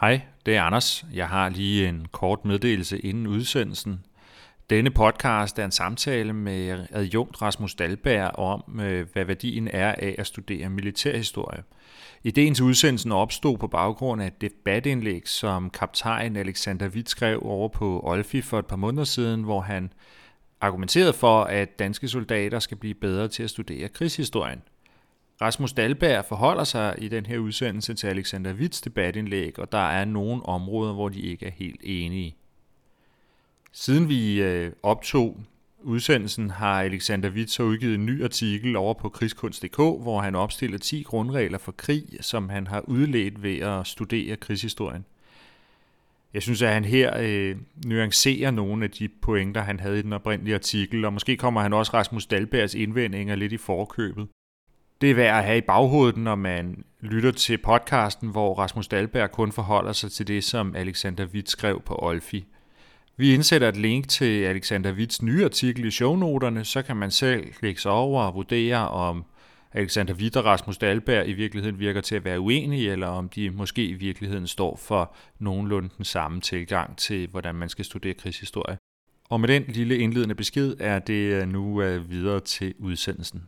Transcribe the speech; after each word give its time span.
Hej, 0.00 0.20
det 0.46 0.56
er 0.56 0.62
Anders. 0.62 1.04
Jeg 1.12 1.28
har 1.28 1.48
lige 1.48 1.88
en 1.88 2.06
kort 2.12 2.44
meddelelse 2.44 2.98
inden 2.98 3.26
udsendelsen. 3.26 4.04
Denne 4.70 4.90
podcast 4.90 5.58
er 5.58 5.64
en 5.64 5.70
samtale 5.70 6.32
med 6.32 6.86
adjunkt 6.90 7.42
Rasmus 7.42 7.74
Dalberg 7.74 8.38
om, 8.38 8.80
øh, 8.80 9.06
hvad 9.12 9.24
værdien 9.24 9.68
er 9.68 9.94
af 9.98 10.14
at 10.18 10.26
studere 10.26 10.68
militærhistorie. 10.68 11.62
Ideen 12.24 12.54
til 12.54 12.64
udsendelsen 12.64 13.12
opstod 13.12 13.58
på 13.58 13.66
baggrund 13.66 14.22
af 14.22 14.26
et 14.26 14.40
debatindlæg, 14.40 15.28
som 15.28 15.70
kaptajn 15.70 16.36
Alexander 16.36 16.88
Witt 16.88 17.10
skrev 17.10 17.40
over 17.42 17.68
på 17.68 18.00
Olfi 18.04 18.40
for 18.40 18.58
et 18.58 18.66
par 18.66 18.76
måneder 18.76 19.04
siden, 19.04 19.42
hvor 19.42 19.60
han 19.60 19.92
argumenterede 20.60 21.12
for, 21.12 21.44
at 21.44 21.78
danske 21.78 22.08
soldater 22.08 22.58
skal 22.58 22.76
blive 22.76 22.94
bedre 22.94 23.28
til 23.28 23.42
at 23.42 23.50
studere 23.50 23.88
krigshistorien– 23.88 24.62
Rasmus 25.40 25.72
Dalberg 25.72 26.24
forholder 26.24 26.64
sig 26.64 26.94
i 26.98 27.08
den 27.08 27.26
her 27.26 27.38
udsendelse 27.38 27.94
til 27.94 28.06
Alexander 28.06 28.54
Witts 28.54 28.80
debatindlæg, 28.80 29.58
og 29.58 29.72
der 29.72 29.88
er 29.88 30.04
nogle 30.04 30.46
områder, 30.46 30.92
hvor 30.92 31.08
de 31.08 31.20
ikke 31.20 31.46
er 31.46 31.50
helt 31.50 31.80
enige. 31.84 32.36
Siden 33.72 34.08
vi 34.08 34.42
øh, 34.42 34.72
optog 34.82 35.40
udsendelsen, 35.82 36.50
har 36.50 36.82
Alexander 36.82 37.30
Witt 37.30 37.50
så 37.50 37.62
udgivet 37.62 37.94
en 37.94 38.06
ny 38.06 38.24
artikel 38.24 38.76
over 38.76 38.94
på 38.94 39.08
krigskunst.dk, 39.08 39.76
hvor 39.76 40.20
han 40.20 40.34
opstiller 40.34 40.78
10 40.78 41.02
grundregler 41.02 41.58
for 41.58 41.72
krig, 41.72 42.04
som 42.20 42.48
han 42.48 42.66
har 42.66 42.80
udledt 42.80 43.42
ved 43.42 43.58
at 43.58 43.86
studere 43.86 44.36
krigshistorien. 44.36 45.04
Jeg 46.34 46.42
synes, 46.42 46.62
at 46.62 46.72
han 46.72 46.84
her 46.84 47.18
øh, 47.18 47.56
nuancerer 47.86 48.50
nogle 48.50 48.84
af 48.84 48.90
de 48.90 49.08
pointer, 49.08 49.60
han 49.60 49.80
havde 49.80 49.98
i 49.98 50.02
den 50.02 50.12
oprindelige 50.12 50.54
artikel, 50.54 51.04
og 51.04 51.12
måske 51.12 51.36
kommer 51.36 51.60
han 51.60 51.72
også 51.72 51.92
Rasmus 51.94 52.26
Dalbergs 52.26 52.74
indvendinger 52.74 53.34
lidt 53.34 53.52
i 53.52 53.56
forkøbet 53.56 54.28
det 55.00 55.10
er 55.10 55.14
værd 55.14 55.38
at 55.38 55.44
have 55.44 55.58
i 55.58 55.60
baghovedet, 55.60 56.16
når 56.16 56.34
man 56.34 56.84
lytter 57.00 57.30
til 57.30 57.58
podcasten, 57.58 58.28
hvor 58.28 58.54
Rasmus 58.54 58.88
Dahlberg 58.88 59.30
kun 59.30 59.52
forholder 59.52 59.92
sig 59.92 60.12
til 60.12 60.26
det, 60.26 60.44
som 60.44 60.76
Alexander 60.76 61.26
Witt 61.26 61.50
skrev 61.50 61.82
på 61.86 61.98
Olfi. 62.02 62.46
Vi 63.16 63.34
indsætter 63.34 63.68
et 63.68 63.76
link 63.76 64.08
til 64.08 64.42
Alexander 64.42 64.92
Witts 64.92 65.22
nye 65.22 65.44
artikel 65.44 65.84
i 65.84 65.90
shownoterne, 65.90 66.64
så 66.64 66.82
kan 66.82 66.96
man 66.96 67.10
selv 67.10 67.52
klikke 67.52 67.80
sig 67.80 67.92
over 67.92 68.22
og 68.22 68.34
vurdere, 68.34 68.88
om 68.88 69.24
Alexander 69.72 70.14
Witt 70.14 70.36
og 70.36 70.44
Rasmus 70.44 70.78
Dahlberg 70.78 71.28
i 71.28 71.32
virkeligheden 71.32 71.78
virker 71.78 72.00
til 72.00 72.14
at 72.14 72.24
være 72.24 72.40
uenige, 72.40 72.92
eller 72.92 73.06
om 73.06 73.28
de 73.28 73.50
måske 73.50 73.84
i 73.86 73.92
virkeligheden 73.92 74.46
står 74.46 74.76
for 74.76 75.14
nogenlunde 75.38 75.88
den 75.96 76.04
samme 76.04 76.40
tilgang 76.40 76.96
til, 76.96 77.28
hvordan 77.28 77.54
man 77.54 77.68
skal 77.68 77.84
studere 77.84 78.14
krigshistorie. 78.14 78.78
Og 79.28 79.40
med 79.40 79.48
den 79.48 79.64
lille 79.68 79.98
indledende 79.98 80.34
besked 80.34 80.76
er 80.80 80.98
det 80.98 81.48
nu 81.48 81.82
øh, 81.82 82.10
videre 82.10 82.40
til 82.40 82.74
udsendelsen. 82.78 83.42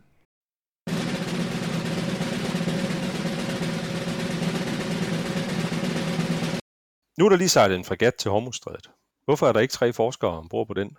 Nu 7.19 7.25
er 7.25 7.29
der 7.29 7.37
lige 7.37 7.49
sejlet 7.49 7.77
en 7.77 7.85
fregat 7.85 8.15
til 8.15 8.31
Hormuzstrædet. 8.31 8.91
Hvorfor 9.25 9.47
er 9.47 9.53
der 9.53 9.59
ikke 9.59 9.71
tre 9.71 9.93
forskere 9.93 10.31
ombord 10.31 10.67
på 10.67 10.73
den 10.73 10.97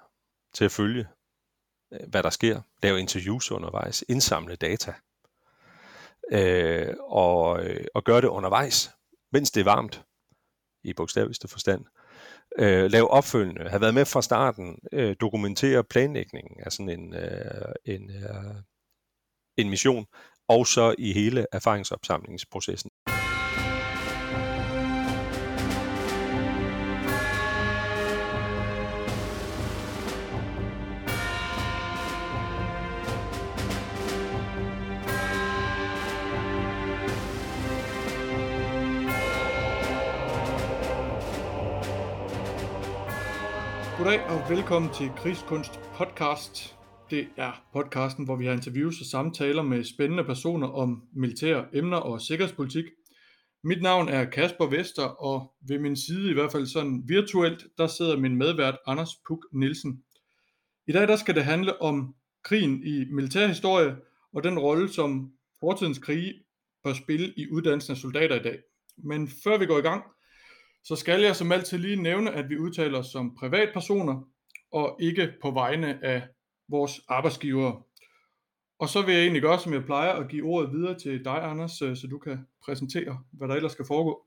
til 0.54 0.64
at 0.64 0.72
følge, 0.72 1.06
øh, 1.92 2.00
hvad 2.08 2.22
der 2.22 2.30
sker, 2.30 2.60
lave 2.82 3.00
interviews 3.00 3.50
undervejs, 3.50 4.04
indsamle 4.08 4.56
data 4.56 4.94
øh, 6.32 6.94
og, 7.00 7.64
øh, 7.64 7.84
og 7.94 8.04
gøre 8.04 8.20
det 8.20 8.28
undervejs, 8.28 8.90
mens 9.32 9.50
det 9.50 9.60
er 9.60 9.64
varmt, 9.64 10.04
i 10.84 10.92
bogstaveligste 10.92 11.48
forstand. 11.48 11.84
Øh, 12.58 12.90
lave 12.90 13.10
opfølgende, 13.10 13.70
have 13.70 13.80
været 13.80 13.94
med 13.94 14.04
fra 14.04 14.22
starten, 14.22 14.78
øh, 14.92 15.16
dokumentere 15.20 15.84
planlægningen 15.84 16.60
af 16.60 16.72
sådan 16.72 17.00
en, 17.00 17.14
øh, 17.14 17.72
en, 17.84 18.10
øh, 18.10 18.54
en 19.56 19.70
mission, 19.70 20.06
og 20.48 20.66
så 20.66 20.94
i 20.98 21.12
hele 21.12 21.46
erfaringsopsamlingsprocessen. 21.52 22.90
Goddag 44.00 44.24
og 44.24 44.50
velkommen 44.50 44.90
til 44.94 45.10
Krigskunst 45.16 45.80
podcast. 45.94 46.76
Det 47.10 47.28
er 47.36 47.64
podcasten, 47.72 48.24
hvor 48.24 48.36
vi 48.36 48.46
har 48.46 48.52
interviews 48.52 49.00
og 49.00 49.06
samtaler 49.06 49.62
med 49.62 49.84
spændende 49.84 50.24
personer 50.24 50.68
om 50.68 51.02
militære 51.12 51.66
emner 51.72 51.96
og 51.96 52.20
sikkerhedspolitik. 52.20 52.84
Mit 53.64 53.82
navn 53.82 54.08
er 54.08 54.24
Kasper 54.24 54.66
Vester, 54.66 55.02
og 55.02 55.52
ved 55.68 55.78
min 55.78 55.96
side, 55.96 56.30
i 56.30 56.34
hvert 56.34 56.52
fald 56.52 56.66
sådan 56.66 57.02
virtuelt, 57.06 57.66
der 57.78 57.86
sidder 57.86 58.16
min 58.16 58.36
medvært 58.36 58.76
Anders 58.86 59.10
Puk 59.28 59.46
Nielsen. 59.52 60.02
I 60.86 60.92
dag 60.92 61.08
der 61.08 61.16
skal 61.16 61.34
det 61.34 61.44
handle 61.44 61.82
om 61.82 62.14
krigen 62.44 62.82
i 62.86 63.04
militærhistorie 63.10 63.96
og 64.32 64.44
den 64.44 64.58
rolle, 64.58 64.88
som 64.88 65.32
fortidens 65.60 65.98
krige 65.98 66.34
bør 66.84 66.92
spille 66.92 67.32
i 67.36 67.50
uddannelsen 67.50 67.92
af 67.92 67.96
soldater 67.96 68.40
i 68.40 68.42
dag. 68.42 68.58
Men 69.04 69.28
før 69.44 69.58
vi 69.58 69.66
går 69.66 69.78
i 69.78 69.82
gang, 69.82 70.02
så 70.84 70.96
skal 70.96 71.20
jeg 71.20 71.36
som 71.36 71.52
altid 71.52 71.78
lige 71.78 72.02
nævne, 72.02 72.32
at 72.32 72.48
vi 72.48 72.58
udtaler 72.58 72.98
os 72.98 73.06
som 73.06 73.36
privatpersoner 73.36 74.28
og 74.72 74.98
ikke 75.00 75.32
på 75.42 75.50
vegne 75.50 76.04
af 76.04 76.22
vores 76.68 77.00
arbejdsgivere. 77.08 77.82
Og 78.78 78.88
så 78.88 79.02
vil 79.02 79.14
jeg 79.14 79.22
egentlig 79.22 79.42
gøre, 79.42 79.60
som 79.60 79.72
jeg 79.72 79.84
plejer, 79.84 80.12
at 80.12 80.28
give 80.28 80.44
ordet 80.44 80.72
videre 80.72 80.98
til 80.98 81.24
dig, 81.24 81.44
Anders, 81.44 81.82
øh, 81.82 81.96
så 81.96 82.06
du 82.06 82.18
kan 82.18 82.46
præsentere, 82.64 83.18
hvad 83.32 83.48
der 83.48 83.54
ellers 83.54 83.72
skal 83.72 83.84
foregå. 83.84 84.26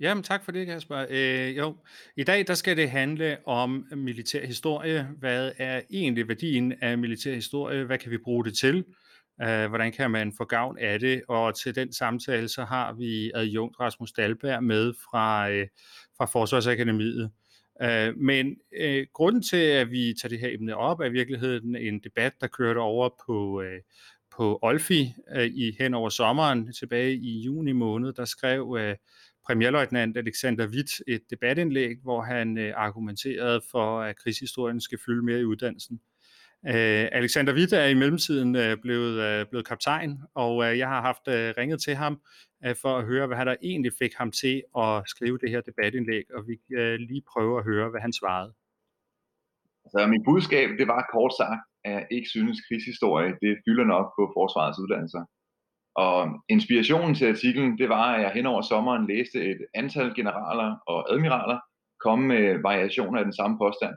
Jamen 0.00 0.24
tak 0.24 0.44
for 0.44 0.52
det, 0.52 0.66
Kasper. 0.66 1.06
Øh, 1.10 1.56
jo, 1.56 1.76
i 2.16 2.24
dag 2.24 2.46
der 2.46 2.54
skal 2.54 2.76
det 2.76 2.90
handle 2.90 3.36
om 3.46 3.84
militær 3.96 4.46
historie. 4.46 5.08
Hvad 5.18 5.52
er 5.58 5.82
egentlig 5.90 6.28
værdien 6.28 6.72
af 6.80 6.98
militær 6.98 7.34
historie? 7.34 7.84
Hvad 7.84 7.98
kan 7.98 8.10
vi 8.10 8.18
bruge 8.18 8.44
det 8.44 8.58
til? 8.58 8.84
Øh, 9.42 9.68
hvordan 9.68 9.92
kan 9.92 10.10
man 10.10 10.32
få 10.36 10.44
gavn 10.44 10.78
af 10.78 11.00
det? 11.00 11.22
Og 11.28 11.54
til 11.54 11.74
den 11.74 11.92
samtale, 11.92 12.48
så 12.48 12.64
har 12.64 12.92
vi 12.92 13.30
adjunkt 13.34 13.80
Rasmus 13.80 14.12
Dalberg 14.12 14.64
med 14.64 14.92
fra, 15.10 15.50
øh, 15.50 15.66
fra 16.16 16.24
Forsvarsakademiet. 16.24 17.30
Øh, 17.82 18.16
men 18.16 18.56
øh, 18.76 19.06
grunden 19.12 19.42
til, 19.42 19.56
at 19.56 19.90
vi 19.90 20.14
tager 20.22 20.28
det 20.28 20.40
her 20.40 20.54
emne 20.54 20.76
op, 20.76 21.00
er 21.00 21.04
i 21.04 21.12
virkeligheden 21.12 21.76
en 21.76 22.00
debat, 22.00 22.32
der 22.40 22.46
kørte 22.46 22.78
over 22.78 23.08
på, 23.26 23.62
øh, 23.62 23.80
på 24.36 24.58
Olfi 24.62 25.12
øh, 25.36 25.46
i 25.46 25.76
hen 25.78 25.94
over 25.94 26.08
sommeren 26.08 26.72
tilbage 26.72 27.14
i 27.14 27.40
juni 27.40 27.72
måned. 27.72 28.12
Der 28.12 28.24
skrev 28.24 28.76
øh, 28.80 28.96
premierløjtnant 29.46 30.16
Alexander 30.16 30.66
Witt 30.66 30.90
et 31.06 31.22
debatindlæg, 31.30 31.96
hvor 32.02 32.22
han 32.22 32.58
øh, 32.58 32.72
argumenterede 32.76 33.60
for, 33.70 34.00
at 34.00 34.16
krigshistorien 34.16 34.80
skal 34.80 34.98
fylde 35.06 35.24
mere 35.24 35.40
i 35.40 35.44
uddannelsen. 35.44 36.00
Øh, 36.66 37.08
Alexander 37.12 37.54
Witt 37.54 37.72
er 37.72 37.86
i 37.86 37.94
mellemtiden 37.94 38.56
øh, 38.56 38.76
blevet, 38.82 39.14
øh, 39.28 39.46
blevet 39.50 39.66
kaptajn, 39.66 40.18
og 40.34 40.64
øh, 40.64 40.78
jeg 40.78 40.88
har 40.88 41.00
haft 41.00 41.28
øh, 41.28 41.54
ringet 41.58 41.82
til 41.82 41.94
ham 41.94 42.20
øh, 42.64 42.76
for 42.82 42.98
at 42.98 43.04
høre, 43.04 43.26
hvad 43.26 43.46
der 43.46 43.56
egentlig 43.62 43.92
fik 43.98 44.14
ham 44.14 44.30
til 44.30 44.62
at 44.78 45.02
skrive 45.06 45.38
det 45.38 45.50
her 45.50 45.60
debatindlæg, 45.60 46.24
og 46.34 46.42
vi 46.48 46.54
kan 46.68 46.78
øh, 46.78 46.98
lige 46.98 47.22
prøve 47.32 47.58
at 47.58 47.64
høre, 47.64 47.90
hvad 47.90 48.00
han 48.00 48.12
svarede. 48.12 48.52
Så 49.92 50.06
mit 50.06 50.24
budskab, 50.30 50.68
det 50.78 50.86
var 50.88 51.10
kort 51.12 51.32
sagt, 51.42 51.62
at 51.84 51.92
jeg 51.92 52.06
ikke 52.10 52.28
synes 52.28 52.58
krigshistorie, 52.68 53.32
det 53.42 53.52
fylder 53.64 53.84
nok 53.94 54.06
på 54.16 54.22
forsvarets 54.36 54.78
uddannelser. 54.82 55.24
Og 55.94 56.18
inspirationen 56.48 57.14
til 57.14 57.26
artiklen, 57.34 57.78
det 57.78 57.88
var, 57.88 58.06
at 58.14 58.22
jeg 58.22 58.30
hen 58.30 58.46
over 58.46 58.62
sommeren 58.62 59.06
læste 59.06 59.38
et 59.50 59.60
antal 59.74 60.14
generaler 60.18 60.70
og 60.86 60.98
admiraler 61.12 61.58
komme 62.04 62.24
med 62.32 62.62
variationer 62.62 63.18
af 63.18 63.24
den 63.24 63.36
samme 63.40 63.58
påstand 63.58 63.94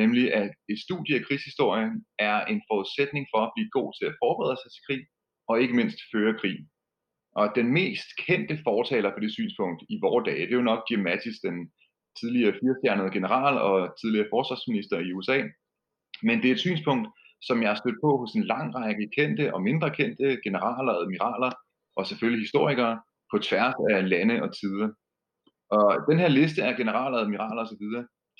nemlig 0.00 0.34
at 0.34 0.50
et 0.72 0.78
studie 0.86 1.14
af 1.18 1.24
krigshistorien 1.26 1.92
er 2.18 2.44
en 2.52 2.60
forudsætning 2.70 3.24
for 3.32 3.40
at 3.44 3.52
blive 3.54 3.70
god 3.78 3.88
til 3.98 4.06
at 4.10 4.18
forberede 4.22 4.58
sig 4.60 4.70
til 4.72 4.82
krig, 4.86 5.02
og 5.48 5.54
ikke 5.62 5.78
mindst 5.80 5.98
føre 6.12 6.34
krig. 6.40 6.58
Og 7.40 7.46
den 7.58 7.68
mest 7.78 8.08
kendte 8.26 8.54
fortaler 8.68 9.10
for 9.12 9.20
det 9.20 9.32
synspunkt 9.32 9.80
i 9.94 9.96
vores 10.04 10.24
dage, 10.28 10.46
det 10.46 10.52
er 10.52 10.60
jo 10.62 10.70
nok 10.72 10.82
Jim 10.90 11.02
Mattis, 11.08 11.38
den 11.48 11.56
tidligere 12.20 12.58
firestjernede 12.60 13.10
general 13.16 13.54
og 13.68 13.76
tidligere 14.00 14.32
forsvarsminister 14.34 14.98
i 14.98 15.12
USA. 15.12 15.38
Men 16.22 16.36
det 16.38 16.48
er 16.48 16.54
et 16.54 16.66
synspunkt, 16.66 17.08
som 17.48 17.62
jeg 17.62 17.70
har 17.70 17.80
stødt 17.82 17.98
på 18.04 18.10
hos 18.20 18.32
en 18.32 18.44
lang 18.44 18.74
række 18.74 19.10
kendte 19.16 19.54
og 19.54 19.62
mindre 19.62 19.90
kendte 19.98 20.40
generaler, 20.44 20.92
admiraler 20.92 21.52
og 21.96 22.06
selvfølgelig 22.06 22.42
historikere 22.46 23.00
på 23.30 23.36
tværs 23.38 23.74
af 23.90 24.08
lande 24.08 24.42
og 24.44 24.50
tider. 24.58 24.88
Og 25.76 25.88
den 26.10 26.18
her 26.18 26.28
liste 26.28 26.60
af 26.64 26.76
generaler, 26.76 27.18
admiraler 27.18 27.62
osv., 27.62 27.84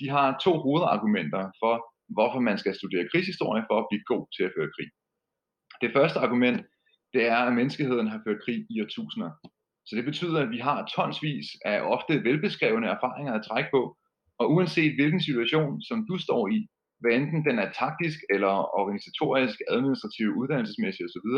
de 0.01 0.07
har 0.17 0.39
to 0.45 0.53
hovedargumenter 0.65 1.43
for, 1.61 1.75
hvorfor 2.17 2.41
man 2.49 2.59
skal 2.59 2.75
studere 2.75 3.09
krigshistorie 3.13 3.65
for 3.69 3.77
at 3.79 3.87
blive 3.91 4.05
god 4.13 4.25
til 4.37 4.43
at 4.45 4.53
føre 4.57 4.71
krig. 4.77 4.91
Det 5.83 5.91
første 5.97 6.19
argument, 6.27 6.59
det 7.15 7.23
er, 7.35 7.37
at 7.37 7.53
menneskeheden 7.59 8.07
har 8.13 8.21
ført 8.27 8.43
krig 8.45 8.61
i 8.73 8.83
årtusinder. 8.83 9.31
Så 9.87 9.93
det 9.97 10.05
betyder, 10.05 10.41
at 10.43 10.51
vi 10.51 10.59
har 10.59 10.79
tonsvis 10.97 11.47
af 11.65 11.81
ofte 11.95 12.25
velbeskrevne 12.29 12.87
erfaringer 12.95 13.33
at 13.35 13.45
trække 13.49 13.71
på, 13.77 13.83
og 14.41 14.51
uanset 14.55 14.95
hvilken 14.95 15.23
situation, 15.29 15.83
som 15.89 16.07
du 16.09 16.19
står 16.19 16.43
i, 16.57 16.59
hvad 17.01 17.13
enten 17.13 17.45
den 17.49 17.59
er 17.59 17.71
taktisk 17.83 18.19
eller 18.35 18.55
organisatorisk, 18.81 19.57
administrativ, 19.69 20.29
uddannelsesmæssig 20.41 21.05
osv., 21.09 21.29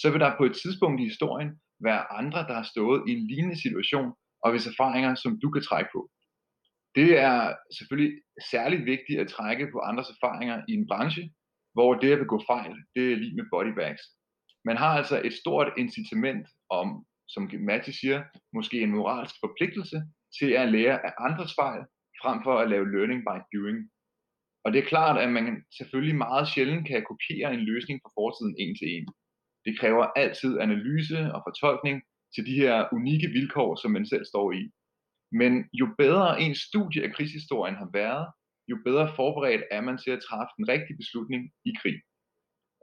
så 0.00 0.06
vil 0.10 0.20
der 0.20 0.38
på 0.38 0.44
et 0.44 0.56
tidspunkt 0.62 1.00
i 1.00 1.08
historien 1.12 1.50
være 1.88 2.12
andre, 2.20 2.40
der 2.48 2.54
har 2.60 2.68
stået 2.72 3.00
i 3.08 3.10
en 3.16 3.26
lignende 3.30 3.60
situation 3.64 4.12
og 4.44 4.50
hvis 4.50 4.66
erfaringer, 4.66 5.14
som 5.14 5.40
du 5.42 5.50
kan 5.50 5.62
trække 5.62 5.90
på. 5.94 6.00
Det 6.96 7.18
er 7.18 7.54
selvfølgelig 7.78 8.12
særligt 8.50 8.84
vigtigt 8.92 9.20
at 9.20 9.28
trække 9.28 9.68
på 9.72 9.78
andres 9.78 10.10
erfaringer 10.10 10.56
i 10.68 10.72
en 10.72 10.86
branche, 10.86 11.24
hvor 11.74 11.94
det 11.94 12.12
at 12.12 12.18
begå 12.18 12.42
fejl, 12.52 12.74
det 12.94 13.12
er 13.12 13.16
lige 13.16 13.36
med 13.36 13.46
bodybags. 13.52 14.02
Man 14.64 14.76
har 14.76 14.92
altså 14.98 15.16
et 15.24 15.34
stort 15.42 15.68
incitament 15.76 16.46
om, 16.70 16.88
som 17.28 17.50
Matti 17.68 17.92
siger, 17.92 18.22
måske 18.52 18.80
en 18.80 18.90
moralsk 18.96 19.34
forpligtelse 19.44 19.98
til 20.38 20.50
at 20.62 20.72
lære 20.72 20.96
af 21.06 21.12
andres 21.26 21.54
fejl, 21.60 21.82
frem 22.22 22.38
for 22.44 22.54
at 22.58 22.70
lave 22.70 22.90
learning 22.94 23.20
by 23.28 23.38
doing. 23.54 23.78
Og 24.64 24.72
det 24.72 24.78
er 24.80 24.90
klart, 24.92 25.16
at 25.24 25.30
man 25.36 25.64
selvfølgelig 25.78 26.16
meget 26.16 26.48
sjældent 26.48 26.86
kan 26.86 27.06
kopiere 27.10 27.54
en 27.54 27.64
løsning 27.70 28.00
fra 28.02 28.10
fortiden 28.18 28.54
en 28.62 28.74
til 28.76 28.88
en. 28.96 29.06
Det 29.64 29.78
kræver 29.80 30.04
altid 30.22 30.52
analyse 30.66 31.18
og 31.34 31.40
fortolkning 31.46 31.96
til 32.34 32.46
de 32.46 32.54
her 32.62 32.88
unikke 32.92 33.28
vilkår, 33.36 33.70
som 33.82 33.90
man 33.90 34.06
selv 34.06 34.24
står 34.32 34.52
i. 34.52 34.62
Men 35.32 35.52
jo 35.80 35.86
bedre 35.98 36.40
en 36.40 36.54
studie 36.54 37.02
af 37.04 37.12
krigshistorien 37.14 37.76
har 37.82 37.90
været, 37.92 38.26
jo 38.70 38.76
bedre 38.84 39.12
forberedt 39.16 39.64
er 39.70 39.80
man 39.80 39.98
til 39.98 40.10
at 40.10 40.22
træffe 40.28 40.52
den 40.58 40.68
rigtige 40.68 41.00
beslutning 41.02 41.42
i 41.64 41.72
krig. 41.80 41.98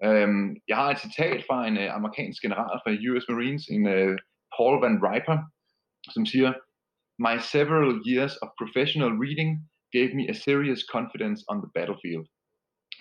Øhm, 0.06 0.48
jeg 0.68 0.78
har 0.78 0.90
et 0.92 1.04
citat 1.06 1.40
fra 1.48 1.68
en 1.68 1.78
øh, 1.78 1.96
amerikansk 1.98 2.42
general 2.46 2.76
fra 2.84 2.92
US 3.10 3.26
Marines, 3.30 3.64
en 3.76 3.88
øh, 3.96 4.18
Paul 4.56 4.76
Van 4.84 4.98
Riper, 5.08 5.38
som 6.16 6.26
siger, 6.26 6.52
My 7.28 7.36
several 7.56 7.92
years 8.12 8.34
of 8.44 8.50
professional 8.62 9.14
reading 9.24 9.50
gave 9.96 10.12
me 10.18 10.24
a 10.34 10.36
serious 10.48 10.82
confidence 10.96 11.42
on 11.52 11.58
the 11.64 11.72
battlefield. 11.78 12.26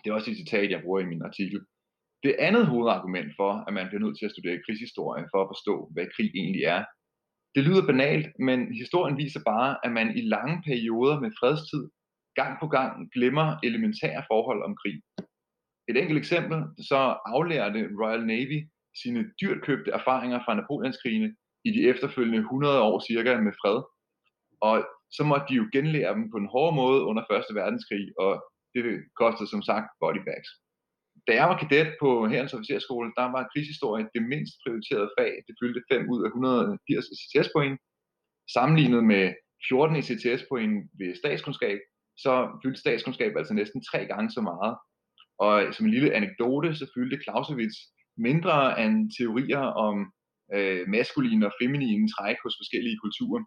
Det 0.00 0.06
er 0.08 0.14
også 0.14 0.30
et 0.30 0.40
citat, 0.42 0.70
jeg 0.70 0.82
bruger 0.84 1.00
i 1.00 1.10
min 1.12 1.22
artikel. 1.28 1.60
Det 2.26 2.34
andet 2.46 2.64
hovedargument 2.66 3.30
for, 3.40 3.52
at 3.66 3.72
man 3.78 3.86
bliver 3.88 4.04
nødt 4.04 4.16
til 4.18 4.26
at 4.26 4.34
studere 4.34 4.62
krigshistorie 4.64 5.26
for 5.32 5.40
at 5.42 5.50
forstå, 5.52 5.74
hvad 5.94 6.06
krig 6.14 6.30
egentlig 6.40 6.64
er, 6.74 6.80
det 7.54 7.64
lyder 7.64 7.86
banalt, 7.86 8.26
men 8.38 8.74
historien 8.74 9.16
viser 9.16 9.40
bare, 9.46 9.76
at 9.84 9.92
man 9.92 10.16
i 10.16 10.20
lange 10.20 10.62
perioder 10.66 11.20
med 11.20 11.30
fredstid 11.40 11.84
gang 12.34 12.52
på 12.60 12.66
gang 12.66 13.12
glemmer 13.12 13.56
elementære 13.62 14.24
forhold 14.32 14.62
om 14.64 14.76
krig. 14.82 15.02
Et 15.88 15.96
enkelt 15.96 16.18
eksempel, 16.18 16.58
så 16.88 17.00
aflærte 17.26 17.80
Royal 18.00 18.26
Navy 18.26 18.58
sine 19.02 19.22
dyrt 19.40 19.62
købte 19.62 19.90
erfaringer 19.90 20.38
fra 20.44 20.54
Napoleonskrigene 20.54 21.34
i 21.64 21.70
de 21.70 21.88
efterfølgende 21.88 22.38
100 22.38 22.82
år 22.82 22.96
cirka 23.08 23.40
med 23.40 23.52
fred. 23.60 23.78
Og 24.68 24.76
så 25.16 25.22
måtte 25.24 25.46
de 25.48 25.54
jo 25.54 25.66
genlære 25.72 26.14
dem 26.14 26.30
på 26.30 26.36
en 26.36 26.52
hård 26.54 26.74
måde 26.74 27.00
under 27.02 27.22
1. 27.22 27.54
verdenskrig, 27.60 28.06
og 28.18 28.32
det 28.74 28.82
kostede 29.20 29.48
som 29.50 29.62
sagt 29.62 29.86
bodybags. 30.00 30.48
Da 31.26 31.32
jeg 31.40 31.46
var 31.50 31.58
kadet 31.58 31.90
på 32.02 32.10
Herrens 32.30 32.54
Officerskole, 32.54 33.08
der 33.18 33.26
var 33.34 33.50
krigshistorie 33.52 34.08
det 34.14 34.22
mindst 34.32 34.54
prioriterede 34.62 35.10
fag. 35.18 35.32
Det 35.46 35.54
fyldte 35.60 35.82
5 35.92 36.10
ud 36.12 36.20
af 36.24 36.28
180 36.28 37.04
ECTS-point. 37.14 37.76
Sammenlignet 38.54 39.04
med 39.12 39.24
14 39.68 39.96
ECTS-point 40.00 40.74
ved 40.98 41.10
statskundskab, 41.22 41.78
så 42.24 42.32
fyldte 42.62 42.80
statskundskab 42.80 43.32
altså 43.36 43.54
næsten 43.54 43.80
tre 43.90 44.00
gange 44.12 44.30
så 44.36 44.40
meget. 44.50 44.74
Og 45.44 45.74
som 45.74 45.86
en 45.86 45.94
lille 45.96 46.14
anekdote, 46.18 46.68
så 46.80 46.84
fyldte 46.94 47.22
Clausewitz 47.24 47.76
mindre 48.28 48.56
end 48.82 48.96
teorier 49.18 49.64
om 49.86 49.96
øh, 50.56 50.88
maskuline 50.88 51.46
og 51.48 51.52
feminine 51.62 52.08
træk 52.14 52.38
hos 52.44 52.54
forskellige 52.60 52.98
kulturer. 53.04 53.42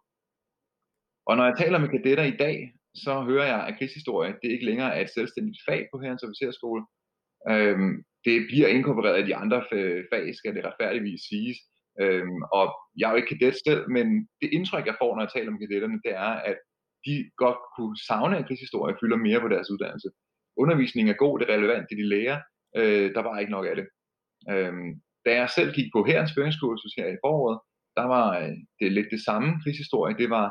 Og 1.27 1.33
når 1.37 1.45
jeg 1.45 1.57
taler 1.57 1.79
med 1.79 1.89
kadetter 1.89 2.25
i 2.33 2.37
dag, 2.45 2.57
så 3.03 3.13
hører 3.29 3.47
jeg, 3.53 3.61
at 3.67 3.77
krigshistorie 3.77 4.33
det 4.41 4.49
ikke 4.51 4.65
længere 4.65 4.91
er 4.95 5.01
et 5.01 5.13
selvstændigt 5.17 5.59
fag 5.67 5.81
på 5.91 5.99
Herrens 6.01 6.23
Officerskole. 6.23 6.81
Øhm, 7.53 8.03
det 8.25 8.37
bliver 8.49 8.67
inkorporeret 8.67 9.23
i 9.23 9.27
de 9.29 9.35
andre 9.35 9.59
fag, 10.11 10.35
skal 10.35 10.55
det 10.55 10.65
retfærdigvis 10.65 11.21
siges. 11.29 11.57
Øhm, 12.01 12.41
og 12.57 12.65
jeg 12.97 13.05
er 13.07 13.11
jo 13.11 13.21
ikke 13.21 13.33
kadet 13.37 13.57
selv, 13.65 13.81
men 13.89 14.07
det 14.41 14.49
indtryk, 14.57 14.85
jeg 14.85 14.95
får, 15.01 15.15
når 15.15 15.23
jeg 15.23 15.33
taler 15.33 15.51
om 15.51 15.59
kadetterne, 15.59 15.99
det 16.05 16.13
er, 16.27 16.33
at 16.49 16.57
de 17.05 17.15
godt 17.37 17.61
kunne 17.75 17.97
savne, 18.07 18.37
at 18.37 18.47
krigshistorie 18.47 18.95
fylder 19.01 19.17
mere 19.27 19.41
på 19.41 19.47
deres 19.47 19.71
uddannelse. 19.73 20.09
Undervisningen 20.57 21.13
er 21.13 21.23
god, 21.23 21.39
det 21.39 21.49
er 21.49 21.55
relevant, 21.57 21.89
det 21.89 21.97
de 21.97 22.09
lærer, 22.13 22.39
øh, 22.79 23.07
der 23.15 23.21
var 23.27 23.39
ikke 23.39 23.55
nok 23.57 23.65
af 23.71 23.75
det. 23.75 23.87
Øhm, 24.51 24.89
da 25.25 25.31
jeg 25.41 25.49
selv 25.49 25.73
gik 25.77 25.89
på 25.95 26.03
herrens 26.09 26.33
føringskursus 26.35 26.93
her 26.97 27.07
i 27.07 27.21
foråret, 27.23 27.59
der 27.97 28.05
var 28.15 28.27
øh, 28.39 28.57
det 28.79 28.91
lidt 28.91 29.07
det 29.11 29.21
samme 29.27 29.49
krigshistorie, 29.63 30.17
det 30.17 30.29
var 30.29 30.47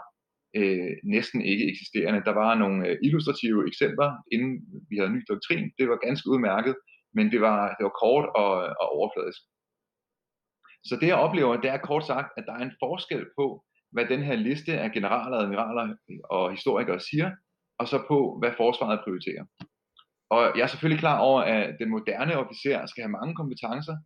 øh, 0.58 0.92
næsten 1.04 1.40
ikke 1.42 1.68
eksisterende. 1.70 2.24
Der 2.28 2.34
var 2.42 2.54
nogle 2.54 2.88
øh, 2.88 2.96
illustrative 3.02 3.68
eksempler, 3.70 4.10
inden 4.32 4.52
vi 4.90 4.96
havde 4.96 5.14
ny 5.16 5.22
doktrin. 5.30 5.70
Det 5.78 5.88
var 5.88 6.06
ganske 6.06 6.30
udmærket, 6.32 6.74
men 7.16 7.32
det 7.32 7.40
var, 7.40 7.58
det 7.76 7.84
var 7.88 7.94
kort 8.02 8.26
og, 8.42 8.52
og 8.80 8.88
overfladisk. 8.98 9.40
Så 10.88 10.94
det 11.00 11.06
jeg 11.06 11.24
oplever, 11.26 11.60
det 11.60 11.70
er 11.70 11.86
kort 11.88 12.06
sagt, 12.06 12.28
at 12.36 12.44
der 12.46 12.52
er 12.52 12.64
en 12.64 12.78
forskel 12.84 13.24
på, 13.38 13.64
hvad 13.92 14.06
den 14.06 14.22
her 14.22 14.36
liste 14.36 14.72
af 14.78 14.92
generaler, 14.92 15.36
admiraler 15.38 15.86
øh, 16.10 16.18
og 16.30 16.50
historikere 16.50 17.00
siger, 17.00 17.30
og 17.78 17.88
så 17.88 17.98
på, 18.08 18.18
hvad 18.40 18.52
forsvaret 18.56 19.00
prioriterer. 19.04 19.44
Og 20.30 20.42
jeg 20.56 20.62
er 20.62 20.66
selvfølgelig 20.66 21.00
klar 21.00 21.18
over, 21.18 21.40
at 21.42 21.76
den 21.80 21.90
moderne 21.90 22.38
officer 22.42 22.86
skal 22.86 23.02
have 23.02 23.16
mange 23.18 23.34
kompetencer, 23.34 23.96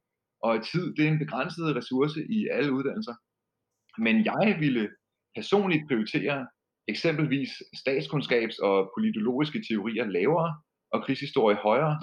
og 0.43 0.53
tid 0.71 0.95
det 0.97 1.05
er 1.05 1.12
en 1.12 1.25
begrænset 1.25 1.77
ressource 1.77 2.19
i 2.37 2.49
alle 2.56 2.73
uddannelser. 2.73 3.15
Men 3.99 4.25
jeg 4.25 4.56
ville 4.61 4.89
personligt 5.38 5.88
prioriterer 5.88 6.46
eksempelvis 6.93 7.50
statskundskabs- 7.82 8.61
og 8.69 8.76
politologiske 8.96 9.61
teorier 9.69 10.06
lavere 10.17 10.50
og 10.93 10.99
krigshistorie 11.05 11.56
højere, 11.56 11.96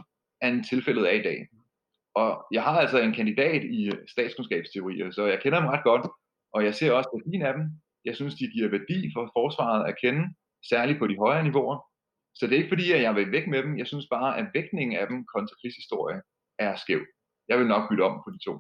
end 0.44 0.64
tilfældet 0.64 1.06
er 1.12 1.16
i 1.22 1.24
dag. 1.30 1.40
Og 2.22 2.30
jeg 2.52 2.64
har 2.64 2.76
altså 2.84 3.00
en 3.02 3.14
kandidat 3.14 3.64
i 3.64 3.92
statskundskabsteorier, 4.14 5.12
så 5.12 5.26
jeg 5.26 5.40
kender 5.44 5.60
dem 5.60 5.70
ret 5.74 5.84
godt, 5.84 6.06
og 6.54 6.60
jeg 6.66 6.74
ser 6.76 6.92
også 6.92 7.10
værdien 7.14 7.46
af 7.50 7.54
dem. 7.58 7.64
Jeg 8.06 8.16
synes, 8.16 8.36
de 8.36 8.48
giver 8.56 8.70
værdi 8.70 8.98
for 9.16 9.24
forsvaret 9.38 9.82
at 9.90 9.98
kende, 10.04 10.24
særligt 10.70 11.00
på 11.00 11.08
de 11.08 11.18
højere 11.18 11.44
niveauer. 11.44 11.78
Så 12.38 12.42
det 12.48 12.54
er 12.54 12.62
ikke 12.62 12.76
fordi, 12.76 12.92
at 12.92 13.02
jeg 13.02 13.16
vil 13.16 13.32
væk 13.32 13.48
med 13.48 13.64
dem. 13.64 13.78
Jeg 13.78 13.88
synes 13.88 14.08
bare, 14.16 14.32
at 14.40 14.48
vægtningen 14.54 14.98
af 15.02 15.08
dem 15.08 15.26
kontra 15.34 15.56
krigshistorie 15.62 16.22
er 16.60 16.76
skæv. 16.76 17.02
Jeg 17.50 17.60
vil 17.60 17.68
nok 17.68 17.90
bytte 17.90 18.08
om 18.10 18.16
på 18.24 18.30
de 18.36 18.40
to. 18.48 18.54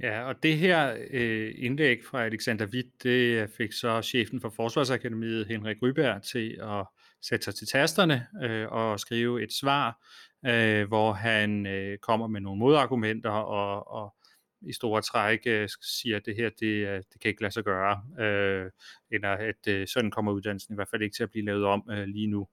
Ja, 0.00 0.22
og 0.22 0.42
det 0.42 0.58
her 0.58 0.96
øh, 1.10 1.54
indlæg 1.56 1.98
fra 2.04 2.24
Alexander 2.24 2.66
Witt, 2.66 3.02
det 3.02 3.42
øh, 3.42 3.48
fik 3.48 3.72
så 3.72 4.02
chefen 4.02 4.40
for 4.40 4.52
Forsvarsakademiet, 4.56 5.46
Henrik 5.46 5.76
Ryberg, 5.82 6.22
til 6.22 6.58
at 6.62 6.86
sætte 7.22 7.44
sig 7.44 7.54
til 7.54 7.66
tasterne 7.66 8.26
øh, 8.42 8.68
og 8.68 9.00
skrive 9.00 9.42
et 9.42 9.52
svar, 9.52 10.06
øh, 10.46 10.88
hvor 10.88 11.12
han 11.12 11.66
øh, 11.66 11.98
kommer 11.98 12.26
med 12.26 12.40
nogle 12.40 12.58
modargumenter 12.58 13.30
og, 13.30 13.92
og 13.92 14.14
i 14.60 14.72
store 14.72 15.02
træk 15.02 15.40
øh, 15.46 15.68
siger, 15.82 16.16
at 16.16 16.26
det 16.26 16.36
her, 16.36 16.50
det, 16.60 16.66
øh, 16.66 16.96
det 17.12 17.20
kan 17.20 17.28
ikke 17.28 17.42
lade 17.42 17.52
sig 17.52 17.64
gøre, 17.64 18.24
øh, 18.24 18.70
eller 19.10 19.30
at 19.30 19.68
øh, 19.68 19.86
sådan 19.88 20.10
kommer 20.10 20.32
uddannelsen 20.32 20.74
i 20.74 20.76
hvert 20.76 20.88
fald 20.88 21.02
ikke 21.02 21.16
til 21.16 21.22
at 21.22 21.30
blive 21.30 21.44
lavet 21.44 21.64
om 21.64 21.90
øh, 21.90 22.04
lige 22.04 22.26
nu. 22.26 22.48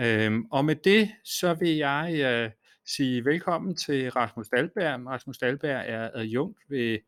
Øh, 0.00 0.32
og 0.50 0.64
med 0.64 0.76
det, 0.76 1.10
så 1.24 1.54
vil 1.54 1.76
jeg 1.76 2.14
øh, 2.24 2.50
sige 2.86 3.24
velkommen 3.24 3.76
til 3.76 4.10
Rasmus 4.10 4.48
Dalberg. 4.48 5.06
Rasmus 5.06 5.38
Dalberg 5.38 5.84
er 5.86 6.10
adjunkt 6.14 6.58
ved 6.68 6.98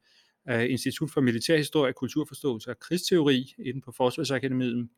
øh, 0.50 0.70
Institut 0.70 1.10
for 1.10 1.20
Militærhistorie, 1.20 1.92
Kulturforståelse 1.92 2.70
og 2.70 2.78
Krigsteori 2.78 3.54
inden 3.58 3.82
på 3.82 3.92
Forsvarsakademiet. 3.92 4.88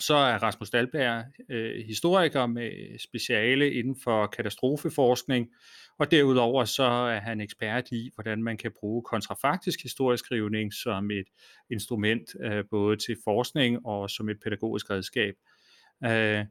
Så 0.00 0.14
er 0.14 0.38
Rasmus 0.42 0.70
Dalberg 0.70 1.24
øh, 1.48 1.86
historiker 1.86 2.46
med 2.46 2.98
speciale 2.98 3.72
inden 3.72 3.96
for 4.04 4.26
katastrofeforskning, 4.26 5.48
og 5.98 6.10
derudover 6.10 6.64
så 6.64 6.82
er 6.84 7.20
han 7.20 7.40
ekspert 7.40 7.92
i, 7.92 8.10
hvordan 8.14 8.42
man 8.42 8.56
kan 8.56 8.72
bruge 8.80 9.02
kontrafaktisk 9.02 9.82
historieskrivning 9.82 10.72
som 10.72 11.10
et 11.10 11.26
instrument 11.70 12.34
øh, 12.40 12.64
både 12.70 12.96
til 12.96 13.16
forskning 13.24 13.86
og 13.86 14.10
som 14.10 14.28
et 14.28 14.36
pædagogisk 14.44 14.90
redskab. 14.90 15.34
Øh, 16.04 16.44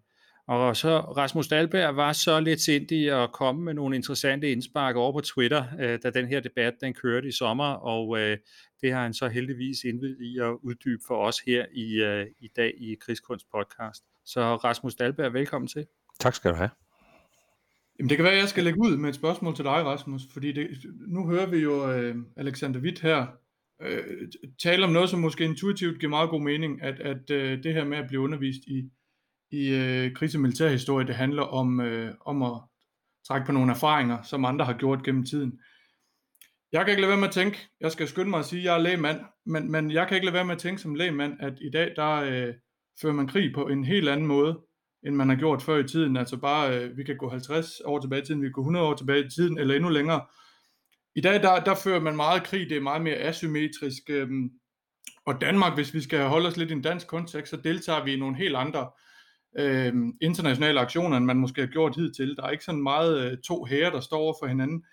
og 0.48 0.78
så 0.78 1.00
Rasmus 1.00 1.48
Dahlberg 1.48 1.96
var 1.96 2.14
så 2.14 2.40
lidt 2.40 2.62
sindig 2.62 3.24
at 3.24 3.32
komme 3.32 3.64
med 3.64 3.74
nogle 3.74 3.96
interessante 3.96 4.52
indspark 4.52 4.96
over 4.96 5.12
på 5.12 5.22
Twitter, 5.22 5.64
øh, 5.80 6.00
da 6.04 6.10
den 6.10 6.28
her 6.28 6.40
debat 6.40 6.74
den 6.82 6.94
kørte 6.94 7.28
i 7.28 7.32
sommer, 7.32 7.66
og 7.66 8.20
øh, 8.20 8.38
det 8.82 8.94
har 8.94 9.04
han 9.04 9.14
så 9.14 9.28
heldigvis 9.28 9.84
indvidet 9.84 10.22
i 10.22 10.40
at 10.40 10.58
uddybe 10.64 11.02
for 11.08 11.26
os 11.26 11.40
her 11.40 11.66
i, 11.74 11.94
øh, 11.94 12.26
i 12.40 12.50
dag 12.56 12.74
i 12.78 12.96
Krigskunst 13.02 13.46
podcast. 13.52 14.04
Så 14.26 14.56
Rasmus 14.56 14.96
Dahlberg, 14.96 15.34
velkommen 15.34 15.68
til. 15.68 15.86
Tak 16.20 16.36
skal 16.36 16.52
du 16.52 16.56
have. 16.56 16.70
Jamen 18.00 18.10
det 18.10 18.18
kan 18.18 18.24
være, 18.24 18.34
at 18.34 18.40
jeg 18.40 18.50
skal 18.50 18.64
lægge 18.64 18.80
ud 18.80 18.98
med 18.98 19.10
et 19.10 19.16
spørgsmål 19.16 19.56
til 19.56 19.66
dig, 19.66 19.86
Rasmus, 19.86 20.22
fordi 20.34 20.52
det, 20.52 20.70
nu 21.08 21.28
hører 21.28 21.46
vi 21.46 21.58
jo 21.58 21.92
øh, 21.92 22.16
Alexander 22.38 22.80
Witt 22.80 23.00
her 23.00 23.28
øh, 23.82 24.28
tale 24.64 24.86
om 24.86 24.92
noget, 24.92 25.10
som 25.10 25.20
måske 25.20 25.44
intuitivt 25.44 26.00
giver 26.00 26.10
meget 26.10 26.30
god 26.30 26.42
mening, 26.42 26.82
at, 26.82 27.00
at 27.00 27.32
øh, 27.32 27.64
det 27.64 27.74
her 27.74 27.86
med 27.86 27.98
at 27.98 28.08
blive 28.08 28.22
undervist 28.22 28.62
i 28.68 28.90
i 29.54 29.70
øh, 29.70 30.14
krigs- 30.16 30.36
og 30.36 30.42
militærhistorie, 30.42 31.08
det 31.08 31.16
handler 31.16 31.44
om, 31.44 31.82
øh, 31.82 32.14
om 32.26 32.44
at 32.44 32.62
trække 33.28 33.46
på 33.46 33.52
nogle 33.52 33.72
erfaringer, 33.72 34.22
som 34.22 34.46
andre 34.46 34.66
har 34.66 34.74
gjort 34.74 35.04
gennem 35.04 35.26
tiden. 35.26 35.60
Jeg 36.72 36.86
kan 36.86 36.90
ikke 36.90 37.02
lade 37.02 37.10
være 37.10 37.20
med 37.20 37.28
at 37.28 37.34
tænke, 37.34 37.70
jeg 37.80 37.92
skal 37.92 38.08
skynde 38.08 38.30
mig 38.30 38.40
at 38.40 38.46
sige, 38.46 38.60
at 38.60 38.66
jeg 38.66 38.76
er 38.76 38.82
lægmand, 38.82 39.20
men, 39.46 39.72
men 39.72 39.92
jeg 39.92 40.08
kan 40.08 40.16
ikke 40.16 40.26
lade 40.26 40.34
være 40.34 40.46
med 40.46 40.56
at 40.56 40.62
tænke 40.62 40.82
som 40.82 40.96
lægmand, 40.96 41.38
at 41.40 41.54
i 41.62 41.70
dag, 41.70 41.94
der 41.96 42.12
øh, 42.12 42.54
fører 43.02 43.14
man 43.14 43.28
krig 43.28 43.54
på 43.56 43.68
en 43.68 43.86
helt 43.86 44.10
anden 44.10 44.28
måde, 44.28 44.60
end 45.06 45.16
man 45.16 45.30
har 45.30 45.36
gjort 45.36 45.62
før 45.62 45.78
i 45.78 45.88
tiden. 45.88 46.18
Altså 46.18 46.38
bare, 46.38 46.78
øh, 46.78 46.98
vi 46.98 47.04
kan 47.04 47.18
gå 47.18 47.30
50 47.30 47.82
år 47.86 48.00
tilbage 48.00 48.22
i 48.22 48.26
tiden, 48.26 48.42
vi 48.42 48.48
kan 48.48 48.52
gå 48.52 48.62
100 48.62 48.86
år 48.86 48.94
tilbage 48.94 49.26
i 49.26 49.30
tiden, 49.30 49.58
eller 49.58 49.76
endnu 49.76 49.90
længere. 49.90 50.22
I 51.16 51.22
dag, 51.22 51.44
der, 51.44 51.64
der 51.64 51.76
fører 51.76 52.00
man 52.00 52.16
meget 52.16 52.44
krig, 52.44 52.70
det 52.70 52.78
er 52.78 52.82
meget 52.82 53.02
mere 53.02 53.16
asymmetrisk. 53.16 54.04
Øh, 54.10 54.30
Og 55.26 55.42
Danmark, 55.42 55.74
hvis 55.74 55.94
vi 55.94 56.02
skal 56.02 56.28
holde 56.28 56.48
os 56.48 56.58
lidt 56.58 56.70
i 56.70 56.74
en 56.74 56.82
dansk 56.82 57.08
kontekst, 57.08 57.50
så 57.52 57.58
deltager 57.58 58.04
vi 58.04 58.14
i 58.14 58.20
nogle 58.20 58.38
helt 58.38 58.56
andre 58.56 58.82
øh, 58.82 58.88
Øhm, 59.60 60.14
internationale 60.22 60.80
aktioner, 60.80 61.18
end 61.18 61.26
man 61.26 61.38
måske 61.38 61.62
har 61.62 61.68
gjort 61.68 61.96
hidtil. 61.96 62.36
Der 62.36 62.44
er 62.44 62.50
ikke 62.50 62.64
sådan 62.64 62.84
meget 62.84 63.32
øh, 63.32 63.38
to 63.38 63.64
herrer, 63.64 63.92
der 63.92 64.00
står 64.00 64.18
over 64.18 64.34
for 64.42 64.48
hinanden. 64.48 64.86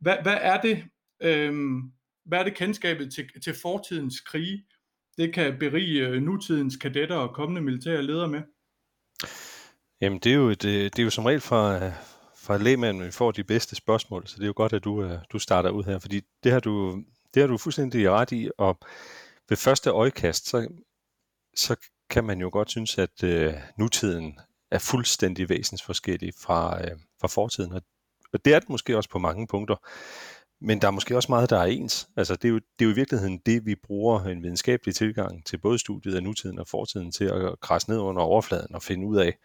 Hvad, 0.00 0.16
hvad 0.22 0.38
er 0.40 0.60
det, 0.60 0.84
øh, 1.22 1.54
hvad 2.24 2.38
er 2.38 2.44
det 2.44 2.54
kendskabet 2.54 3.12
til, 3.14 3.40
til 3.44 3.54
fortidens 3.62 4.20
krige, 4.20 4.64
det 5.18 5.34
kan 5.34 5.58
berige 5.58 6.08
øh, 6.08 6.22
nutidens 6.22 6.76
kadetter 6.76 7.16
og 7.16 7.34
kommende 7.34 7.60
militære 7.60 8.02
ledere 8.02 8.28
med? 8.28 8.42
Jamen, 10.00 10.18
det 10.18 10.32
er 10.32 10.36
jo, 10.36 10.48
et, 10.48 10.64
øh, 10.64 10.84
det 10.84 10.98
er 10.98 11.02
jo 11.02 11.10
som 11.10 11.24
regel 11.24 11.40
fra, 11.40 11.90
fra 12.36 12.56
lægmanden, 12.58 13.04
vi 13.04 13.10
får 13.10 13.30
de 13.30 13.44
bedste 13.44 13.76
spørgsmål, 13.76 14.26
så 14.26 14.36
det 14.36 14.42
er 14.42 14.46
jo 14.46 14.52
godt, 14.56 14.72
at 14.72 14.84
du, 14.84 15.04
øh, 15.04 15.18
du 15.32 15.38
starter 15.38 15.70
ud 15.70 15.84
her, 15.84 15.98
fordi 15.98 16.20
det 16.44 16.52
har 16.52 16.60
du, 16.60 17.04
det 17.34 17.40
har 17.40 17.46
du 17.46 17.58
fuldstændig 17.58 18.10
ret 18.10 18.32
i, 18.32 18.50
og 18.58 18.78
ved 19.48 19.56
første 19.56 19.90
øjekast, 19.90 20.48
så, 20.48 20.68
så 21.56 21.76
kan 22.12 22.24
man 22.24 22.40
jo 22.40 22.50
godt 22.52 22.70
synes, 22.70 22.98
at 22.98 23.24
øh, 23.24 23.54
nutiden 23.78 24.38
er 24.70 24.78
fuldstændig 24.78 25.48
væsensforskellig 25.48 26.32
fra, 26.40 26.84
øh, 26.84 26.96
fra 27.20 27.28
fortiden, 27.28 27.72
og, 27.72 27.82
og 28.32 28.44
det 28.44 28.54
er 28.54 28.60
det 28.60 28.68
måske 28.68 28.96
også 28.96 29.10
på 29.10 29.18
mange 29.18 29.46
punkter. 29.46 29.76
Men 30.64 30.80
der 30.80 30.86
er 30.86 30.90
måske 30.90 31.16
også 31.16 31.32
meget, 31.32 31.50
der 31.50 31.58
er 31.58 31.64
ens. 31.64 32.08
Altså, 32.16 32.36
det, 32.36 32.44
er 32.44 32.48
jo, 32.48 32.56
det 32.56 32.84
er 32.84 32.84
jo 32.84 32.90
i 32.90 32.94
virkeligheden 32.94 33.38
det, 33.46 33.66
vi 33.66 33.74
bruger 33.74 34.20
en 34.20 34.42
videnskabelig 34.42 34.94
tilgang 34.94 35.46
til 35.46 35.58
både 35.58 35.78
studiet 35.78 36.16
af 36.16 36.22
nutiden 36.22 36.58
og 36.58 36.68
fortiden 36.68 37.12
til 37.12 37.24
at 37.24 37.60
krasse 37.60 37.90
ned 37.90 37.98
under 37.98 38.22
overfladen 38.22 38.74
og 38.74 38.82
finde 38.82 39.06
ud 39.06 39.16
af, 39.16 39.38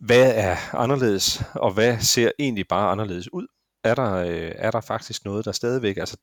hvad 0.00 0.32
er 0.34 0.74
anderledes, 0.74 1.42
og 1.54 1.72
hvad 1.72 1.98
ser 1.98 2.30
egentlig 2.38 2.68
bare 2.68 2.90
anderledes 2.90 3.32
ud? 3.32 3.46
Er 3.84 3.94
der, 3.94 4.14
øh, 4.14 4.52
er 4.54 4.70
der 4.70 4.80
faktisk 4.80 5.24
noget, 5.24 5.44
der 5.44 5.52
stadigvæk, 5.52 5.96
altså 5.96 6.16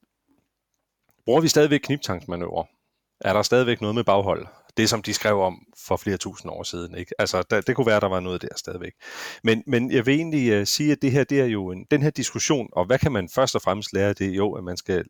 bruger 1.25 1.41
vi 1.41 1.47
stadigvæk 1.47 1.79
kniptangsmanøvrer? 1.79 2.65
Er 3.21 3.33
der 3.33 3.41
stadigvæk 3.41 3.81
noget 3.81 3.95
med 3.95 4.03
baghold? 4.03 4.47
Det, 4.77 4.89
som 4.89 5.01
de 5.01 5.13
skrev 5.13 5.39
om 5.39 5.65
for 5.77 5.97
flere 5.97 6.17
tusind 6.17 6.51
år 6.51 6.63
siden. 6.63 6.95
Ikke? 6.95 7.11
Altså, 7.19 7.43
der, 7.49 7.61
det 7.61 7.75
kunne 7.75 7.87
være, 7.87 7.99
der 7.99 8.07
var 8.07 8.19
noget 8.19 8.41
der 8.41 8.47
stadigvæk. 8.55 8.93
Men, 9.43 9.63
men 9.67 9.91
jeg 9.91 10.05
vil 10.05 10.15
egentlig 10.15 10.59
uh, 10.59 10.67
sige, 10.67 10.91
at 10.91 11.01
det 11.01 11.11
her, 11.11 11.23
det 11.23 11.41
er 11.41 11.45
jo 11.45 11.71
en, 11.71 11.85
den 11.91 12.01
her 12.01 12.09
diskussion, 12.09 12.69
og 12.71 12.85
hvad 12.85 12.99
kan 12.99 13.11
man 13.11 13.29
først 13.29 13.55
og 13.55 13.61
fremmest 13.61 13.93
lære? 13.93 14.13
Det 14.13 14.27
er 14.27 14.35
jo, 14.35 14.51
at 14.51 14.63
man 14.63 14.77
skal 14.77 15.05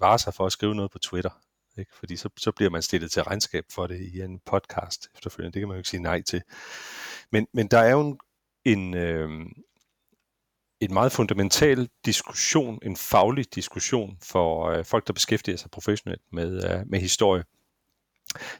vare 0.00 0.18
sig 0.18 0.34
for 0.34 0.46
at 0.46 0.52
skrive 0.52 0.74
noget 0.74 0.90
på 0.90 0.98
Twitter. 0.98 1.30
Ikke? 1.78 1.90
Fordi 1.98 2.16
så, 2.16 2.28
så 2.36 2.52
bliver 2.52 2.70
man 2.70 2.82
stillet 2.82 3.10
til 3.10 3.22
regnskab 3.22 3.64
for 3.70 3.86
det 3.86 4.00
i 4.00 4.20
en 4.20 4.40
podcast 4.46 5.08
efterfølgende. 5.14 5.52
Det 5.52 5.60
kan 5.60 5.68
man 5.68 5.74
jo 5.74 5.78
ikke 5.78 5.88
sige 5.88 6.02
nej 6.02 6.22
til. 6.22 6.42
Men, 7.32 7.46
men 7.54 7.68
der 7.68 7.78
er 7.78 7.90
jo 7.90 8.00
en, 8.00 8.18
en, 8.64 8.94
øh, 8.94 9.28
en 10.80 10.92
meget 10.92 11.12
fundamental 11.12 11.88
diskussion, 12.04 12.78
en 12.82 12.96
faglig 12.96 13.54
diskussion 13.54 14.16
for 14.22 14.70
øh, 14.70 14.84
folk, 14.84 15.06
der 15.06 15.12
beskæftiger 15.12 15.56
sig 15.56 15.70
professionelt 15.70 16.22
med, 16.32 16.70
øh, 16.70 16.80
med 16.86 17.00
historie, 17.00 17.44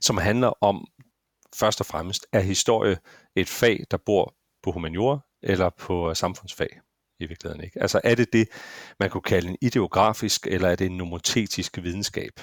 som 0.00 0.16
handler 0.16 0.64
om 0.64 0.86
først 1.54 1.80
og 1.80 1.86
fremmest, 1.86 2.26
er 2.32 2.40
historie 2.40 2.98
et 3.36 3.48
fag, 3.48 3.84
der 3.90 3.96
bor 3.96 4.34
på 4.62 4.72
humaniora 4.72 5.18
eller 5.42 5.70
på 5.78 6.14
samfundsfag 6.14 6.80
i 7.20 7.26
virkeligheden 7.26 7.64
ikke? 7.64 7.82
Altså 7.82 8.00
er 8.04 8.14
det 8.14 8.32
det, 8.32 8.48
man 9.00 9.10
kunne 9.10 9.22
kalde 9.22 9.48
en 9.48 9.56
ideografisk, 9.62 10.46
eller 10.46 10.68
er 10.68 10.76
det 10.76 10.86
en 10.86 10.96
nomotetisk 10.96 11.78
videnskab? 11.82 12.40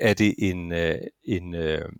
Er 0.00 0.14
det 0.14 0.34
en, 0.38 0.72
øh, 0.72 0.98
en 1.24 1.54
øh, 1.54 1.92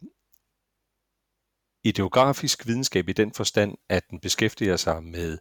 ideografisk 1.85 2.66
videnskab 2.66 3.09
i 3.09 3.12
den 3.12 3.33
forstand, 3.33 3.76
at 3.88 4.11
den 4.11 4.21
beskæftiger 4.21 4.76
sig 4.76 5.04
med 5.04 5.38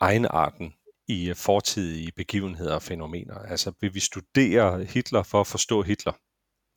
egenarten 0.00 0.74
i 1.08 1.28
øh, 1.28 1.36
fortidige 1.36 2.12
begivenheder 2.12 2.74
og 2.74 2.82
fænomener. 2.82 3.34
Altså 3.34 3.72
vil 3.80 3.94
vi 3.94 4.00
studere 4.00 4.84
Hitler 4.84 5.22
for 5.22 5.40
at 5.40 5.46
forstå 5.46 5.82
Hitler? 5.82 6.12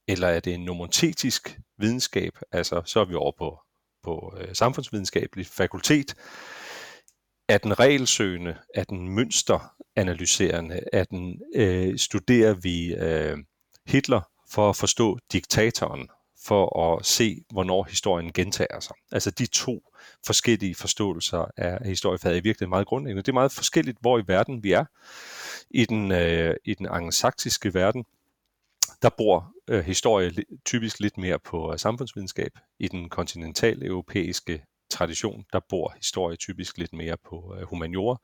Eller 0.07 0.27
er 0.27 0.39
det 0.39 0.53
en 0.53 0.65
nomotetisk 0.65 1.59
videnskab? 1.77 2.33
Altså 2.51 2.81
så 2.85 2.99
er 2.99 3.05
vi 3.05 3.15
over 3.15 3.31
på, 3.37 3.59
på 4.03 4.37
øh, 4.39 4.55
samfundsvidenskabelig 4.55 5.47
fakultet. 5.47 6.15
Er 7.47 7.57
den 7.57 7.79
regelsøgende? 7.79 8.57
Er 8.75 8.83
den 8.83 9.09
mønsteranalyserende? 9.09 10.83
Er 10.93 11.03
den, 11.03 11.41
øh, 11.55 11.97
studerer 11.97 12.53
vi 12.53 12.95
øh, 12.95 13.37
Hitler 13.87 14.21
for 14.49 14.69
at 14.69 14.75
forstå 14.75 15.19
diktatoren? 15.31 16.09
for 16.45 16.95
at 16.95 17.05
se, 17.05 17.43
hvornår 17.49 17.83
historien 17.83 18.33
gentager 18.33 18.79
sig. 18.79 18.95
Altså 19.11 19.31
de 19.31 19.45
to 19.45 19.81
forskellige 20.25 20.75
forståelser 20.75 21.45
af 21.57 21.87
historiefaget 21.87 22.37
er 22.37 22.41
virkelig 22.41 22.69
meget 22.69 22.87
grundlæggende. 22.87 23.21
Det 23.21 23.27
er 23.27 23.33
meget 23.33 23.51
forskelligt, 23.51 23.97
hvor 24.01 24.19
i 24.19 24.23
verden 24.27 24.63
vi 24.63 24.71
er. 24.71 24.85
I 25.69 25.85
den, 25.85 26.11
øh, 26.11 26.55
i 26.65 26.73
den 26.73 26.85
angelsaksiske 26.85 27.73
verden, 27.73 28.05
der 29.01 29.09
bor 29.09 29.54
øh, 29.67 29.85
historie 29.85 30.31
typisk 30.65 30.99
lidt 30.99 31.17
mere 31.17 31.39
på 31.39 31.71
øh, 31.71 31.79
samfundsvidenskab. 31.79 32.51
I 32.79 32.87
den 32.87 33.09
kontinentale 33.09 33.85
europæiske 33.85 34.63
tradition, 34.89 35.45
der 35.53 35.59
bor 35.69 35.93
historie 35.97 36.35
typisk 36.35 36.77
lidt 36.77 36.93
mere 36.93 37.17
på 37.29 37.55
øh, 37.59 37.67
humaniora. 37.67 38.17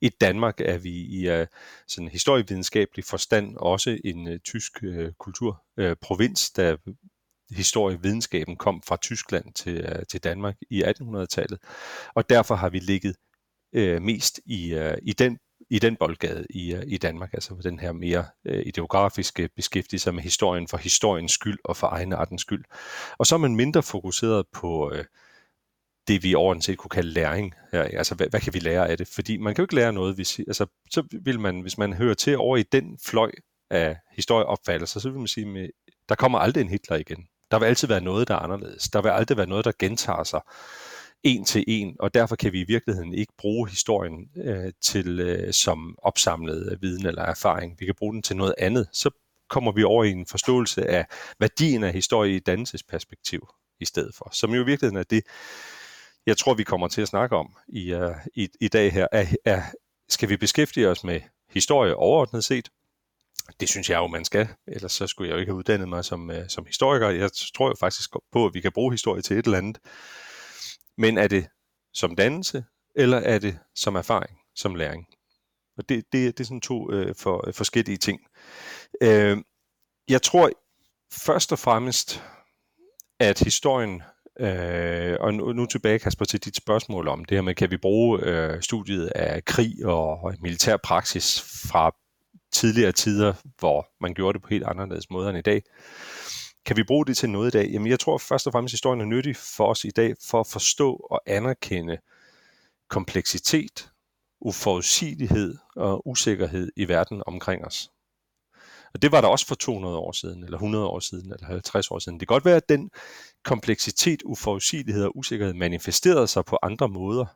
I 0.00 0.08
Danmark 0.08 0.60
er 0.60 0.78
vi 0.78 0.90
i 0.90 1.28
øh, 1.28 1.46
sådan 1.88 2.08
historievidenskabelig 2.08 3.04
forstand 3.04 3.56
også 3.56 3.98
en 4.04 4.28
øh, 4.28 4.38
tysk 4.38 4.84
øh, 4.84 5.12
kulturprovins, 5.12 6.52
øh, 6.58 6.64
der 6.64 6.76
historievidenskaben 7.50 8.56
kom 8.56 8.82
fra 8.82 8.96
Tyskland 8.96 9.54
til, 9.54 9.76
øh, 9.76 10.02
til 10.10 10.24
Danmark 10.24 10.56
i 10.70 10.82
1800-tallet. 10.82 11.58
Og 12.14 12.30
derfor 12.30 12.54
har 12.54 12.68
vi 12.68 12.78
ligget 12.78 13.16
øh, 13.72 14.02
mest 14.02 14.40
i, 14.46 14.74
øh, 14.74 14.98
i 15.02 15.12
den 15.12 15.38
i 15.72 15.78
den 15.78 15.96
boldgade 15.96 16.46
i, 16.50 16.74
øh, 16.74 16.82
i 16.86 16.98
Danmark, 16.98 17.34
altså 17.34 17.54
den 17.62 17.78
her 17.78 17.92
mere 17.92 18.24
øh, 18.44 18.62
ideografiske 18.66 19.48
beskæftigelse 19.56 20.12
med 20.12 20.22
historien 20.22 20.68
for 20.68 20.76
historiens 20.76 21.32
skyld 21.32 21.58
og 21.64 21.76
for 21.76 21.86
egen 21.86 22.12
artens 22.12 22.40
skyld. 22.40 22.64
Og 23.18 23.26
så 23.26 23.34
er 23.34 23.38
man 23.38 23.56
mindre 23.56 23.82
fokuseret 23.82 24.46
på 24.52 24.92
øh, 24.92 25.04
det, 26.08 26.22
vi 26.22 26.34
overordnet 26.34 26.78
kunne 26.78 26.88
kalde 26.88 27.10
læring. 27.10 27.54
Ja, 27.72 27.82
altså, 27.82 28.14
hvad, 28.14 28.26
hvad 28.30 28.40
kan 28.40 28.54
vi 28.54 28.58
lære 28.58 28.88
af 28.88 28.98
det? 28.98 29.08
Fordi 29.08 29.36
man 29.36 29.54
kan 29.54 29.62
jo 29.62 29.64
ikke 29.64 29.74
lære 29.74 29.92
noget, 29.92 30.14
hvis, 30.14 30.38
altså, 30.38 30.66
så 30.90 31.02
vil 31.22 31.40
man, 31.40 31.60
hvis 31.60 31.78
man 31.78 31.92
hører 31.92 32.14
til 32.14 32.38
over 32.38 32.56
i 32.56 32.62
den 32.62 32.98
fløj 33.04 33.30
af 33.70 33.96
historieopfattelser, 34.16 35.00
så 35.00 35.10
vil 35.10 35.18
man 35.18 35.28
sige, 35.28 35.58
at 35.58 35.70
der 36.08 36.14
kommer 36.14 36.38
aldrig 36.38 36.60
en 36.60 36.68
Hitler 36.68 36.96
igen. 36.96 37.26
Der 37.50 37.58
vil 37.58 37.66
altid 37.66 37.88
være 37.88 38.00
noget, 38.00 38.28
der 38.28 38.34
er 38.34 38.38
anderledes. 38.38 38.88
Der 38.88 39.02
vil 39.02 39.08
aldrig 39.08 39.36
være 39.36 39.46
noget, 39.46 39.64
der 39.64 39.72
gentager 39.78 40.24
sig 40.24 40.40
en 41.24 41.44
til 41.44 41.64
en, 41.66 41.96
og 42.00 42.14
derfor 42.14 42.36
kan 42.36 42.52
vi 42.52 42.60
i 42.60 42.64
virkeligheden 42.68 43.14
ikke 43.14 43.32
bruge 43.38 43.68
historien 43.68 44.30
øh, 44.36 44.72
til 44.80 45.20
øh, 45.20 45.52
som 45.52 45.98
opsamlet 46.02 46.72
øh, 46.72 46.82
viden 46.82 47.06
eller 47.06 47.22
erfaring. 47.22 47.76
Vi 47.80 47.86
kan 47.86 47.94
bruge 47.94 48.12
den 48.12 48.22
til 48.22 48.36
noget 48.36 48.54
andet. 48.58 48.88
Så 48.92 49.10
kommer 49.50 49.72
vi 49.72 49.84
over 49.84 50.04
i 50.04 50.10
en 50.10 50.26
forståelse 50.26 50.86
af 50.86 51.06
værdien 51.38 51.84
af 51.84 51.92
historie 51.92 52.36
i 52.36 52.38
dannelsesperspektiv 52.38 53.48
i 53.80 53.84
stedet 53.84 54.14
for, 54.14 54.30
som 54.32 54.54
jo 54.54 54.62
i 54.62 54.66
virkeligheden 54.66 54.96
er 54.98 55.02
det, 55.02 55.22
jeg 56.26 56.36
tror, 56.36 56.54
vi 56.54 56.64
kommer 56.64 56.88
til 56.88 57.02
at 57.02 57.08
snakke 57.08 57.36
om 57.36 57.56
i, 57.68 57.94
uh, 57.94 58.10
i, 58.34 58.48
i 58.60 58.68
dag 58.68 58.92
her, 58.92 59.06
er, 59.12 59.26
er, 59.44 59.62
skal 60.08 60.28
vi 60.28 60.36
beskæftige 60.36 60.88
os 60.88 61.04
med 61.04 61.20
historie 61.50 61.94
overordnet 61.94 62.44
set, 62.44 62.68
det 63.60 63.68
synes 63.68 63.90
jeg 63.90 63.96
jo, 63.96 64.06
man 64.06 64.24
skal. 64.24 64.48
Ellers 64.66 64.92
så 64.92 65.06
skulle 65.06 65.28
jeg 65.28 65.34
jo 65.34 65.40
ikke 65.40 65.50
have 65.50 65.58
uddannet 65.58 65.88
mig 65.88 66.04
som, 66.04 66.30
uh, 66.30 66.36
som 66.48 66.66
historiker. 66.66 67.08
Jeg 67.08 67.30
tror 67.54 67.68
jo 67.68 67.74
faktisk 67.80 68.10
på, 68.32 68.46
at 68.46 68.54
vi 68.54 68.60
kan 68.60 68.72
bruge 68.72 68.92
historie 68.92 69.22
til 69.22 69.38
et 69.38 69.44
eller 69.44 69.58
andet. 69.58 69.78
Men 70.98 71.18
er 71.18 71.28
det 71.28 71.46
som 71.94 72.16
dannelse, 72.16 72.64
eller 72.96 73.18
er 73.18 73.38
det 73.38 73.58
som 73.74 73.96
erfaring, 73.96 74.38
som 74.54 74.74
læring? 74.74 75.06
Og 75.78 75.88
det, 75.88 76.04
det, 76.12 76.38
det 76.38 76.40
er 76.40 76.44
sådan 76.44 76.60
to 76.60 76.92
øh, 76.92 77.14
for, 77.18 77.48
øh, 77.48 77.54
forskellige 77.54 77.96
ting. 77.96 78.20
Øh, 79.02 79.38
jeg 80.08 80.22
tror 80.22 80.50
først 81.12 81.52
og 81.52 81.58
fremmest, 81.58 82.22
at 83.20 83.38
historien, 83.38 84.02
øh, 84.40 85.16
og 85.20 85.34
nu, 85.34 85.52
nu 85.52 85.66
tilbage 85.66 85.98
Kasper 85.98 86.24
til 86.24 86.44
dit 86.44 86.56
spørgsmål 86.56 87.08
om 87.08 87.24
det 87.24 87.36
her 87.36 87.42
med, 87.42 87.54
kan 87.54 87.70
vi 87.70 87.76
bruge 87.76 88.20
øh, 88.22 88.62
studiet 88.62 89.06
af 89.06 89.44
krig 89.44 89.86
og 89.86 90.34
militær 90.40 90.76
praksis 90.76 91.40
fra 91.70 91.94
tidligere 92.52 92.92
tider, 92.92 93.34
hvor 93.58 93.88
man 94.00 94.14
gjorde 94.14 94.32
det 94.32 94.42
på 94.42 94.48
helt 94.48 94.64
anderledes 94.64 95.10
måder 95.10 95.28
end 95.28 95.38
i 95.38 95.42
dag. 95.42 95.62
Kan 96.64 96.76
vi 96.76 96.82
bruge 96.82 97.06
det 97.06 97.16
til 97.16 97.30
noget 97.30 97.54
i 97.54 97.58
dag? 97.58 97.70
Jamen 97.70 97.88
jeg 97.88 98.00
tror 98.00 98.18
først 98.18 98.46
og 98.46 98.52
fremmest, 98.52 98.70
at 98.72 98.74
historien 98.74 99.00
er 99.00 99.04
nyttig 99.04 99.36
for 99.36 99.66
os 99.66 99.84
i 99.84 99.90
dag, 99.90 100.14
for 100.24 100.40
at 100.40 100.46
forstå 100.46 101.06
og 101.10 101.20
anerkende 101.26 101.98
kompleksitet, 102.88 103.90
uforudsigelighed 104.40 105.56
og 105.76 106.08
usikkerhed 106.08 106.72
i 106.76 106.88
verden 106.88 107.22
omkring 107.26 107.64
os. 107.64 107.90
Og 108.94 109.02
det 109.02 109.12
var 109.12 109.20
der 109.20 109.28
også 109.28 109.46
for 109.46 109.54
200 109.54 109.96
år 109.98 110.12
siden, 110.12 110.44
eller 110.44 110.56
100 110.56 110.86
år 110.86 111.00
siden, 111.00 111.32
eller 111.32 111.46
50 111.46 111.90
år 111.90 111.98
siden. 111.98 112.20
Det 112.20 112.28
kan 112.28 112.34
godt 112.34 112.44
være, 112.44 112.56
at 112.56 112.68
den 112.68 112.90
kompleksitet, 113.44 114.22
uforudsigelighed 114.22 115.04
og 115.04 115.16
usikkerhed 115.16 115.54
manifesterede 115.54 116.26
sig 116.26 116.44
på 116.44 116.58
andre 116.62 116.88
måder. 116.88 117.26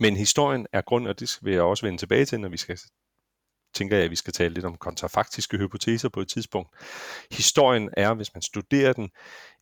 Men 0.00 0.16
historien 0.16 0.66
er 0.72 0.80
grund, 0.80 1.08
og 1.08 1.20
det 1.20 1.38
vil 1.42 1.52
jeg 1.52 1.62
også 1.62 1.86
vende 1.86 1.98
tilbage 1.98 2.24
til, 2.24 2.40
når 2.40 2.48
vi 2.48 2.56
skal 2.56 2.78
tænker 3.74 3.96
jeg, 3.96 4.04
at 4.04 4.10
vi 4.10 4.16
skal 4.16 4.32
tale 4.32 4.54
lidt 4.54 4.66
om 4.66 4.76
kontrafaktiske 4.76 5.58
hypoteser 5.58 6.08
på 6.08 6.20
et 6.20 6.28
tidspunkt. 6.28 6.70
Historien 7.30 7.90
er, 7.92 8.14
hvis 8.14 8.34
man 8.34 8.42
studerer 8.42 8.92
den, 8.92 9.10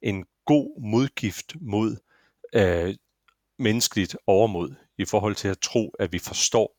en 0.03 0.25
god 0.47 0.81
modgift 0.83 1.57
mod 1.61 1.97
øh, 2.55 2.95
menneskeligt 3.59 4.17
overmod 4.27 4.75
i 4.99 5.05
forhold 5.05 5.35
til 5.35 5.49
at 5.49 5.59
tro, 5.59 5.95
at 5.99 6.13
vi 6.13 6.19
forstår, 6.19 6.77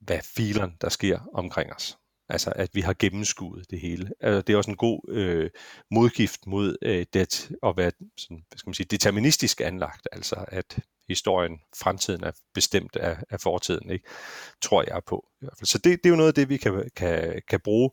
hvad 0.00 0.20
fileren 0.22 0.76
der 0.80 0.88
sker 0.88 1.20
omkring 1.34 1.72
os. 1.72 1.98
Altså, 2.32 2.52
at 2.56 2.70
vi 2.72 2.80
har 2.80 2.94
gennemskuet 2.98 3.70
det 3.70 3.80
hele. 3.80 4.10
Altså, 4.20 4.42
det 4.42 4.52
er 4.52 4.56
også 4.56 4.70
en 4.70 4.76
god 4.76 5.00
øh, 5.08 5.50
modgift 5.90 6.46
mod 6.46 6.76
øh, 6.82 7.06
det 7.12 7.50
at 7.62 7.76
være 7.76 7.92
sådan, 8.16 8.44
hvad 8.48 8.58
skal 8.58 8.68
man 8.68 8.74
sige, 8.74 8.86
deterministisk 8.90 9.60
anlagt. 9.60 10.08
Altså, 10.12 10.44
at 10.48 10.78
historien, 11.08 11.60
fremtiden 11.76 12.24
er 12.24 12.32
bestemt 12.54 12.96
af, 12.96 13.16
af 13.30 13.40
fortiden, 13.40 13.90
ikke? 13.90 14.08
tror 14.60 14.84
jeg 14.86 15.00
på. 15.06 15.28
I 15.40 15.44
hvert 15.44 15.58
fald. 15.58 15.66
Så 15.66 15.78
det, 15.78 15.84
det 15.84 16.06
er 16.06 16.10
jo 16.10 16.16
noget 16.16 16.28
af 16.28 16.34
det, 16.34 16.48
vi 16.48 16.56
kan, 16.56 16.90
kan, 16.96 17.42
kan 17.48 17.60
bruge. 17.60 17.90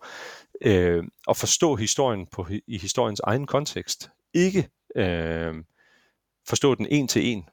Øh, 0.61 1.03
at 1.29 1.37
forstå 1.37 1.75
historien 1.75 2.27
på, 2.27 2.47
i 2.67 2.77
historiens 2.77 3.19
egen 3.19 3.45
kontekst. 3.45 4.09
Ikke 4.33 4.69
øh, 4.95 5.55
forstå 6.47 6.75
den 6.75 6.87
en 6.89 7.07
til 7.07 7.25
en 7.25 7.49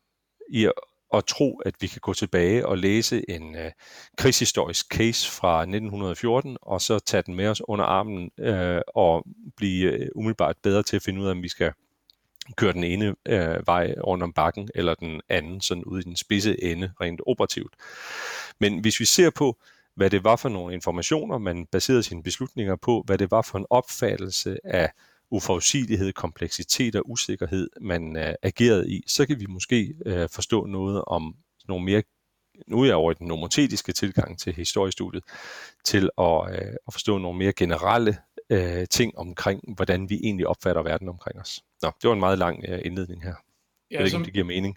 i 0.50 0.70
at 1.14 1.24
tro, 1.24 1.56
at 1.58 1.74
vi 1.80 1.86
kan 1.86 2.00
gå 2.00 2.14
tilbage 2.14 2.66
og 2.66 2.78
læse 2.78 3.30
en 3.30 3.56
øh, 3.56 3.70
krigshistorisk 4.16 4.88
case 4.88 5.30
fra 5.30 5.60
1914, 5.60 6.56
og 6.62 6.80
så 6.80 6.98
tage 6.98 7.22
den 7.22 7.34
med 7.34 7.46
os 7.46 7.62
under 7.68 7.84
armen 7.84 8.30
øh, 8.38 8.80
og 8.94 9.24
blive 9.56 9.92
øh, 9.92 10.08
umiddelbart 10.14 10.56
bedre 10.62 10.82
til 10.82 10.96
at 10.96 11.02
finde 11.02 11.20
ud 11.20 11.26
af, 11.26 11.30
om 11.30 11.42
vi 11.42 11.48
skal 11.48 11.72
køre 12.56 12.72
den 12.72 12.84
ene 12.84 13.14
øh, 13.28 13.66
vej 13.66 13.94
rundt 14.06 14.24
om 14.24 14.32
bakken, 14.32 14.68
eller 14.74 14.94
den 14.94 15.20
anden 15.28 15.60
sådan 15.60 15.84
ud 15.84 16.00
i 16.00 16.02
den 16.02 16.16
spidse 16.16 16.62
ende, 16.62 16.92
rent 17.00 17.20
operativt. 17.26 17.74
Men 18.58 18.78
hvis 18.78 19.00
vi 19.00 19.04
ser 19.04 19.30
på, 19.30 19.56
hvad 19.94 20.10
det 20.10 20.24
var 20.24 20.36
for 20.36 20.48
nogle 20.48 20.74
informationer, 20.74 21.38
man 21.38 21.66
baserede 21.66 22.02
sine 22.02 22.22
beslutninger 22.22 22.76
på, 22.76 23.02
hvad 23.06 23.18
det 23.18 23.30
var 23.30 23.42
for 23.42 23.58
en 23.58 23.66
opfattelse 23.70 24.58
af 24.64 24.90
uforudsigelighed, 25.30 26.12
kompleksitet 26.12 26.96
og 26.96 27.10
usikkerhed, 27.10 27.68
man 27.80 28.16
uh, 28.16 28.34
agerede 28.42 28.90
i, 28.90 29.02
så 29.06 29.26
kan 29.26 29.40
vi 29.40 29.46
måske 29.46 29.94
uh, 30.06 30.12
forstå 30.12 30.66
noget 30.66 31.04
om 31.06 31.34
nogle 31.68 31.84
mere 31.84 32.02
nu 32.66 32.80
er 32.80 32.86
jeg 32.86 32.94
over 32.94 33.10
i 33.10 33.14
den 33.14 33.26
nomotetiske 33.26 33.92
tilgang 33.92 34.38
til 34.38 34.54
historiestudiet, 34.54 35.24
til 35.84 36.10
at, 36.18 36.24
uh, 36.24 36.74
at 36.86 36.92
forstå 36.92 37.18
nogle 37.18 37.38
mere 37.38 37.52
generelle 37.52 38.16
uh, 38.54 38.84
ting 38.90 39.18
omkring, 39.18 39.74
hvordan 39.74 40.10
vi 40.10 40.20
egentlig 40.22 40.46
opfatter 40.46 40.82
verden 40.82 41.08
omkring 41.08 41.40
os. 41.40 41.62
Nå, 41.82 41.90
det 42.02 42.08
var 42.08 42.14
en 42.14 42.20
meget 42.20 42.38
lang 42.38 42.64
uh, 42.68 42.78
indledning 42.84 43.22
her. 43.22 43.34
Jeg 43.90 43.98
ved 43.98 44.06
ikke, 44.06 44.16
om 44.16 44.24
det 44.24 44.32
giver 44.32 44.44
mening. 44.44 44.76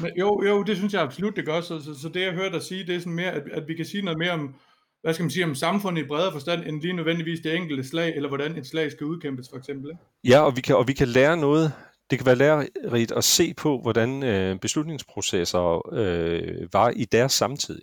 Men 0.00 0.10
jo, 0.18 0.42
jo, 0.48 0.62
det 0.62 0.76
synes 0.76 0.92
jeg 0.92 1.02
absolut, 1.02 1.36
det 1.36 1.46
gør. 1.46 1.60
Så, 1.60 1.80
så, 1.80 2.00
så 2.00 2.08
det, 2.08 2.22
jeg 2.22 2.32
hørte 2.32 2.52
dig 2.52 2.62
sige, 2.62 2.86
det 2.86 2.94
er 2.94 2.98
sådan 2.98 3.12
mere, 3.12 3.30
at, 3.32 3.42
at 3.52 3.68
vi 3.68 3.74
kan 3.74 3.84
sige 3.84 4.02
noget 4.02 4.18
mere 4.18 4.30
om, 4.30 4.54
hvad 5.02 5.14
skal 5.14 5.24
man 5.24 5.30
sige, 5.30 5.44
om 5.44 5.54
samfundet 5.54 6.02
i 6.02 6.06
bredere 6.06 6.32
forstand, 6.32 6.64
end 6.66 6.82
lige 6.82 6.92
nødvendigvis 6.92 7.40
det 7.40 7.54
enkelte 7.54 7.88
slag, 7.88 8.16
eller 8.16 8.28
hvordan 8.28 8.56
et 8.56 8.66
slag 8.66 8.90
skal 8.90 9.06
udkæmpes, 9.06 9.48
for 9.50 9.56
eksempel. 9.56 9.92
Ja, 10.24 10.40
og 10.40 10.56
vi, 10.56 10.60
kan, 10.60 10.76
og 10.76 10.88
vi 10.88 10.92
kan 10.92 11.08
lære 11.08 11.36
noget. 11.36 11.72
Det 12.10 12.18
kan 12.18 12.26
være 12.26 12.36
lærerigt 12.36 13.12
at 13.12 13.24
se 13.24 13.54
på, 13.54 13.80
hvordan 13.82 14.22
øh, 14.22 14.58
beslutningsprocesser 14.58 15.94
øh, 15.94 16.68
var 16.72 16.90
i 16.96 17.04
deres 17.04 17.32
samtid. 17.32 17.82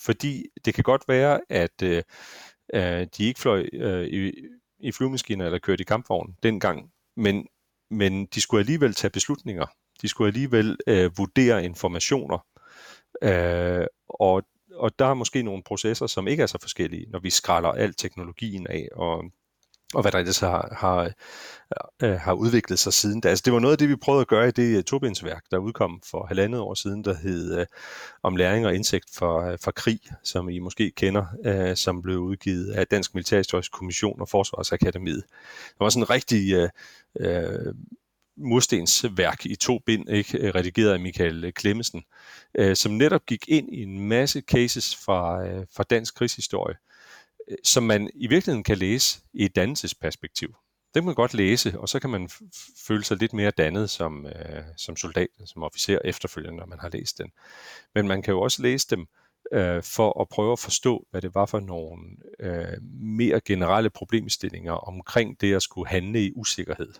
Fordi 0.00 0.44
det 0.64 0.74
kan 0.74 0.84
godt 0.84 1.02
være, 1.08 1.40
at 1.48 1.82
øh, 1.82 2.02
øh, 2.74 3.06
de 3.16 3.24
ikke 3.24 3.40
fløj 3.40 3.68
øh, 3.72 4.06
i, 4.06 4.32
i 4.80 4.92
flyvemaskiner 4.92 5.44
eller 5.44 5.58
kørte 5.58 5.80
i 5.80 5.84
kampvogn 5.84 6.34
dengang, 6.42 6.90
men, 7.16 7.46
men 7.90 8.26
de 8.26 8.40
skulle 8.40 8.60
alligevel 8.60 8.94
tage 8.94 9.10
beslutninger. 9.10 9.66
De 10.02 10.08
skulle 10.08 10.28
alligevel 10.28 10.76
øh, 10.86 11.18
vurdere 11.18 11.64
informationer. 11.64 12.46
Øh, 13.22 13.86
og 14.08 14.42
og 14.78 14.98
der 14.98 15.06
er 15.06 15.14
måske 15.14 15.42
nogle 15.42 15.62
processer, 15.62 16.06
som 16.06 16.28
ikke 16.28 16.42
er 16.42 16.46
så 16.46 16.58
forskellige, 16.60 17.06
når 17.10 17.18
vi 17.18 17.30
skræller 17.30 17.68
al 17.68 17.94
teknologien 17.94 18.66
af, 18.66 18.88
og, 18.92 19.24
og 19.94 20.02
hvad 20.02 20.12
der 20.12 20.18
ellers 20.18 20.38
har, 20.38 20.74
har, 20.78 21.12
øh, 22.02 22.14
har 22.20 22.32
udviklet 22.32 22.78
sig 22.78 22.92
siden 22.92 23.20
da. 23.20 23.28
Altså, 23.28 23.42
det 23.44 23.52
var 23.52 23.58
noget 23.58 23.72
af 23.72 23.78
det, 23.78 23.88
vi 23.88 23.96
prøvede 23.96 24.20
at 24.20 24.28
gøre 24.28 24.48
i 24.48 24.50
det 24.50 24.76
øh, 24.76 24.82
Tobinsværk, 24.82 25.42
der 25.50 25.58
udkom 25.58 26.00
for 26.10 26.26
halvandet 26.26 26.60
år 26.60 26.74
siden, 26.74 27.04
der 27.04 27.14
hed 27.14 27.58
øh, 27.58 27.66
om 28.22 28.36
læring 28.36 28.66
og 28.66 28.74
indsigt 28.74 29.04
for, 29.14 29.40
øh, 29.40 29.58
for 29.64 29.70
krig, 29.70 30.00
som 30.24 30.48
I 30.48 30.58
måske 30.58 30.92
kender, 30.96 31.24
øh, 31.44 31.76
som 31.76 32.02
blev 32.02 32.18
udgivet 32.18 32.70
af 32.70 32.86
Dansk 32.86 33.14
Militærhistorisk 33.14 33.72
Kommission 33.72 34.20
og 34.20 34.28
Forsvarsakademiet. 34.28 35.24
Det 35.68 35.80
var 35.80 35.88
sådan 35.88 36.02
en 36.02 36.10
rigtig 36.10 36.52
øh, 36.52 36.68
øh, 37.20 37.74
murstensværk 38.38 39.46
i 39.46 39.56
to 39.56 39.78
bind, 39.86 40.08
ikke, 40.10 40.38
øh, 40.38 40.54
redigeret 40.54 40.92
af 40.92 41.00
Michael 41.00 41.52
Klemmesen, 41.52 42.02
øh, 42.58 42.76
som 42.76 42.92
netop 42.92 43.26
gik 43.26 43.44
ind 43.48 43.74
i 43.74 43.82
en 43.82 44.08
masse 44.08 44.40
cases 44.40 44.96
fra, 44.96 45.46
øh, 45.46 45.66
fra 45.76 45.82
dansk 45.82 46.14
krigshistorie, 46.14 46.76
øh, 47.50 47.56
som 47.64 47.82
man 47.82 48.10
i 48.14 48.26
virkeligheden 48.26 48.64
kan 48.64 48.78
læse 48.78 49.20
i 49.32 49.44
et 49.44 49.56
dannelsesperspektiv. 49.56 50.48
Det 50.94 51.02
kan 51.02 51.04
man 51.04 51.14
godt 51.14 51.34
læse, 51.34 51.80
og 51.80 51.88
så 51.88 52.00
kan 52.00 52.10
man 52.10 52.28
føle 52.86 53.04
sig 53.04 53.16
lidt 53.16 53.32
mere 53.32 53.50
dannet 53.50 53.90
som, 53.90 54.26
øh, 54.26 54.62
som 54.76 54.96
soldat, 54.96 55.28
som 55.44 55.62
officer 55.62 55.98
efterfølgende, 56.04 56.58
når 56.58 56.66
man 56.66 56.78
har 56.78 56.88
læst 56.88 57.18
den. 57.18 57.30
Men 57.94 58.08
man 58.08 58.22
kan 58.22 58.32
jo 58.32 58.40
også 58.40 58.62
læse 58.62 58.86
dem 58.90 59.06
øh, 59.52 59.82
for 59.82 60.20
at 60.20 60.28
prøve 60.28 60.52
at 60.52 60.58
forstå, 60.58 61.06
hvad 61.10 61.22
det 61.22 61.34
var 61.34 61.46
for 61.46 61.60
nogle 61.60 62.02
øh, 62.40 62.82
mere 63.00 63.40
generelle 63.40 63.90
problemstillinger 63.90 64.72
omkring 64.72 65.40
det 65.40 65.54
at 65.54 65.62
skulle 65.62 65.88
handle 65.88 66.24
i 66.24 66.32
usikkerhed 66.36 66.92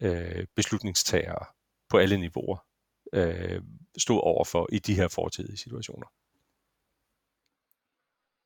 øh, 0.00 0.46
beslutningstagere 0.56 1.44
på 1.88 1.98
alle 1.98 2.16
niveauer 2.16 2.64
øh, 3.12 3.62
stod 3.98 4.20
overfor 4.22 4.68
i 4.72 4.78
de 4.78 4.94
her 4.94 5.08
fortidige 5.08 5.56
situationer. 5.56 6.06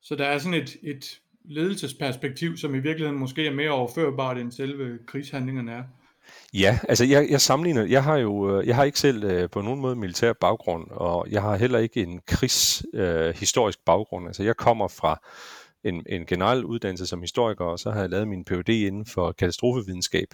Så 0.01 0.15
der 0.15 0.25
er 0.25 0.37
sådan 0.37 0.61
et, 0.61 0.77
et 0.83 1.19
ledelsesperspektiv, 1.45 2.57
som 2.57 2.75
i 2.75 2.79
virkeligheden 2.79 3.19
måske 3.19 3.47
er 3.47 3.53
mere 3.53 3.71
overførbart 3.71 4.37
end 4.37 4.51
selve 4.51 4.99
krigshandlingerne 5.07 5.71
er. 5.71 5.83
Ja, 6.53 6.79
altså 6.89 7.05
jeg, 7.05 7.27
jeg 7.29 7.41
sammenligner, 7.41 7.85
jeg 7.85 8.03
har 8.03 8.17
jo, 8.17 8.59
øh, 8.59 8.67
jeg 8.67 8.75
har 8.75 8.83
ikke 8.83 8.99
selv 8.99 9.23
øh, 9.23 9.49
på 9.49 9.61
nogen 9.61 9.79
måde 9.79 9.95
militær 9.95 10.33
baggrund, 10.33 10.87
og 10.91 11.27
jeg 11.29 11.41
har 11.41 11.55
heller 11.55 11.79
ikke 11.79 12.01
en 12.01 12.21
krigshistorisk 12.27 13.79
øh, 13.79 13.83
baggrund. 13.85 14.27
Altså 14.27 14.43
jeg 14.43 14.57
kommer 14.57 14.87
fra 14.87 15.21
en, 15.83 16.03
en 16.09 16.25
generel 16.25 16.65
uddannelse 16.65 17.07
som 17.07 17.21
historiker, 17.21 17.65
og 17.65 17.79
så 17.79 17.91
har 17.91 17.99
jeg 17.99 18.09
lavet 18.09 18.27
min 18.27 18.45
Ph.D. 18.45 18.69
inden 18.69 19.05
for 19.05 19.31
katastrofevidenskab. 19.31 20.27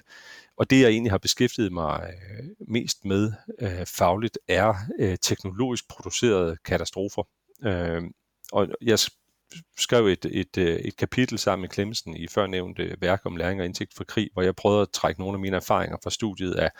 Og 0.57 0.69
det, 0.69 0.81
jeg 0.81 0.89
egentlig 0.89 1.11
har 1.11 1.17
beskæftiget 1.17 1.73
mig 1.73 2.01
øh, 2.03 2.45
mest 2.67 3.05
med 3.05 3.31
øh, 3.61 3.85
fagligt, 3.85 4.39
er 4.47 4.73
øh, 4.99 5.17
teknologisk 5.21 5.87
producerede 5.87 6.57
katastrofer. 6.65 7.23
Øh, 7.65 8.01
og 8.51 8.67
jeg 8.81 8.99
skrev 9.77 10.05
et, 10.05 10.25
et, 10.31 10.57
øh, 10.57 10.75
et 10.75 10.97
kapitel 10.97 11.39
sammen 11.39 11.61
med 11.61 11.69
Clemsen 11.69 12.17
i 12.17 12.27
førnævnte 12.27 12.95
værk 13.01 13.21
om 13.25 13.35
læring 13.35 13.59
og 13.59 13.65
indsigt 13.65 13.93
for 13.93 14.03
krig, 14.03 14.29
hvor 14.33 14.41
jeg 14.41 14.55
prøvede 14.55 14.81
at 14.81 14.89
trække 14.89 15.21
nogle 15.21 15.35
af 15.35 15.39
mine 15.39 15.55
erfaringer 15.55 15.97
fra 16.03 16.09
studiet 16.09 16.53
af, 16.53 16.71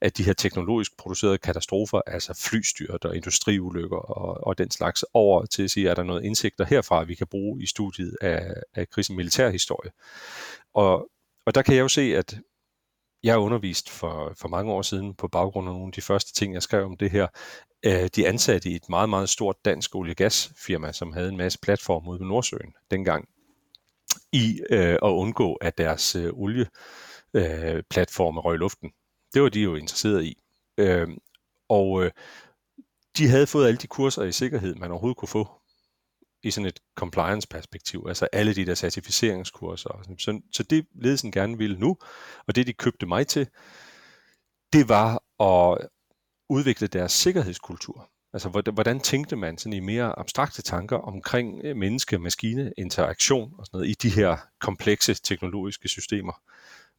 af 0.00 0.12
de 0.12 0.22
her 0.22 0.32
teknologisk 0.32 0.96
producerede 0.98 1.38
katastrofer, 1.38 2.00
altså 2.06 2.48
flystyrt 2.50 3.04
og 3.04 3.16
industriulykker 3.16 3.96
og, 3.96 4.46
og 4.46 4.58
den 4.58 4.70
slags, 4.70 5.04
over 5.14 5.46
til 5.46 5.62
at 5.62 5.70
sige, 5.70 5.88
er 5.88 5.94
der 5.94 6.02
noget 6.02 6.24
indsigter 6.24 6.64
herfra, 6.64 7.04
vi 7.04 7.14
kan 7.14 7.26
bruge 7.26 7.62
i 7.62 7.66
studiet 7.66 8.16
af, 8.20 8.54
af 8.74 8.88
krisen 8.88 9.16
militærhistorie. 9.16 9.90
Og, 10.74 11.10
og 11.46 11.54
der 11.54 11.62
kan 11.62 11.74
jeg 11.74 11.80
jo 11.80 11.88
se, 11.88 12.16
at 12.16 12.38
jeg 13.22 13.38
undervist 13.38 13.90
for, 13.90 14.32
for 14.40 14.48
mange 14.48 14.72
år 14.72 14.82
siden 14.82 15.14
på 15.14 15.28
baggrund 15.28 15.68
af 15.68 15.74
nogle 15.74 15.88
af 15.88 15.92
de 15.92 16.02
første 16.02 16.34
ting, 16.34 16.54
jeg 16.54 16.62
skrev 16.62 16.84
om 16.84 16.96
det 16.96 17.10
her. 17.10 17.26
Øh, 17.86 18.08
de 18.16 18.28
ansatte 18.28 18.70
i 18.70 18.74
et 18.74 18.88
meget, 18.88 19.08
meget 19.08 19.28
stort 19.28 19.56
dansk 19.64 19.94
olie- 19.94 20.12
og 20.12 20.16
gasfirma, 20.16 20.92
som 20.92 21.12
havde 21.12 21.28
en 21.28 21.36
masse 21.36 21.58
platform 21.62 22.08
ude 22.08 22.20
ved 22.20 22.26
Nordsøen 22.26 22.74
dengang, 22.90 23.28
i 24.32 24.60
øh, 24.70 24.92
at 24.92 24.98
undgå, 25.02 25.54
at 25.54 25.78
deres 25.78 26.16
øh, 26.16 26.32
olieplatforme 26.32 28.40
øh, 28.40 28.44
røg 28.44 28.54
i 28.54 28.58
luften. 28.58 28.90
Det 29.34 29.42
var 29.42 29.48
de 29.48 29.60
jo 29.60 29.74
interesseret 29.74 30.24
i. 30.24 30.38
Øh, 30.78 31.08
og 31.68 32.04
øh, 32.04 32.10
de 33.16 33.28
havde 33.28 33.46
fået 33.46 33.66
alle 33.66 33.78
de 33.78 33.86
kurser 33.86 34.22
i 34.22 34.32
sikkerhed, 34.32 34.74
man 34.74 34.90
overhovedet 34.90 35.16
kunne 35.16 35.28
få 35.28 35.48
i 36.42 36.50
sådan 36.50 36.66
et 36.66 36.80
compliance-perspektiv, 36.94 38.04
altså 38.08 38.28
alle 38.32 38.54
de 38.54 38.66
der 38.66 38.74
certificeringskurser. 38.74 40.14
Så, 40.18 40.40
så 40.52 40.62
det 40.62 40.86
ledelsen 40.94 41.32
gerne 41.32 41.58
ville 41.58 41.78
nu, 41.78 41.96
og 42.46 42.54
det 42.54 42.66
de 42.66 42.72
købte 42.72 43.06
mig 43.06 43.26
til, 43.26 43.48
det 44.72 44.88
var 44.88 45.22
at 45.42 45.88
udvikle 46.48 46.86
deres 46.86 47.12
sikkerhedskultur. 47.12 48.10
Altså 48.32 48.48
hvordan 48.48 49.00
tænkte 49.00 49.36
man 49.36 49.58
sådan 49.58 49.72
i 49.72 49.80
mere 49.80 50.18
abstrakte 50.18 50.62
tanker 50.62 50.96
omkring 50.96 51.60
øh, 51.64 51.76
menneske-maskine-interaktion 51.76 53.54
og 53.58 53.66
sådan 53.66 53.78
noget 53.78 53.90
i 53.90 53.94
de 54.08 54.10
her 54.10 54.36
komplekse 54.60 55.14
teknologiske 55.14 55.88
systemer. 55.88 56.42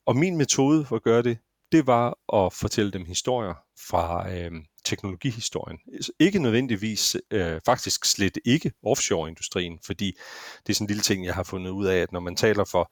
Og 0.06 0.16
min 0.16 0.38
metode 0.38 0.86
for 0.86 0.96
at 0.96 1.04
gøre 1.04 1.22
det, 1.24 1.38
det 1.72 1.88
var 1.88 2.36
at 2.46 2.54
fortælle 2.54 2.92
dem 2.92 3.06
historier 3.06 3.54
fra 3.90 4.32
øh, 4.32 4.52
teknologihistorien. 4.86 5.80
Ikke 6.20 6.40
nødvendigvis, 6.40 7.18
øh, 7.32 7.62
faktisk 7.66 8.06
slet 8.06 8.38
ikke 8.46 8.72
offshore-industrien, 8.84 9.80
fordi 9.86 10.18
det 10.68 10.70
er 10.70 10.74
sådan 10.74 10.86
en 10.86 10.88
lille 10.88 11.04
ting, 11.04 11.26
jeg 11.26 11.36
har 11.36 11.44
fundet 11.44 11.72
ud 11.72 11.86
af, 11.86 11.98
at 11.98 12.12
når 12.12 12.20
man 12.20 12.36
taler 12.36 12.66
for, 12.66 12.92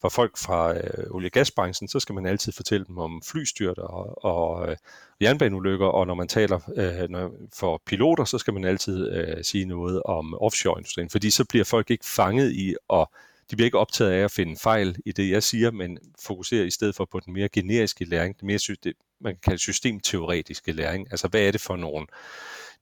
for 0.00 0.08
folk 0.08 0.38
fra 0.38 0.76
øh, 0.76 1.04
olie- 1.10 1.28
og 1.28 1.32
gasbranchen, 1.32 1.88
så 1.88 2.00
skal 2.00 2.14
man 2.14 2.26
altid 2.26 2.52
fortælle 2.52 2.86
dem 2.86 2.98
om 2.98 3.22
flystyrt 3.26 3.78
og, 3.78 4.24
og 4.24 4.68
øh, 4.68 4.76
jernbaneulykker, 5.20 5.86
og 5.86 6.06
når 6.06 6.14
man 6.14 6.28
taler 6.28 6.60
øh, 6.76 7.08
når, 7.10 7.32
for 7.54 7.82
piloter, 7.86 8.24
så 8.24 8.38
skal 8.38 8.54
man 8.54 8.64
altid 8.64 9.12
øh, 9.12 9.44
sige 9.44 9.64
noget 9.64 10.02
om 10.02 10.34
offshore-industrien, 10.34 11.10
fordi 11.10 11.30
så 11.30 11.44
bliver 11.44 11.64
folk 11.64 11.90
ikke 11.90 12.06
fanget 12.06 12.52
i 12.52 12.74
at 12.92 13.06
de 13.50 13.56
bliver 13.56 13.66
ikke 13.66 13.78
optaget 13.78 14.10
af 14.10 14.24
at 14.24 14.30
finde 14.30 14.56
fejl 14.56 14.96
i 15.06 15.12
det, 15.12 15.30
jeg 15.30 15.42
siger, 15.42 15.70
men 15.70 15.98
fokuserer 16.20 16.64
i 16.64 16.70
stedet 16.70 16.94
for 16.94 17.08
på 17.12 17.20
den 17.20 17.32
mere 17.32 17.48
generiske 17.48 18.04
læring, 18.04 18.36
det 18.36 18.42
mere 18.42 18.58
det, 18.84 18.94
man 19.20 19.34
kan 19.34 19.40
kalde 19.40 19.58
systemteoretiske 19.58 20.72
læring. 20.72 21.06
Altså, 21.10 21.28
hvad 21.28 21.40
er 21.40 21.50
det 21.50 21.60
for 21.60 21.76
nogen? 21.76 22.06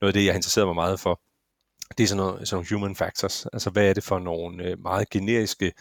Noget 0.00 0.08
af 0.08 0.12
det, 0.12 0.26
jeg 0.26 0.34
interesserer 0.34 0.36
interesseret 0.36 0.66
mig 0.66 0.74
meget 0.74 1.00
for, 1.00 1.20
det 1.98 2.04
er 2.04 2.08
sådan 2.08 2.24
noget, 2.24 2.48
sådan 2.48 2.56
nogle 2.56 2.80
human 2.80 2.96
factors. 2.96 3.46
Altså 3.52 3.70
hvad 3.70 3.88
er 3.88 3.94
det 3.94 4.04
for 4.04 4.18
nogle 4.18 4.64
øh, 4.64 4.78
meget 4.78 5.10
generiske 5.10 5.72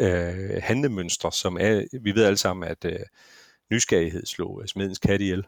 øh, 0.00 0.62
handlemønstre, 0.62 1.32
som 1.32 1.56
er, 1.60 1.98
vi 2.02 2.14
ved 2.14 2.24
alle 2.24 2.36
sammen, 2.36 2.68
at 2.68 2.84
øh, 2.84 2.98
nysgerrighed 3.70 4.26
slog 4.26 4.62
øh, 4.62 4.68
smedens 4.68 4.98
kat 4.98 5.20
ihjel. 5.20 5.46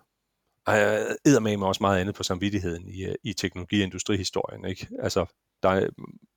Og 0.67 0.77
jeg 0.77 1.17
æder 1.27 1.41
med 1.41 1.57
mig 1.57 1.69
også 1.69 1.83
meget 1.83 2.01
andet 2.01 2.15
på 2.15 2.23
samvittigheden 2.23 2.89
i, 2.89 3.05
øh, 3.05 3.15
i 3.25 3.33
teknologi- 3.33 3.81
og 3.81 3.85
industrihistorien. 3.85 4.65
Ikke? 4.65 4.87
Altså, 5.03 5.27
der 5.63 5.89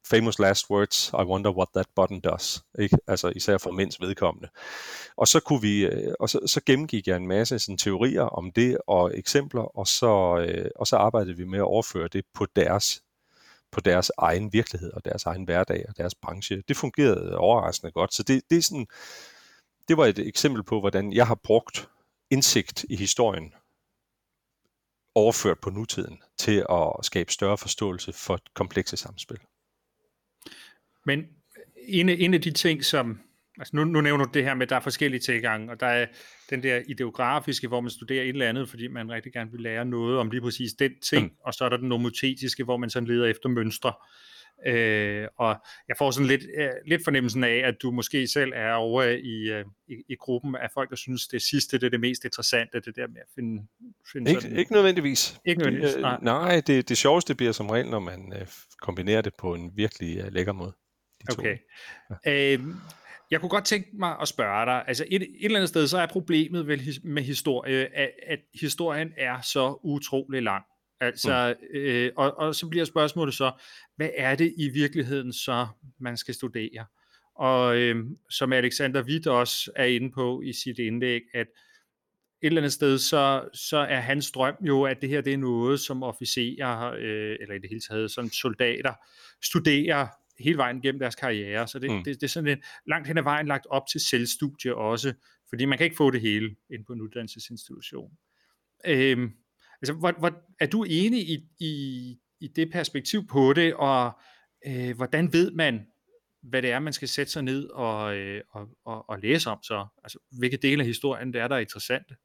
famous 0.06 0.40
last 0.40 0.70
words, 0.70 1.12
I 1.14 1.24
wonder 1.24 1.52
what 1.52 1.68
that 1.76 1.88
button 1.96 2.20
does. 2.20 2.64
Ikke? 2.80 2.98
Altså 3.08 3.30
især 3.36 3.58
for 3.58 3.72
mænds 3.72 4.02
vedkommende. 4.02 4.50
Og 5.18 5.28
så 5.28 5.40
kunne 5.40 5.62
vi, 5.62 5.86
øh, 5.86 6.14
og 6.20 6.30
så, 6.30 6.40
så 6.46 6.62
gennemgik 6.66 7.08
jeg 7.08 7.18
en 7.18 7.28
masse 7.28 7.60
sådan, 7.60 7.78
teorier 7.78 8.22
om 8.22 8.52
det 8.52 8.78
og 8.88 9.18
eksempler, 9.18 9.78
og 9.78 9.88
så, 9.88 10.46
øh, 10.48 10.70
og 10.76 10.88
så 10.88 10.96
arbejdede 10.96 11.38
vi 11.38 11.46
med 11.46 11.60
at 11.60 11.64
overføre 11.64 12.08
det 12.08 12.26
på 12.34 12.46
deres 12.56 13.04
på 13.72 13.82
deres 13.82 14.12
egen 14.18 14.54
virkelighed 14.54 14.94
og 14.94 15.06
deres 15.06 15.26
egen 15.26 15.44
hverdag 15.44 15.86
og 15.90 15.98
deres 15.98 16.16
branche. 16.16 16.64
Det 16.68 16.78
fungerede 16.78 17.38
overraskende 17.38 17.92
godt. 17.92 18.14
Så 18.14 18.24
det, 18.24 18.42
det, 18.50 18.58
er 18.58 18.62
sådan, 18.62 18.88
det 19.88 19.98
var 19.98 20.06
et 20.06 20.20
eksempel 20.20 20.64
på, 20.64 20.80
hvordan 20.80 21.14
jeg 21.14 21.28
har 21.28 21.36
brugt 21.36 21.90
indsigt 22.32 22.86
i 22.90 22.96
historien 22.96 23.54
overført 25.16 25.60
på 25.60 25.70
nutiden 25.70 26.22
til 26.38 26.66
at 26.70 27.06
skabe 27.06 27.32
større 27.34 27.58
forståelse 27.58 28.14
for 28.14 28.40
komplekse 28.54 28.98
samspil. 28.98 29.38
Men 31.06 31.26
en, 31.88 32.10
en 32.10 32.34
af 32.34 32.42
de 32.42 32.52
ting, 32.52 32.86
som 32.86 33.20
Altså 33.58 33.76
nu, 33.76 33.84
nu 33.84 34.02
nævner 34.02 34.26
du 34.26 34.32
det 34.34 34.44
her 34.44 34.54
med, 34.54 34.62
at 34.62 34.70
der 34.70 34.76
er 34.76 34.80
forskellige 34.80 35.22
tilgange, 35.22 35.72
og 35.72 35.80
der 35.80 35.86
er 35.86 36.06
den 36.50 36.64
der 36.64 36.82
ideografiske, 36.88 37.68
hvor 37.68 37.82
man 37.82 37.90
studerer 37.90 38.24
et 38.24 38.30
eller 38.30 38.50
andet, 38.50 38.70
fordi 38.70 38.88
man 38.88 39.12
rigtig 39.12 39.34
gerne 39.34 39.52
vil 39.52 39.62
lære 39.62 39.86
noget 39.86 40.18
om 40.20 40.32
lige 40.32 40.42
præcis 40.42 40.74
den 40.74 40.92
ting, 41.02 41.26
mm. 41.26 41.36
og 41.46 41.54
så 41.54 41.66
er 41.66 41.70
der 41.70 41.78
den 41.78 41.90
nomotetiske, 41.90 42.64
hvor 42.64 42.78
man 42.78 42.90
sådan 42.90 43.08
leder 43.08 43.26
efter 43.26 43.50
mønstre. 43.50 43.90
Øh, 43.90 43.96
og 45.38 45.56
jeg 45.88 45.96
får 45.98 46.12
sådan 46.12 46.28
lidt, 46.28 46.42
øh, 46.58 46.70
lidt 46.86 47.04
fornemmelsen 47.04 47.44
af, 47.44 47.62
at 47.66 47.76
du 47.82 47.92
måske 47.92 48.28
selv 48.28 48.52
er 48.56 48.74
over 48.74 49.04
i, 49.04 49.52
øh, 49.52 49.66
i, 49.88 49.94
i 50.10 50.16
gruppen 50.20 50.56
af 50.56 50.70
folk, 50.74 50.90
der 50.90 50.96
synes, 50.96 51.28
det 51.28 51.42
sidste 51.42 51.78
det 51.78 51.86
er 51.86 51.90
det 51.90 52.00
mest 52.00 52.26
interessante, 52.26 52.80
det 52.80 52.96
der 52.96 53.08
med 53.08 53.22
at 53.22 53.28
finde, 53.36 53.68
finde 54.12 54.32
ikke, 54.32 54.42
sådan... 54.42 54.58
Ikke 54.58 54.74
nødvendigvis. 54.74 55.40
Ikke 55.46 55.60
nødvendigvis, 55.60 55.96
nej. 55.98 56.18
nej, 56.22 56.62
det, 56.68 56.90
det 56.90 56.98
sjoveste 56.98 57.36
bliver 57.36 57.52
som 57.52 57.70
regel, 57.70 57.90
når 57.90 58.00
man 58.00 58.34
øh, 58.36 58.48
kombinerer 58.82 59.22
det 59.22 59.34
på 59.40 59.54
en 59.54 59.72
virkelig 59.76 60.18
øh, 60.18 60.34
lækker 60.34 60.54
måde. 60.54 60.74
Okay. 61.32 61.58
Ja. 62.26 62.54
Øh, 62.54 62.60
jeg 63.32 63.40
kunne 63.40 63.50
godt 63.50 63.66
tænke 63.66 63.90
mig 63.94 64.16
at 64.22 64.28
spørge 64.28 64.66
dig, 64.66 64.84
altså 64.88 65.06
et, 65.08 65.22
et 65.22 65.30
eller 65.42 65.58
andet 65.58 65.70
sted, 65.70 65.88
så 65.88 65.98
er 65.98 66.06
problemet 66.06 66.68
vel 66.68 67.00
med 67.04 67.24
historie, 67.24 67.98
at, 67.98 68.12
at 68.28 68.40
historien 68.62 69.14
er 69.18 69.42
så 69.42 69.80
utrolig 69.84 70.44
lang. 70.44 70.64
Altså, 71.02 71.56
mm. 71.62 71.80
øh, 71.80 72.12
og, 72.16 72.38
og 72.38 72.56
så 72.56 72.68
bliver 72.68 72.86
spørgsmålet 72.86 73.34
så, 73.34 73.52
hvad 73.96 74.10
er 74.18 74.36
det 74.36 74.54
i 74.58 74.70
virkeligheden 74.70 75.34
så, 75.34 75.68
man 76.00 76.18
skal 76.18 76.34
studere? 76.34 76.86
Og 77.36 77.78
øh, 77.78 78.06
som 78.30 78.54
Alexander 78.54 79.04
Witt 79.04 79.28
også 79.28 79.72
er 79.76 79.86
inde 79.86 80.12
på 80.12 80.42
i 80.42 80.54
sit 80.54 80.80
indlæg, 80.80 81.22
at 81.34 81.48
et 82.42 82.48
eller 82.48 82.62
andet 82.62 82.74
sted, 82.74 82.98
så, 82.98 83.50
så 83.54 83.78
er 83.78 84.00
hans 84.00 84.32
drøm 84.32 84.56
jo, 84.62 84.84
at 84.84 85.02
det 85.02 85.10
her 85.10 85.22
det 85.22 85.34
er 85.34 85.38
noget, 85.38 85.80
som 85.80 86.04
officerer, 86.04 86.92
øh, 86.92 87.38
eller 87.40 87.56
i 87.56 87.60
det 87.60 87.70
hele 87.70 87.82
taget 87.82 88.12
som 88.12 88.30
soldater, 88.30 88.94
studerer 89.44 90.08
hele 90.40 90.58
vejen 90.58 90.82
gennem 90.82 91.00
deres 91.00 91.16
karriere. 91.16 91.68
Så 91.68 91.80
det, 91.80 91.92
mm. 91.92 92.04
det, 92.04 92.16
det 92.16 92.24
er 92.24 92.28
sådan 92.28 92.50
en 92.50 92.64
langt 92.88 93.08
hen 93.08 93.18
ad 93.18 93.24
vejen 93.24 93.48
lagt 93.48 93.68
op 93.70 93.88
til 93.92 94.02
selvstudie 94.02 94.76
også, 94.76 95.14
fordi 95.50 95.66
man 95.66 95.78
kan 95.78 95.86
ikke 95.86 95.96
få 95.96 96.12
det 96.12 96.22
hele 96.22 96.56
ind 96.70 96.86
på 96.86 96.94
en 96.94 97.02
uddannelsesinstitution. 97.02 98.12
Øhm, 98.86 99.32
altså, 99.82 99.94
hvor, 99.94 100.12
hvor, 100.20 100.32
er 100.60 100.66
du 100.66 100.84
enig 100.84 101.30
i, 101.30 101.50
i, 101.60 102.18
i 102.40 102.48
det 102.48 102.72
perspektiv 102.72 103.28
på 103.28 103.54
det, 103.54 103.74
og 103.74 104.12
øh, 104.68 104.96
hvordan 104.96 105.34
ved 105.34 105.52
man, 105.52 105.86
hvad 106.44 106.62
det 106.62 106.72
er, 106.72 106.80
man 106.80 106.94
skal 106.94 107.08
sætte 107.08 107.32
sig 107.32 107.44
ned 107.44 107.70
og, 107.70 108.16
øh, 108.16 108.42
og, 108.52 108.68
og, 108.86 109.10
og 109.10 109.20
læse 109.20 109.50
om 109.50 109.64
så? 109.64 109.88
Altså, 110.04 110.20
hvilke 110.32 110.58
dele 110.58 110.82
af 110.82 110.88
historien 110.88 111.34
det 111.34 111.42
er, 111.42 111.48
der 111.48 111.56
er 111.56 111.60
interessante? 111.60 112.16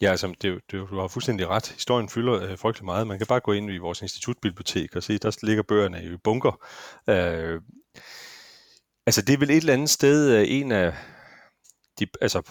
Ja, 0.00 0.10
altså, 0.10 0.34
det, 0.42 0.60
det, 0.70 0.70
du 0.90 1.00
har 1.00 1.08
fuldstændig 1.08 1.48
ret. 1.48 1.68
Historien 1.68 2.08
fylder 2.08 2.42
øh, 2.42 2.58
frygtelig 2.58 2.84
meget. 2.84 3.06
Man 3.06 3.18
kan 3.18 3.26
bare 3.26 3.40
gå 3.40 3.52
ind 3.52 3.70
i 3.70 3.78
vores 3.78 4.02
institutbibliotek 4.02 4.96
og 4.96 5.02
se, 5.02 5.18
der 5.18 5.38
ligger 5.42 5.62
bøgerne 5.62 6.04
i 6.04 6.16
bunker. 6.16 6.64
Øh, 7.08 7.60
altså, 9.06 9.22
det 9.22 9.32
er 9.32 9.38
vel 9.38 9.50
et 9.50 9.56
eller 9.56 9.72
andet 9.72 9.90
sted 9.90 10.38
øh, 10.38 10.44
en 10.48 10.72
af 10.72 10.94
de, 11.98 12.06
altså, 12.20 12.42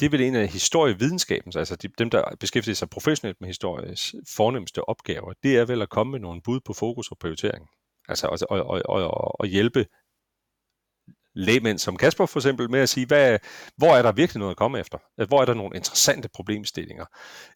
det 0.00 0.06
er 0.06 0.10
vel 0.10 0.20
en 0.20 0.34
af 0.34 0.48
historievidenskabens, 0.48 1.56
altså 1.56 1.76
de, 1.76 1.88
dem, 1.98 2.10
der 2.10 2.24
beskæftiger 2.40 2.74
sig 2.74 2.90
professionelt 2.90 3.40
med 3.40 3.48
historiens 3.48 4.14
fornemmeste 4.36 4.88
opgaver, 4.88 5.32
det 5.42 5.56
er 5.56 5.64
vel 5.64 5.82
at 5.82 5.88
komme 5.88 6.10
med 6.10 6.20
nogle 6.20 6.40
bud 6.42 6.60
på 6.60 6.72
fokus 6.72 7.10
og 7.10 7.18
prioritering. 7.18 7.68
Altså 8.08 8.26
og, 8.26 8.38
og, 8.50 8.82
og, 8.84 9.02
og, 9.02 9.40
og 9.40 9.46
hjælpe 9.46 9.86
lægmænd 11.34 11.78
som 11.78 11.96
Kasper 11.96 12.26
for 12.26 12.38
eksempel 12.38 12.70
med 12.70 12.80
at 12.80 12.88
sige, 12.88 13.06
hvad, 13.06 13.38
hvor 13.76 13.96
er 13.96 14.02
der 14.02 14.12
virkelig 14.12 14.38
noget 14.38 14.50
at 14.50 14.56
komme 14.56 14.78
efter? 14.78 14.98
Altså, 15.18 15.28
hvor 15.28 15.40
er 15.40 15.44
der 15.44 15.54
nogle 15.54 15.76
interessante 15.76 16.28
problemstillinger 16.34 17.04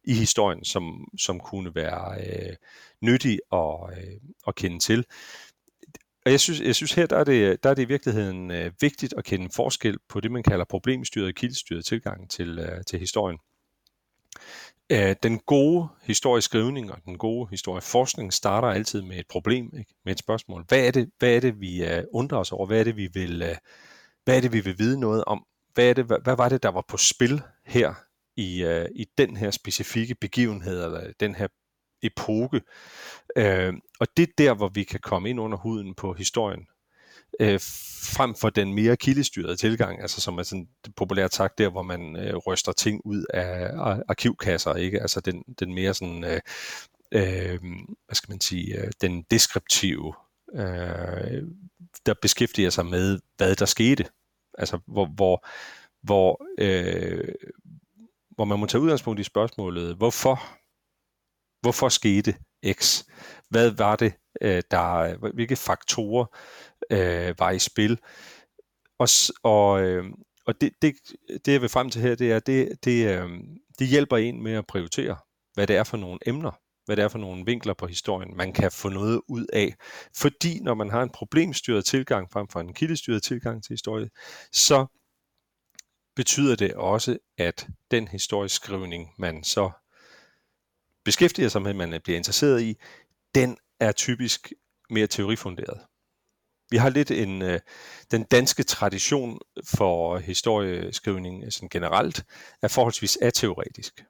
i 0.05 0.15
historien, 0.15 0.65
som, 0.65 1.09
som 1.19 1.41
kunne 1.41 1.75
være 1.75 2.21
øh, 2.21 2.57
nyttige 3.03 3.41
at, 3.53 3.99
øh, 3.99 4.21
at 4.47 4.55
kende 4.55 4.79
til? 4.79 5.05
Og 6.29 6.33
jeg 6.33 6.41
synes, 6.41 6.61
jeg 6.61 6.75
synes 6.75 6.93
her, 6.93 7.07
der 7.07 7.17
er, 7.17 7.25
det, 7.25 7.63
der 7.63 7.71
er 7.71 7.75
det 7.75 7.83
i 7.83 7.89
virkeligheden 7.89 8.51
øh, 8.51 8.73
vigtigt 8.81 9.15
at 9.17 9.25
kende 9.25 9.49
forskel 9.57 9.99
på 10.09 10.21
det, 10.21 10.31
man 10.31 10.43
kalder 10.43 10.65
problemstyret 10.65 11.27
og 11.29 11.35
kildestyret 11.35 11.85
tilgang 11.85 12.31
til, 12.31 12.59
øh, 12.59 12.85
til 12.87 12.99
historien. 12.99 13.39
Øh, 14.91 15.17
den 15.23 15.39
gode 15.39 15.89
historieskrivning 16.03 16.93
og 16.93 16.99
den 17.05 17.19
gode 17.19 17.49
historieforskning 17.51 18.33
starter 18.33 18.69
altid 18.69 19.03
med 19.03 19.19
et 19.19 19.27
problem, 19.29 19.73
ikke? 19.79 19.95
med 20.05 20.13
et 20.13 20.19
spørgsmål. 20.19 20.65
Hvad 20.69 20.87
er 20.87 20.91
det, 20.91 21.11
hvad 21.19 21.37
er 21.37 21.41
det 21.41 21.61
vi 21.61 21.85
øh, 21.85 22.05
undrer 22.13 22.39
os 22.39 22.53
over? 22.53 22.67
Hvad 22.67 22.81
er 22.81 22.85
det, 22.85 22.97
vi 22.97 23.09
vil, 23.15 23.43
øh, 23.43 23.57
hvad 24.25 24.37
er 24.37 24.41
det, 24.41 24.53
vi 24.53 24.61
vil 24.61 24.79
vide 24.79 25.01
noget 25.01 25.25
om? 25.25 25.45
Hvad, 25.75 25.91
er 25.91 25.95
det, 25.95 26.05
hvad, 26.05 26.19
hvad 26.25 26.37
var 26.37 26.49
det, 26.49 26.63
der 26.63 26.69
var 26.71 26.85
på 26.89 26.97
spil 26.97 27.43
her 27.67 27.95
i, 28.37 28.65
øh, 28.65 28.87
i 28.95 29.07
den 29.19 29.37
her 29.37 29.51
specifikke 29.51 30.15
begivenhed, 30.15 30.85
eller 30.85 31.13
den 31.21 31.35
her 31.35 31.49
epoke? 32.03 32.61
Øh, 33.37 33.73
og 34.01 34.07
det 34.17 34.23
er 34.23 34.33
der, 34.39 34.55
hvor 34.55 34.69
vi 34.69 34.83
kan 34.83 35.01
komme 35.01 35.31
ind 35.31 35.41
under 35.41 35.59
huden 35.59 35.95
på 35.95 36.13
historien 36.13 36.67
øh, 37.41 37.61
frem 38.17 38.35
for 38.35 38.51
den 38.51 38.75
mere 38.75 38.97
kildestyrede 38.97 39.57
tilgang, 39.57 40.03
altså 40.03 40.21
som 40.21 40.39
er 40.39 40.43
sådan 40.43 40.69
populært 40.97 41.35
sagt 41.35 41.59
der, 41.59 41.69
hvor 41.69 41.83
man 41.83 42.17
øh, 42.17 42.37
ryster 42.37 42.73
ting 42.73 43.01
ud 43.05 43.25
af 43.35 43.71
arkivkasser, 44.09 44.75
ikke? 44.75 45.01
Altså 45.01 45.21
den, 45.21 45.43
den 45.61 45.75
mere 45.75 45.95
sådan, 45.95 46.25
øh, 46.25 46.41
øh, 47.13 47.59
hvad 48.07 48.15
skal 48.15 48.31
man 48.31 48.41
sige, 48.41 48.79
øh, 48.79 48.91
den 49.01 49.23
deskriptive, 49.31 50.15
øh, 50.55 51.43
der 52.07 52.15
beskæftiger 52.23 52.71
sig 52.71 52.87
med, 52.87 53.19
hvad 53.37 53.57
der 53.57 53.67
skete. 53.67 54.05
Altså 54.59 54.79
hvor, 54.87 55.07
hvor, 55.07 55.47
hvor, 56.03 56.45
øh, 56.59 57.35
hvor 58.31 58.45
man 58.45 58.59
må 58.59 58.67
tage 58.67 58.81
udgangspunkt 58.81 59.21
i 59.21 59.25
spørgsmålet, 59.25 59.97
hvorfor, 59.97 60.58
hvorfor 61.61 61.89
skete 61.89 62.35
X? 62.73 63.05
Hvad 63.51 63.71
var 63.71 63.97
det, 63.97 64.13
øh, 64.41 64.63
der, 64.71 64.95
øh, 64.95 65.35
hvilke 65.35 65.57
faktorer 65.57 66.27
øh, 66.91 67.35
var 67.39 67.51
i 67.51 67.59
spil. 67.59 67.99
Og, 68.99 69.09
og, 69.43 69.83
øh, 69.83 70.05
og 70.47 70.61
det, 70.61 70.73
det, 70.83 70.95
det, 71.47 71.53
jeg 71.53 71.61
vil 71.61 71.69
frem 71.69 71.91
til 71.91 72.03
her, 72.03 72.15
det 72.15 72.33
er, 72.33 72.39
det, 72.39 72.85
det, 72.85 73.09
øh, 73.09 73.29
det 73.79 73.87
hjælper 73.87 74.17
en 74.17 74.43
med 74.43 74.53
at 74.53 74.67
prioritere, 74.67 75.17
hvad 75.55 75.67
det 75.67 75.77
er 75.77 75.85
for 75.85 75.97
nogle 75.97 76.19
emner, 76.27 76.61
hvad 76.85 76.97
det 76.97 77.05
er 77.05 77.09
for 77.09 77.19
nogle 77.19 77.45
vinkler 77.47 77.75
på 77.75 77.87
historien, 77.87 78.37
man 78.37 78.53
kan 78.53 78.73
få 78.73 78.89
noget 78.89 79.21
ud 79.29 79.47
af. 79.53 79.75
Fordi 80.17 80.61
når 80.61 80.75
man 80.75 80.91
har 80.91 81.03
en 81.03 81.11
problemstyret 81.11 81.85
tilgang 81.85 82.33
frem 82.33 82.49
for 82.49 82.61
en 82.61 82.75
kildestyret 82.75 83.23
tilgang 83.23 83.65
til 83.65 83.73
historie, 83.73 84.09
så 84.53 84.87
betyder 86.17 86.57
det 86.57 86.75
også, 86.75 87.19
at 87.39 87.67
den 87.91 88.09
historieskrivning, 88.09 89.11
man 89.19 89.45
så 89.45 89.71
beskæftiger 91.09 91.49
sig 91.49 91.63
med, 91.63 91.75
man 91.75 92.01
bliver 92.05 92.17
interesseret 92.17 92.63
i, 92.63 92.77
den 93.35 93.57
er 93.81 93.93
typisk 93.93 94.53
mere 94.91 95.07
teorifunderet. 95.07 95.81
Vi 96.71 96.77
har 96.77 96.89
lidt 96.89 97.11
en 97.11 97.43
øh, 97.43 97.61
den 98.11 98.23
danske 98.23 98.63
tradition 98.63 99.39
for 99.65 100.19
historieskrivning 100.19 101.45
øh, 101.45 101.51
sådan 101.51 101.69
generelt 101.69 102.25
er 102.63 102.69
forholdsvis 102.69 103.17
ateoretisk. 103.23 104.05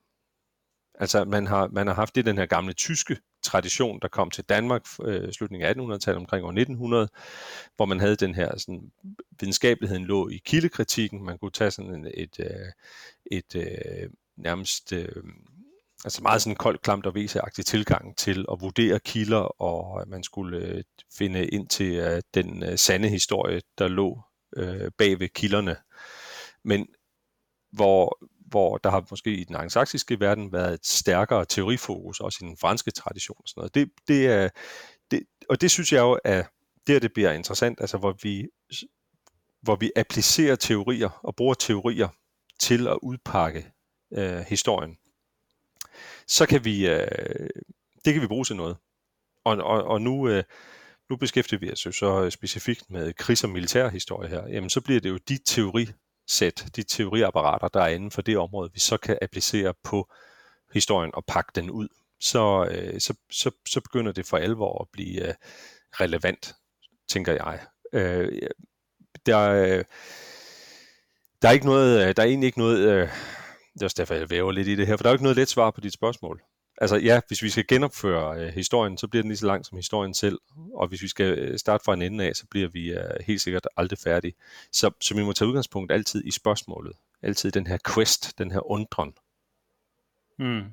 Altså 0.94 1.24
man 1.24 1.46
har 1.46 1.68
man 1.68 1.86
har 1.86 1.94
haft 1.94 2.14
det 2.14 2.26
den 2.26 2.38
her 2.38 2.46
gamle 2.46 2.72
tyske 2.72 3.16
tradition, 3.42 3.98
der 4.02 4.08
kom 4.08 4.30
til 4.30 4.44
Danmark 4.44 4.86
øh, 5.04 5.32
slutningen 5.32 5.68
af 5.68 5.72
1800-tallet 5.72 6.20
omkring 6.20 6.44
år 6.44 6.50
1900, 6.50 7.08
hvor 7.76 7.84
man 7.84 8.00
havde 8.00 8.16
den 8.16 8.34
her 8.34 8.58
sådan 8.58 8.92
videnskabeligheden 9.40 10.04
lå 10.04 10.28
i 10.28 10.40
kildekritikken. 10.44 11.24
Man 11.24 11.38
kunne 11.38 11.50
tage 11.50 11.70
sådan 11.70 12.12
et 12.14 12.40
øh, 12.40 12.46
et, 13.26 13.54
et, 13.54 13.54
et 13.54 14.10
nærmest 14.36 14.92
øh, 14.92 15.22
altså 16.04 16.22
meget 16.22 16.42
sådan 16.42 16.56
koldt, 16.56 16.82
klamt 16.82 17.06
og 17.06 17.14
væseagtig 17.14 17.66
tilgang 17.66 18.16
til 18.16 18.44
at 18.52 18.60
vurdere 18.60 19.00
kilder, 19.00 19.62
og 19.62 20.02
at 20.02 20.08
man 20.08 20.22
skulle 20.22 20.58
øh, 20.58 20.84
finde 21.18 21.48
ind 21.48 21.68
til 21.68 21.92
øh, 21.92 22.22
den 22.34 22.62
øh, 22.62 22.78
sande 22.78 23.08
historie, 23.08 23.60
der 23.78 23.88
lå 23.88 24.22
øh, 24.56 24.90
bag 24.98 25.20
ved 25.20 25.28
kilderne. 25.28 25.76
Men 26.64 26.86
hvor, 27.72 28.18
hvor 28.46 28.76
der 28.76 28.90
har 28.90 29.06
måske 29.10 29.30
i 29.30 29.44
den 29.44 29.56
angelsaksiske 29.56 30.20
verden 30.20 30.52
været 30.52 30.74
et 30.74 30.86
stærkere 30.86 31.44
teorifokus, 31.44 32.20
også 32.20 32.38
i 32.42 32.46
den 32.46 32.56
franske 32.56 32.90
tradition 32.90 33.38
og 33.40 33.48
sådan 33.48 33.60
noget. 33.60 33.74
Det, 33.74 33.90
det, 34.08 34.26
er, 34.26 34.48
det, 35.10 35.22
og 35.48 35.60
det 35.60 35.70
synes 35.70 35.92
jeg 35.92 36.00
jo 36.00 36.18
er, 36.24 36.42
der 36.86 36.98
det 36.98 37.12
bliver 37.12 37.32
interessant, 37.32 37.80
altså 37.80 37.98
hvor 37.98 38.16
vi, 38.22 38.48
hvor 39.62 39.76
vi 39.76 39.90
applicerer 39.96 40.56
teorier 40.56 41.20
og 41.22 41.36
bruger 41.36 41.54
teorier 41.54 42.08
til 42.60 42.88
at 42.88 42.98
udpakke 43.02 43.72
øh, 44.12 44.38
historien, 44.38 44.96
så 46.26 46.46
kan 46.46 46.64
vi, 46.64 46.88
øh, 46.88 47.48
det 48.04 48.12
kan 48.12 48.22
vi 48.22 48.26
bruge 48.26 48.44
til 48.44 48.56
noget. 48.56 48.76
Og, 49.44 49.56
og, 49.56 49.84
og 49.84 50.02
nu, 50.02 50.28
øh, 50.28 50.44
nu 51.10 51.16
beskæftiger 51.16 51.60
vi 51.60 51.72
os 51.72 51.86
jo 51.86 51.92
så 51.92 52.24
øh, 52.24 52.30
specifikt 52.30 52.90
med 52.90 53.12
krigs- 53.12 53.44
og 53.44 53.50
militærhistorie 53.50 54.28
her. 54.28 54.48
Jamen 54.48 54.70
så 54.70 54.80
bliver 54.80 55.00
det 55.00 55.10
jo 55.10 55.18
de 55.28 55.38
teorisæt, 55.46 56.66
de 56.76 56.82
teoriapparater, 56.82 57.68
der 57.68 57.80
er 57.80 57.88
inden 57.88 58.10
for 58.10 58.22
det 58.22 58.38
område, 58.38 58.70
vi 58.74 58.80
så 58.80 58.96
kan 58.96 59.18
applicere 59.22 59.74
på 59.84 60.10
historien 60.72 61.10
og 61.14 61.24
pakke 61.24 61.52
den 61.54 61.70
ud. 61.70 61.88
Så, 62.20 62.68
øh, 62.70 63.00
så, 63.00 63.14
så, 63.30 63.50
så 63.66 63.80
begynder 63.80 64.12
det 64.12 64.26
for 64.26 64.36
alvor 64.36 64.82
at 64.82 64.88
blive 64.92 65.28
øh, 65.28 65.34
relevant, 65.92 66.54
tænker 67.08 67.32
jeg. 67.32 67.60
Øh, 67.92 68.42
der, 69.26 69.50
øh, 69.50 69.84
der 71.42 71.48
er 71.48 71.52
ikke 71.52 71.66
noget, 71.66 72.08
øh, 72.08 72.16
der 72.16 72.22
er 72.22 72.26
egentlig 72.26 72.46
ikke 72.46 72.58
noget, 72.58 72.78
øh, 72.78 73.08
det 73.78 73.82
er 73.82 73.86
også 73.86 73.96
derfor, 73.98 74.14
jeg 74.14 74.30
væver 74.30 74.52
lidt 74.52 74.68
i 74.68 74.74
det 74.76 74.86
her, 74.86 74.96
for 74.96 75.02
der 75.02 75.08
er 75.08 75.12
jo 75.12 75.14
ikke 75.14 75.24
noget 75.24 75.36
let 75.36 75.48
svar 75.48 75.70
på 75.70 75.80
dit 75.80 75.92
spørgsmål. 75.92 76.42
Altså 76.80 76.96
ja, 76.96 77.20
hvis 77.28 77.42
vi 77.42 77.48
skal 77.48 77.66
genopføre 77.66 78.40
øh, 78.40 78.48
historien, 78.48 78.98
så 78.98 79.08
bliver 79.08 79.22
den 79.22 79.28
lige 79.28 79.38
så 79.38 79.46
lang 79.46 79.66
som 79.66 79.76
historien 79.76 80.14
selv, 80.14 80.38
og 80.74 80.88
hvis 80.88 81.02
vi 81.02 81.08
skal 81.08 81.38
øh, 81.38 81.58
starte 81.58 81.84
fra 81.84 81.94
en 81.94 82.02
ende 82.02 82.24
af, 82.24 82.36
så 82.36 82.46
bliver 82.50 82.68
vi 82.68 82.92
øh, 82.92 83.10
helt 83.26 83.40
sikkert 83.40 83.68
aldrig 83.76 83.98
færdige. 83.98 84.34
Så, 84.72 84.90
så 85.00 85.14
vi 85.14 85.22
må 85.22 85.32
tage 85.32 85.48
udgangspunkt 85.48 85.92
altid 85.92 86.24
i 86.24 86.30
spørgsmålet. 86.30 86.92
Altid 87.22 87.50
den 87.50 87.66
her 87.66 87.78
quest, 87.94 88.38
den 88.38 88.50
her 88.50 88.70
undren. 88.70 89.14
Mm. 90.38 90.44
Men 90.44 90.72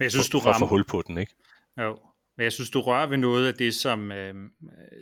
jeg 0.00 0.10
synes, 0.10 0.30
for, 0.30 0.38
du 0.38 0.44
rammer... 0.44 0.58
For 0.58 0.64
at 0.64 0.68
få 0.68 0.74
hul 0.74 0.84
på 0.84 1.02
den, 1.06 1.18
ikke? 1.18 1.34
Jo, 1.78 1.98
men 2.36 2.44
jeg 2.44 2.52
synes, 2.52 2.70
du 2.70 2.80
rører 2.80 3.06
ved 3.06 3.16
noget 3.16 3.46
af 3.46 3.54
det, 3.54 3.74
som, 3.74 4.12
øh, 4.12 4.34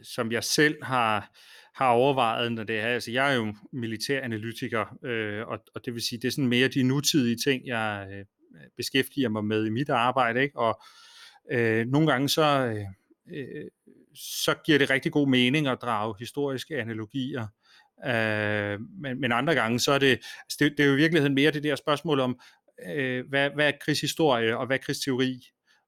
som 0.03 0.33
jeg 0.33 0.45
selv 0.45 0.85
har, 0.85 1.31
har 1.75 1.89
overvejet, 1.89 2.53
når 2.53 2.65
det 2.65 2.79
er, 2.79 2.87
altså 2.87 3.11
jeg 3.11 3.33
er 3.33 3.37
jo 3.37 3.55
militæranalytiker, 3.73 4.99
øh, 5.05 5.47
og, 5.47 5.59
og 5.75 5.85
det 5.85 5.95
vil 5.95 6.03
sige, 6.03 6.19
det 6.19 6.29
er 6.29 6.33
sådan 6.33 6.49
mere 6.49 6.69
de 6.69 6.83
nutidige 6.83 7.37
ting, 7.37 7.67
jeg 7.67 8.09
øh, 8.13 8.25
beskæftiger 8.77 9.29
mig 9.29 9.45
med 9.45 9.67
i 9.67 9.71
mit 9.71 9.89
arbejde, 9.89 10.43
ikke? 10.43 10.59
og 10.59 10.83
øh, 11.53 11.87
nogle 11.87 12.13
gange 12.13 12.29
så, 12.29 12.67
øh, 12.67 12.85
øh 13.39 13.65
så 14.15 14.55
giver 14.65 14.79
det 14.79 14.91
rigtig 14.91 15.13
god 15.13 15.29
mening 15.29 15.67
at 15.67 15.79
drage 15.83 16.15
historiske 16.19 16.77
analogier, 16.77 17.47
øh, 18.07 18.81
men, 19.01 19.21
men 19.21 19.33
andre 19.33 19.55
gange 19.55 19.81
så 19.81 19.93
er 19.93 19.99
det, 19.99 20.11
altså 20.11 20.57
det, 20.59 20.73
det 20.77 20.81
er 20.81 20.89
jo 20.89 20.93
i 20.93 20.97
virkeligheden 20.97 21.35
mere 21.35 21.51
det 21.51 21.63
der 21.63 21.77
spørgsmål 21.77 22.21
om, 22.21 22.41
øh, 22.87 23.29
hvad, 23.29 23.51
hvad 23.51 23.69
er 23.69 23.73
krigshistorie 23.81 24.57
og 24.59 24.67
hvad 24.67 24.77
er 24.77 24.83
krigsteori, 24.83 25.41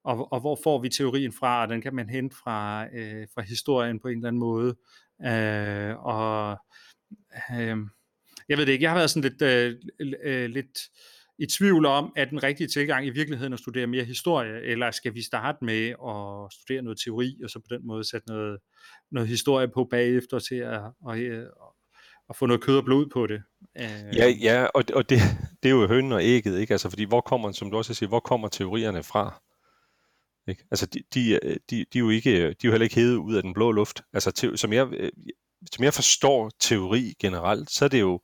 og, 0.05 0.33
og 0.33 0.41
hvor 0.41 0.59
får 0.65 0.83
vi 0.83 0.89
teorien 0.89 1.33
fra, 1.33 1.63
og 1.63 1.69
den 1.69 1.83
kan 1.83 1.95
man 1.95 2.09
hente 2.09 2.37
fra, 2.45 2.87
øh, 2.95 3.27
fra 3.35 3.43
historien 3.43 4.01
på 4.01 4.09
en 4.09 4.17
eller 4.17 4.29
anden 4.29 4.41
måde. 4.41 4.75
Øh, 5.27 6.05
og 6.05 6.57
øh, 7.51 7.77
jeg 8.49 8.59
ved 8.59 8.67
det 8.67 8.73
ikke, 8.73 8.83
jeg 8.83 8.91
har 8.91 8.99
været 8.99 9.11
sådan 9.11 9.31
lidt, 9.31 9.43
øh, 9.43 9.75
øh, 10.25 10.51
lidt 10.51 10.79
i 11.39 11.47
tvivl 11.47 11.87
om, 11.87 12.13
at 12.17 12.31
den 12.31 12.43
rigtige 12.43 12.69
tilgang 12.69 13.07
i 13.07 13.11
virkeligheden 13.11 13.53
at 13.53 13.59
studere 13.59 13.87
mere 13.87 14.05
historie, 14.05 14.63
eller 14.63 14.91
skal 14.91 15.15
vi 15.15 15.23
starte 15.23 15.65
med 15.65 15.89
at 15.89 16.53
studere 16.53 16.83
noget 16.83 16.99
teori, 17.05 17.41
og 17.45 17.51
så 17.51 17.59
på 17.59 17.77
den 17.77 17.87
måde 17.87 18.11
sætte 18.11 18.29
noget, 18.29 18.59
noget 19.11 19.29
historie 19.29 19.69
på 19.69 19.85
bagefter 19.91 20.39
til 20.39 20.55
at, 20.55 20.81
og, 20.81 21.19
og, 21.61 21.75
at 22.29 22.37
få 22.37 22.47
noget 22.47 22.63
kød 22.63 22.77
og 22.77 22.85
blod 22.85 23.07
på 23.13 23.27
det. 23.27 23.43
Øh. 23.79 24.17
Ja, 24.17 24.29
ja 24.29 24.65
og, 24.65 24.85
og 24.95 25.11
det, 25.11 25.19
det 25.63 25.69
er 25.69 25.73
jo 25.73 25.87
høn 25.87 26.13
og 26.13 26.25
ægget, 26.25 26.61
ikke? 26.61 26.75
Altså, 26.75 26.91
fordi 26.91 27.05
hvor 27.05 27.21
kommer, 27.21 27.53
som 27.53 27.71
du 27.71 27.77
også 27.77 27.95
siger, 27.95 28.09
hvor 28.09 28.21
kommer 28.21 28.49
teorierne 28.49 29.03
fra? 29.03 29.43
Ikke? 30.49 30.65
Altså, 30.71 30.87
de, 30.87 31.03
de, 31.15 31.41
øh, 31.43 31.57
de, 31.71 31.85
de, 31.93 31.99
er 31.99 32.01
jo 32.01 32.11
ikke, 32.11 32.31
øh, 32.31 32.37
de 32.37 32.49
er 32.49 32.55
jo 32.65 32.71
heller 32.71 32.85
ikke 32.85 32.95
hævet 32.95 33.17
ud 33.17 33.35
af 33.35 33.43
den 33.43 33.55
blå 33.55 33.73
luft. 33.73 34.03
Altså, 34.13 34.31
te, 34.31 34.57
som, 34.57 34.73
jeg, 34.73 34.89
øh, 34.93 35.13
som 35.73 35.85
jeg 35.85 35.95
forstår 35.95 36.51
teori 36.61 37.15
generelt, 37.21 37.71
så 37.71 37.85
er 37.85 37.89
det 37.89 38.01
jo 38.01 38.21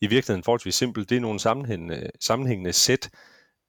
i 0.00 0.06
virkeligheden 0.06 0.44
forholdsvis 0.44 0.74
simpelt. 0.74 1.10
Det 1.10 1.16
er 1.16 1.20
nogle 1.20 1.40
sammenhængende, 1.40 2.10
sammenhængende 2.20 2.72
sæt 2.72 3.10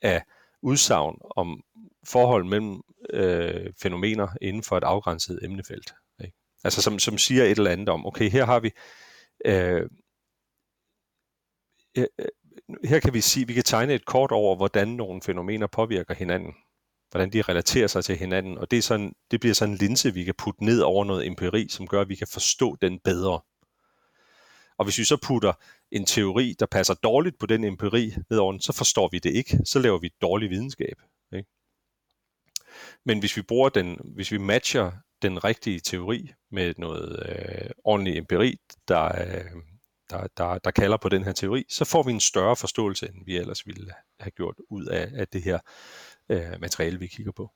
af 0.02 0.24
udsagn 0.62 1.16
om 1.36 1.64
forhold 2.08 2.46
mellem 2.46 2.82
øh, 3.14 3.74
fænomener 3.82 4.28
inden 4.42 4.64
for 4.64 4.78
et 4.78 4.84
afgrænset 4.84 5.40
emnefelt. 5.44 5.94
Ikke? 6.24 6.38
Altså 6.64 6.82
som, 6.82 7.00
som 7.00 7.18
siger 7.18 7.44
et 7.44 7.58
eller 7.58 7.72
andet 7.72 7.90
om, 7.90 8.06
okay, 8.06 8.30
her 8.30 8.46
har 8.46 8.60
vi 8.60 8.72
øh, 9.46 9.90
her 12.84 13.00
kan 13.00 13.14
vi 13.14 13.22
sige, 13.22 13.48
vi 13.48 13.54
kan 13.54 13.64
tegne 13.64 13.94
et 13.94 14.06
kort 14.06 14.32
over, 14.32 14.56
hvordan 14.56 14.88
nogle 14.88 15.22
fænomener 15.22 15.68
påvirker 15.68 16.14
hinanden 16.14 16.54
hvordan 17.12 17.34
de 17.34 17.42
relaterer 17.42 17.88
sig 17.88 18.06
til 18.06 18.18
hinanden, 18.18 18.58
og 18.58 18.72
det, 18.72 18.78
er 18.78 18.82
sådan, 18.82 19.14
det 19.32 19.40
bliver 19.40 19.54
sådan 19.54 19.74
en 19.74 19.78
linse, 19.78 20.14
vi 20.14 20.24
kan 20.24 20.34
putte 20.38 20.66
ned 20.66 20.80
over 20.82 21.06
noget 21.06 21.28
empiri, 21.28 21.68
som 21.70 21.88
gør, 21.88 22.02
at 22.02 22.10
vi 22.10 22.16
kan 22.16 22.28
forstå 22.28 22.78
den 22.82 23.00
bedre. 23.00 23.40
Og 24.78 24.86
hvis 24.86 24.98
vi 24.98 25.04
så 25.04 25.18
putter 25.24 25.54
en 25.92 26.06
teori, 26.06 26.56
der 26.60 26.66
passer 26.66 26.94
dårligt 26.94 27.40
på 27.40 27.46
den 27.46 27.64
empiri 27.64 28.14
ned 28.30 28.38
over 28.38 28.52
den, 28.52 28.62
så 28.62 28.74
forstår 28.74 29.10
vi 29.12 29.20
det 29.20 29.32
ikke. 29.34 29.60
Så 29.66 29.80
laver 29.80 29.98
vi 29.98 30.10
dårlig 30.22 30.50
videnskab. 30.50 31.02
Ikke? 31.34 31.50
Men 33.06 33.20
hvis 33.20 33.38
vi 33.38 33.42
bruger 33.42 33.70
den, 33.70 34.00
hvis 34.16 34.32
vi 34.32 34.38
matcher 34.38 34.92
den 35.22 35.44
rigtige 35.44 35.80
teori 35.80 36.32
med 36.52 36.74
noget 36.78 37.26
øh, 37.30 37.70
ordentlig 37.84 38.18
empiri, 38.18 38.58
der, 38.88 39.06
øh, 39.06 39.62
der, 40.10 40.28
der, 40.38 40.58
der 40.58 40.72
kalder 40.72 40.98
på 40.98 41.10
den 41.10 41.24
her 41.24 41.32
teori, 41.32 41.64
så 41.70 41.86
får 41.86 42.04
vi 42.04 42.12
en 42.12 42.20
større 42.20 42.56
forståelse, 42.56 43.08
end 43.08 43.26
vi 43.26 43.38
ellers 43.38 43.68
ville 43.68 43.94
have 44.20 44.32
gjort 44.32 44.56
ud 44.70 44.86
af, 44.86 45.12
af 45.14 45.28
det 45.28 45.44
her 45.44 45.60
øh, 46.30 46.62
materiale, 46.62 47.00
vi 47.00 47.08
kigger 47.08 47.32
på. 47.32 47.52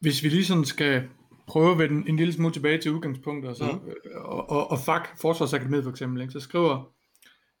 Hvis 0.00 0.22
vi 0.22 0.28
lige 0.28 0.44
sådan 0.44 0.64
skal 0.64 1.08
prøve 1.54 1.72
at 1.72 1.78
vende 1.78 2.08
en 2.08 2.16
lille 2.16 2.32
smule 2.32 2.52
tilbage 2.52 2.78
til 2.78 2.92
udgangspunktet, 2.92 3.50
og, 3.50 3.56
så, 3.56 3.64
mm. 3.64 3.90
og, 4.14 4.50
og, 4.50 4.70
og 4.70 4.78
FAK, 4.78 5.20
Forsvarsakademiet 5.20 5.82
for 5.82 5.90
eksempel, 5.90 6.22
ikke, 6.22 6.32
så 6.32 6.40
skriver 6.40 6.92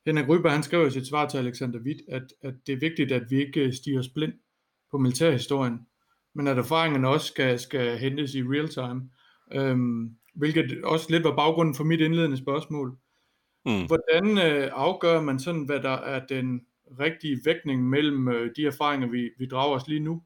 Henrik 0.06 0.28
Ryberg, 0.28 0.52
han 0.52 0.62
skriver 0.62 0.86
i 0.86 0.90
sit 0.90 1.08
svar 1.08 1.28
til 1.28 1.38
Alexander 1.38 1.80
Witt, 1.80 2.00
at, 2.08 2.22
at 2.42 2.54
det 2.66 2.72
er 2.72 2.80
vigtigt, 2.80 3.12
at 3.12 3.30
vi 3.30 3.46
ikke 3.46 3.72
stiger 3.72 3.98
os 3.98 4.08
blind 4.08 4.32
på 4.90 4.98
militærhistorien, 4.98 5.78
men 6.34 6.46
at 6.46 6.58
erfaringerne 6.58 7.08
også 7.08 7.26
skal, 7.26 7.58
skal 7.58 7.98
hentes 7.98 8.34
i 8.34 8.42
real 8.42 8.68
time. 8.68 9.10
Øhm, 9.52 10.16
hvilket 10.34 10.84
også 10.84 11.06
lidt 11.10 11.24
var 11.24 11.36
baggrunden 11.36 11.74
for 11.74 11.84
mit 11.84 12.00
indledende 12.00 12.36
spørgsmål. 12.36 12.96
Mm. 13.66 13.86
Hvordan 13.86 14.38
øh, 14.38 14.70
afgør 14.72 15.20
man 15.20 15.38
sådan, 15.38 15.64
hvad 15.64 15.80
der 15.80 15.96
er 15.96 16.26
den 16.26 16.60
rigtige 17.00 17.40
vægtning 17.44 17.88
mellem 17.88 18.28
øh, 18.28 18.50
de 18.56 18.66
erfaringer, 18.66 19.08
vi, 19.08 19.30
vi 19.38 19.46
drager 19.46 19.76
os 19.76 19.88
lige 19.88 20.00
nu, 20.00 20.22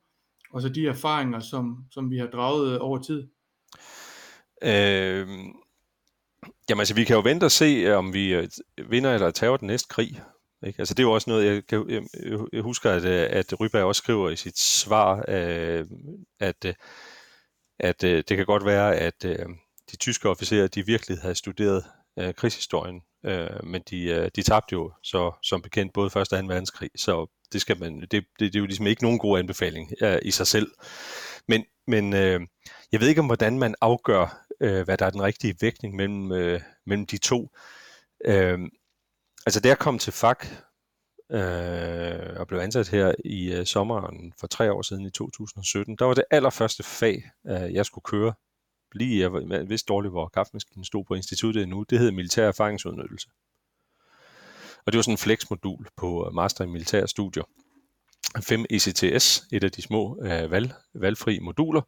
og 0.52 0.62
så 0.62 0.68
de 0.68 0.86
erfaringer, 0.86 1.40
som, 1.40 1.84
som 1.90 2.10
vi 2.10 2.18
har 2.18 2.26
draget 2.26 2.74
øh, 2.74 2.78
over 2.80 2.98
tid? 2.98 3.28
Øh, 4.62 5.28
Jamen 6.68 6.80
altså, 6.80 6.94
vi 6.94 7.04
kan 7.04 7.16
jo 7.16 7.22
vente 7.22 7.44
og 7.44 7.52
se, 7.52 7.64
øh, 7.64 7.98
om 7.98 8.14
vi 8.14 8.34
øh, 8.34 8.48
vinder 8.90 9.14
eller 9.14 9.30
tager 9.30 9.56
den 9.56 9.66
næste 9.66 9.88
krig. 9.88 10.20
Ikke? 10.66 10.78
Altså, 10.78 10.94
det 10.94 11.02
er 11.02 11.06
jo 11.06 11.12
også 11.12 11.30
noget, 11.30 11.46
jeg, 11.46 11.66
kan, 11.66 11.90
jeg, 11.90 12.02
jeg 12.52 12.62
husker, 12.62 12.90
at, 12.90 13.04
øh, 13.04 13.26
at 13.30 13.60
Ryberg 13.60 13.84
også 13.84 13.98
skriver 13.98 14.30
i 14.30 14.36
sit 14.36 14.58
svar, 14.58 15.24
at, 16.40 16.76
at 17.80 18.02
det 18.02 18.36
kan 18.36 18.46
godt 18.46 18.64
være, 18.64 18.96
at 18.96 19.22
de 19.90 19.96
tyske 19.96 20.28
officerer, 20.28 20.66
de 20.66 20.86
virkelig 20.86 21.18
havde 21.18 21.34
studeret 21.34 21.84
krigshistorien, 22.36 23.00
men 23.62 23.82
de, 23.90 24.30
de 24.36 24.42
tabte 24.42 24.72
jo 24.72 24.92
så 25.02 25.32
som 25.42 25.62
bekendt 25.62 25.92
både 25.92 26.06
1. 26.06 26.16
og 26.16 26.26
2. 26.26 26.36
verdenskrig, 26.36 26.90
så 26.96 27.26
det, 27.52 27.60
skal 27.60 27.80
man, 27.80 28.00
det, 28.00 28.12
det, 28.12 28.24
det 28.38 28.56
er 28.56 28.60
jo 28.60 28.66
ligesom 28.66 28.86
ikke 28.86 29.02
nogen 29.02 29.18
god 29.18 29.38
anbefaling 29.38 29.90
i 30.22 30.30
sig 30.30 30.46
selv. 30.46 30.70
Men, 31.48 31.64
men 31.86 32.14
jeg 32.92 33.00
ved 33.00 33.08
ikke 33.08 33.20
om, 33.20 33.26
hvordan 33.26 33.58
man 33.58 33.74
afgør 33.80 34.46
øh, 34.60 34.84
hvad 34.84 34.98
der 34.98 35.06
er 35.06 35.10
den 35.10 35.22
rigtige 35.22 35.56
vægtning 35.60 35.96
mellem, 35.96 36.32
øh, 36.32 36.60
mellem 36.86 37.06
de 37.06 37.18
to. 37.18 37.48
Øh, 38.24 38.58
altså 39.46 39.60
da 39.60 39.68
jeg 39.68 39.78
kom 39.78 39.98
til 39.98 40.12
FAK 40.12 40.46
øh, 41.32 42.40
og 42.40 42.46
blev 42.46 42.58
ansat 42.58 42.88
her 42.88 43.14
i 43.24 43.52
øh, 43.52 43.66
sommeren 43.66 44.32
for 44.40 44.46
tre 44.46 44.72
år 44.72 44.82
siden 44.82 45.06
i 45.06 45.10
2017, 45.10 45.96
der 45.96 46.04
var 46.04 46.14
det 46.14 46.24
allerførste 46.30 46.82
fag, 46.82 47.30
øh, 47.46 47.74
jeg 47.74 47.86
skulle 47.86 48.02
køre. 48.02 48.34
Lige 48.94 49.20
jeg, 49.20 49.50
jeg 49.50 49.68
vidste 49.68 49.86
dårligt, 49.88 50.12
hvor 50.12 50.28
kaffemaskinen 50.28 50.84
stod 50.84 51.04
på 51.04 51.14
instituttet 51.14 51.62
endnu. 51.62 51.84
Det 51.90 51.98
hed 51.98 52.10
militær 52.10 52.48
erfaringsudnyttelse. 52.48 53.28
Og 54.86 54.92
det 54.92 54.96
var 54.96 55.02
sådan 55.02 55.14
en 55.14 55.18
flexmodul 55.18 55.88
på 55.96 56.26
øh, 56.26 56.34
Master 56.34 56.64
i 56.64 56.68
Militære 56.68 57.08
Studier. 57.08 57.44
5 58.40 58.64
ECTS, 58.70 59.42
et 59.52 59.64
af 59.64 59.72
de 59.72 59.82
små 59.82 60.18
øh, 60.22 60.50
valg, 60.50 60.72
valgfri 60.94 61.38
moduler, 61.38 61.82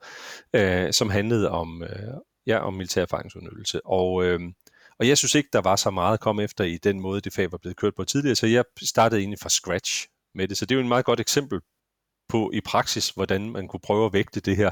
øh, 0.55 0.93
som 0.93 1.11
handlede 1.11 1.51
om, 1.51 1.83
øh, 1.83 2.15
Ja, 2.47 2.59
om 2.59 2.75
militær 2.75 3.03
erfaringsudnyttelse. 3.03 3.87
Og, 3.87 4.25
øh, 4.25 4.41
og 4.99 5.09
jeg 5.09 5.19
synes 5.19 5.35
ikke, 5.35 5.49
der 5.53 5.61
var 5.61 5.77
så 5.77 5.91
meget 5.91 6.15
at 6.15 6.21
komme 6.21 6.43
efter 6.43 6.65
i 6.65 6.77
den 6.77 7.01
måde, 7.01 7.21
det 7.21 7.33
fag 7.33 7.53
var 7.53 7.59
blevet 7.59 7.77
kørt 7.77 7.95
på 7.95 8.05
tidligere, 8.05 8.37
så 8.37 8.47
jeg 8.47 8.65
startede 8.83 9.21
egentlig 9.21 9.39
fra 9.39 9.49
scratch 9.49 10.09
med 10.35 10.49
det. 10.49 10.59
Så 10.59 10.67
det 10.67 10.75
er 10.75 10.77
jo 10.77 10.83
et 10.83 10.89
meget 10.89 11.05
godt 11.05 11.21
eksempel 11.21 11.61
på 12.29 12.51
i 12.55 12.61
praksis, 12.61 13.11
hvordan 13.11 13.51
man 13.51 13.69
kunne 13.69 13.81
prøve 13.81 14.07
at 14.07 14.13
vægte 14.13 14.41
det 14.41 14.57
her. 14.57 14.71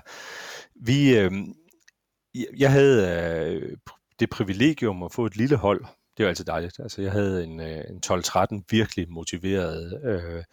Vi, 0.84 1.18
øh, 1.18 1.32
jeg 2.56 2.72
havde 2.72 3.22
øh, 3.46 3.76
det 4.20 4.30
privilegium 4.30 5.02
at 5.02 5.12
få 5.12 5.26
et 5.26 5.36
lille 5.36 5.56
hold. 5.56 5.84
Det 6.16 6.24
var 6.24 6.28
altid 6.28 6.44
dejligt. 6.44 6.80
Altså, 6.80 7.02
jeg 7.02 7.12
havde 7.12 7.44
en, 7.44 7.60
øh, 7.60 7.84
en 7.90 8.00
12-13 8.06 8.64
virkelig 8.70 9.10
motiveret 9.10 10.02
øh, 10.04 10.44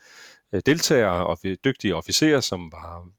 Øh, 0.56 0.62
deltagere 0.66 1.28
og 1.28 1.38
dygtige 1.66 1.96
officerer, 1.96 2.40
som 2.40 2.72
var 2.72 3.10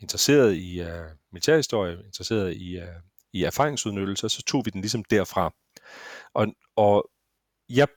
interesseret 0.00 0.54
i 0.54 0.80
uh, 0.80 0.88
militærhistorie, 1.32 1.98
interesseret 2.06 2.56
i, 2.56 2.78
uh, 2.78 2.88
i 3.32 3.42
erfaringsudnyttelse, 3.42 4.28
så 4.28 4.42
tog 4.42 4.62
vi 4.64 4.70
den 4.70 4.80
ligesom 4.80 5.04
derfra. 5.04 5.54
Og, 6.34 6.46
og 6.76 7.10
jeg 7.68 7.88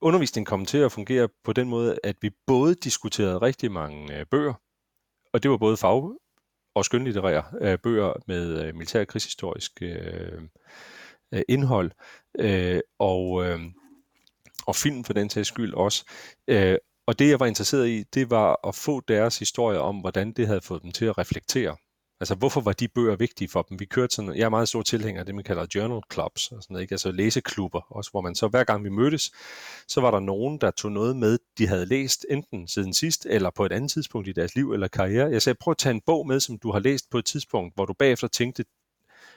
undervisningen 0.00 0.46
kom 0.46 0.66
til 0.66 0.78
at 0.78 0.92
fungere 0.92 1.28
på 1.44 1.52
den 1.52 1.68
måde, 1.68 1.98
at 2.04 2.16
vi 2.20 2.30
både 2.46 2.74
diskuterede 2.74 3.38
rigtig 3.38 3.72
mange 3.72 4.20
uh, 4.20 4.26
bøger, 4.30 4.54
og 5.32 5.42
det 5.42 5.50
var 5.50 5.56
både 5.56 5.76
fag- 5.76 6.18
og 6.74 6.84
skønlitterære 6.84 7.72
uh, 7.72 7.78
bøger 7.82 8.12
med 8.26 8.68
uh, 8.68 8.74
militær 8.74 9.04
krigshistorisk 9.04 9.72
uh, 9.82 10.42
uh, 11.36 11.42
indhold, 11.48 11.90
uh, 12.44 12.80
og, 12.98 13.30
uh, 13.30 13.60
og 14.66 14.76
film 14.76 15.04
for 15.04 15.12
den 15.12 15.30
sags 15.30 15.48
skyld 15.48 15.74
også. 15.74 16.04
Uh, 16.52 16.74
og 17.06 17.18
det, 17.18 17.30
jeg 17.30 17.40
var 17.40 17.46
interesseret 17.46 17.88
i, 17.88 18.02
det 18.02 18.30
var 18.30 18.68
at 18.68 18.74
få 18.74 19.00
deres 19.08 19.38
historie 19.38 19.80
om, 19.80 19.96
hvordan 19.96 20.32
det 20.32 20.46
havde 20.46 20.60
fået 20.60 20.82
dem 20.82 20.92
til 20.92 21.04
at 21.04 21.18
reflektere. 21.18 21.76
Altså, 22.20 22.34
hvorfor 22.34 22.60
var 22.60 22.72
de 22.72 22.88
bøger 22.88 23.16
vigtige 23.16 23.48
for 23.48 23.62
dem? 23.62 23.80
Vi 23.80 23.84
kørte 23.84 24.14
sådan, 24.14 24.36
jeg 24.36 24.44
er 24.44 24.48
meget 24.48 24.68
stor 24.68 24.82
tilhænger 24.82 25.20
af 25.20 25.26
det, 25.26 25.34
man 25.34 25.44
kalder 25.44 25.66
journal 25.74 26.00
clubs, 26.12 26.52
og 26.52 26.62
sådan 26.62 26.74
noget, 26.74 26.82
ikke? 26.82 26.92
altså 26.92 27.10
læseklubber, 27.12 27.80
også 27.90 28.10
hvor 28.10 28.20
man 28.20 28.34
så 28.34 28.48
hver 28.48 28.64
gang 28.64 28.84
vi 28.84 28.88
mødtes, 28.88 29.32
så 29.88 30.00
var 30.00 30.10
der 30.10 30.20
nogen, 30.20 30.58
der 30.60 30.70
tog 30.70 30.92
noget 30.92 31.16
med, 31.16 31.38
de 31.58 31.66
havde 31.66 31.86
læst 31.86 32.26
enten 32.30 32.68
siden 32.68 32.94
sidst, 32.94 33.26
eller 33.30 33.50
på 33.50 33.66
et 33.66 33.72
andet 33.72 33.90
tidspunkt 33.90 34.28
i 34.28 34.32
deres 34.32 34.54
liv 34.54 34.72
eller 34.72 34.88
karriere. 34.88 35.30
Jeg 35.30 35.42
sagde, 35.42 35.56
prøv 35.60 35.70
at 35.70 35.78
tage 35.78 35.94
en 35.94 36.02
bog 36.06 36.26
med, 36.26 36.40
som 36.40 36.58
du 36.58 36.72
har 36.72 36.78
læst 36.78 37.10
på 37.10 37.18
et 37.18 37.24
tidspunkt, 37.24 37.74
hvor 37.74 37.84
du 37.84 37.92
bagefter 37.92 38.28
tænkte, 38.28 38.64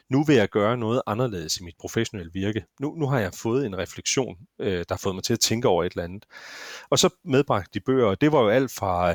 nu 0.09 0.23
vil 0.23 0.35
jeg 0.35 0.49
gøre 0.49 0.77
noget 0.77 1.01
anderledes 1.07 1.57
i 1.57 1.63
mit 1.63 1.75
professionelle 1.79 2.33
virke. 2.33 2.65
Nu, 2.79 2.95
nu 2.95 3.07
har 3.07 3.19
jeg 3.19 3.33
fået 3.33 3.65
en 3.65 3.77
refleksion, 3.77 4.37
øh, 4.59 4.77
der 4.77 4.93
har 4.93 4.97
fået 5.03 5.15
mig 5.15 5.23
til 5.23 5.33
at 5.33 5.39
tænke 5.39 5.67
over 5.67 5.83
et 5.83 5.91
eller 5.91 6.03
andet. 6.03 6.25
Og 6.89 6.99
så 6.99 7.09
medbragte 7.25 7.69
de 7.73 7.79
bøger, 7.79 8.05
og 8.05 8.21
det 8.21 8.31
var 8.31 8.41
jo 8.41 8.49
alt 8.49 8.71
fra, 8.71 9.09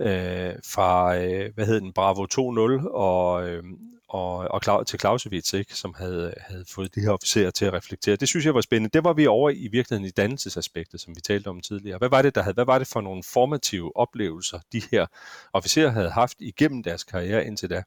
øh, 0.00 0.54
fra 0.64 1.16
øh, 1.16 1.54
hvad 1.54 1.66
hed 1.66 1.80
den, 1.80 1.92
Bravo 1.92 2.24
2.0 2.24 2.88
og, 2.90 3.48
øh, 3.48 3.62
og, 4.08 4.36
og 4.36 4.86
til 4.86 5.00
Clausewitz, 5.00 5.52
ikke, 5.52 5.74
som 5.74 5.94
havde, 5.98 6.34
havde 6.38 6.64
fået 6.68 6.94
de 6.94 7.00
her 7.00 7.10
officerer 7.10 7.50
til 7.50 7.64
at 7.64 7.72
reflektere. 7.72 8.16
Det 8.16 8.28
synes 8.28 8.46
jeg 8.46 8.54
var 8.54 8.60
spændende. 8.60 8.90
Det 8.92 9.04
var 9.04 9.12
vi 9.12 9.26
over 9.26 9.50
i 9.50 9.68
virkeligheden 9.72 10.04
i 10.04 10.10
dannelsesaspektet, 10.10 11.00
som 11.00 11.16
vi 11.16 11.20
talte 11.20 11.48
om 11.48 11.60
tidligere. 11.60 11.98
Hvad 11.98 12.08
var 12.08 12.22
det, 12.22 12.34
der 12.34 12.42
havde, 12.42 12.54
hvad 12.54 12.64
var 12.64 12.78
det 12.78 12.88
for 12.88 13.00
nogle 13.00 13.22
formative 13.22 13.96
oplevelser, 13.96 14.60
de 14.72 14.82
her 14.90 15.06
officerer 15.52 15.90
havde 15.90 16.10
haft 16.10 16.36
igennem 16.40 16.82
deres 16.82 17.04
karriere 17.04 17.46
indtil 17.46 17.70
da? 17.70 17.82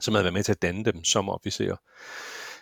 Som 0.00 0.14
havde 0.14 0.24
været 0.24 0.34
med 0.34 0.44
til 0.44 0.52
at 0.52 0.62
danne 0.62 0.84
dem 0.84 1.04
som 1.04 1.28
officerer. 1.28 1.76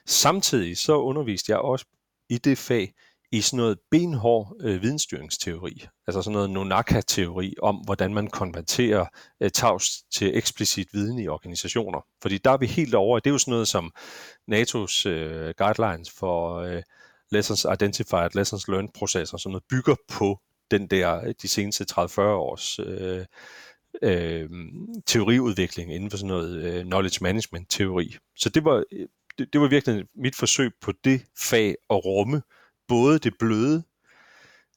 Samtidig 0.07 0.79
så 0.79 0.97
underviste 0.97 1.53
jeg 1.53 1.59
også 1.59 1.87
i 2.29 2.39
det 2.39 2.59
fag 2.59 2.93
i 3.33 3.41
sådan 3.41 3.57
noget 3.57 3.79
benhård 3.91 4.57
øh, 4.61 4.83
videnstyringsteori, 4.83 5.87
altså 6.07 6.23
sådan 6.23 6.33
noget 6.33 6.51
Nonaka-teori 6.51 7.55
om, 7.63 7.77
hvordan 7.77 8.15
man 8.15 8.27
konverterer 8.27 9.07
øh, 9.41 9.51
tavs 9.51 10.03
til 10.13 10.37
eksplicit 10.37 10.89
viden 10.93 11.19
i 11.19 11.29
organisationer. 11.29 12.01
Fordi 12.23 12.39
der 12.39 12.51
er 12.51 12.57
vi 12.57 12.67
helt 12.67 12.95
over, 12.95 13.19
det 13.19 13.31
er 13.31 13.35
jo 13.35 13.39
sådan 13.39 13.53
noget 13.53 13.69
som 13.69 13.93
NATO's 14.53 15.09
øh, 15.09 15.55
guidelines 15.59 16.11
for 16.11 16.57
øh, 16.57 16.83
lessons 17.31 17.67
identified, 17.75 18.29
lessons 18.35 18.69
learned 18.69 18.91
processer, 18.95 19.37
sådan 19.37 19.51
noget 19.51 19.65
bygger 19.71 19.95
på 20.09 20.41
den 20.71 20.87
der, 20.87 21.21
øh, 21.25 21.35
de 21.43 21.49
seneste 21.49 21.87
30-40 21.93 22.21
års 22.21 22.79
øh, 22.79 23.25
øh, 24.03 24.51
teoriudvikling 25.07 25.95
inden 25.95 26.11
for 26.11 26.17
sådan 26.17 26.29
noget 26.29 26.65
øh, 26.65 26.85
knowledge 26.85 27.19
management 27.21 27.71
teori. 27.71 28.17
Så 28.37 28.49
det 28.49 28.65
var, 28.65 28.85
øh, 28.93 29.07
det, 29.39 29.53
det 29.53 29.61
var 29.61 29.69
virkelig 29.69 30.05
mit 30.15 30.37
forsøg 30.37 30.71
på 30.81 30.93
det 31.05 31.23
fag 31.39 31.75
at 31.91 32.05
rumme 32.05 32.43
både 32.89 33.19
det 33.19 33.33
bløde, 33.39 33.83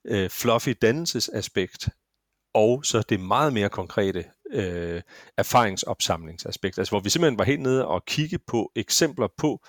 øh, 0.05 0.29
fluffy 0.29 0.69
dannelsesaspekt, 0.81 1.89
og 2.53 2.85
så 2.85 3.03
det 3.09 3.19
meget 3.19 3.53
mere 3.53 3.69
konkrete 3.69 4.25
øh, 4.51 5.01
erfaringsopsamlingsaspekt, 5.37 6.77
altså 6.77 6.91
hvor 6.91 6.99
vi 6.99 7.09
simpelthen 7.09 7.37
var 7.37 7.45
helt 7.45 7.61
nede 7.61 7.87
og 7.87 8.05
kigge 8.05 8.39
på 8.47 8.71
eksempler 8.75 9.27
på, 9.37 9.65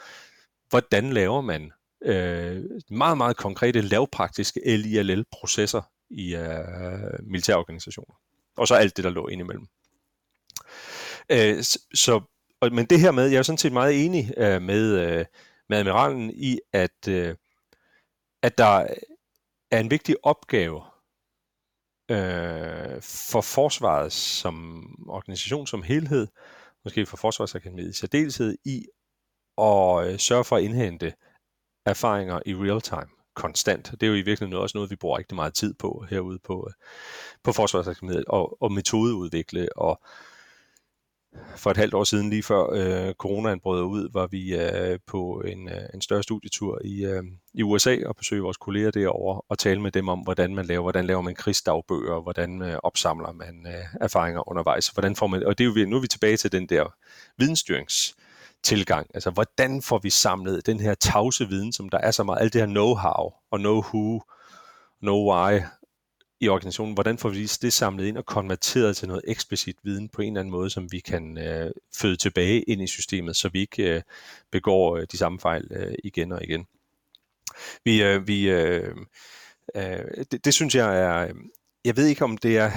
hvordan 0.70 1.12
laver 1.12 1.40
man 1.40 1.72
øh, 2.04 2.64
meget, 2.90 3.16
meget 3.16 3.36
konkrete 3.36 3.80
lavpraktiske 3.80 4.60
LILL-processer 4.66 5.82
i 6.10 6.34
øh, 6.34 7.30
militærorganisationer 7.30 8.14
og 8.60 8.68
så 8.68 8.74
alt 8.74 8.96
det, 8.96 9.04
der 9.04 9.10
lå 9.10 9.28
indimellem. 9.28 9.66
Øh, 11.32 11.62
så, 11.94 12.20
og, 12.60 12.72
men 12.72 12.86
det 12.86 13.00
her 13.00 13.10
med, 13.10 13.26
jeg 13.28 13.38
er 13.38 13.42
sådan 13.42 13.58
set 13.58 13.72
meget 13.72 14.04
enig 14.04 14.32
øh, 14.36 14.62
med, 14.62 14.98
øh, 14.98 15.24
med 15.68 15.78
admiralen 15.78 16.30
i, 16.30 16.58
at, 16.72 17.08
øh, 17.08 17.36
at 18.42 18.58
der 18.58 18.86
er 19.70 19.80
en 19.80 19.90
vigtig 19.90 20.16
opgave 20.22 20.82
øh, 22.10 23.02
for 23.02 23.40
forsvaret 23.40 24.12
som 24.12 24.84
organisation 25.08 25.66
som 25.66 25.82
helhed, 25.82 26.28
måske 26.84 27.06
for 27.06 27.16
Forsvarsakademiet 27.16 27.90
i 27.90 27.98
særdeleshed, 27.98 28.56
i 28.64 28.86
at 29.58 30.06
øh, 30.06 30.18
sørge 30.18 30.44
for 30.44 30.56
at 30.56 30.62
indhente 30.62 31.14
erfaringer 31.86 32.40
i 32.46 32.54
real 32.54 32.80
time 32.80 33.19
konstant. 33.40 33.90
Det 33.90 34.02
er 34.02 34.06
jo 34.06 34.14
i 34.14 34.22
virkeligheden 34.22 34.62
også 34.62 34.78
noget, 34.78 34.90
vi 34.90 34.96
bruger 34.96 35.18
rigtig 35.18 35.36
meget 35.36 35.54
tid 35.54 35.74
på 35.74 36.04
herude 36.10 36.38
på, 36.44 36.68
øh, 36.68 36.74
på 37.42 37.52
Forsvarsakademiet, 37.52 38.24
og, 38.26 38.62
og 38.62 38.72
metodeudvikle, 38.72 39.68
og 39.76 40.00
for 41.56 41.70
et 41.70 41.76
halvt 41.76 41.94
år 41.94 42.04
siden, 42.04 42.30
lige 42.30 42.42
før 42.42 42.70
øh, 42.72 43.14
coronaen 43.14 43.60
brød 43.60 43.82
ud, 43.82 44.08
var 44.12 44.26
vi 44.26 44.54
øh, 44.56 44.98
på 45.06 45.42
en, 45.46 45.68
øh, 45.68 45.82
en 45.94 46.00
større 46.00 46.22
studietur 46.22 46.78
i, 46.84 47.04
øh, 47.04 47.22
i 47.54 47.62
USA 47.62 47.96
og 48.06 48.16
besøge 48.16 48.42
vores 48.42 48.56
kolleger 48.56 48.90
derovre 48.90 49.42
og 49.48 49.58
tale 49.58 49.80
med 49.80 49.92
dem 49.92 50.08
om, 50.08 50.18
hvordan 50.18 50.54
man 50.54 50.66
laver, 50.66 50.82
hvordan 50.82 51.06
laver 51.06 51.20
man 51.20 51.34
krigsdagbøger, 51.34 52.20
hvordan 52.20 52.62
øh, 52.62 52.76
opsamler 52.82 53.32
man 53.32 53.66
øh, 53.66 53.84
erfaringer 54.00 54.48
undervejs, 54.48 54.88
hvordan 54.88 55.16
får 55.16 55.26
man, 55.26 55.44
og 55.44 55.58
det 55.58 55.64
er 55.64 55.68
jo, 55.80 55.86
nu 55.86 55.96
er 55.96 56.00
vi 56.00 56.08
tilbage 56.08 56.36
til 56.36 56.52
den 56.52 56.66
der 56.66 56.94
vidensstyrings 57.38 58.14
tilgang. 58.62 59.06
Altså, 59.14 59.30
hvordan 59.30 59.82
får 59.82 59.98
vi 59.98 60.10
samlet 60.10 60.66
den 60.66 60.80
her 60.80 60.94
tavse 60.94 61.48
viden, 61.48 61.72
som 61.72 61.88
der 61.88 61.98
er 61.98 62.10
så 62.10 62.24
meget, 62.24 62.40
alt 62.40 62.52
det 62.52 62.60
her 62.60 62.68
know-how 62.68 63.48
og 63.50 63.58
know-who, 63.60 64.20
know-why 65.04 65.64
i 66.40 66.48
organisationen, 66.48 66.94
hvordan 66.94 67.18
får 67.18 67.28
vi 67.28 67.42
det 67.42 67.72
samlet 67.72 68.06
ind 68.06 68.18
og 68.18 68.26
konverteret 68.26 68.96
til 68.96 69.08
noget 69.08 69.22
eksplicit 69.26 69.76
viden 69.82 70.08
på 70.08 70.22
en 70.22 70.32
eller 70.32 70.40
anden 70.40 70.52
måde, 70.52 70.70
som 70.70 70.92
vi 70.92 71.00
kan 71.00 71.38
øh, 71.38 71.70
føde 71.96 72.16
tilbage 72.16 72.62
ind 72.62 72.82
i 72.82 72.86
systemet, 72.86 73.36
så 73.36 73.48
vi 73.48 73.60
ikke 73.60 73.94
øh, 73.94 74.02
begår 74.50 74.96
øh, 74.96 75.06
de 75.12 75.16
samme 75.16 75.40
fejl 75.40 75.68
øh, 75.70 75.94
igen 76.04 76.32
og 76.32 76.44
igen. 76.44 76.66
Vi, 77.84 78.02
øh, 78.02 78.28
vi, 78.28 78.50
øh, 78.50 78.96
øh, 79.74 80.24
det, 80.32 80.44
det 80.44 80.54
synes 80.54 80.74
jeg 80.74 81.00
er, 81.00 81.28
øh, 81.28 81.34
jeg 81.84 81.96
ved 81.96 82.06
ikke 82.06 82.24
om 82.24 82.36
det 82.36 82.58
er, 82.58 82.70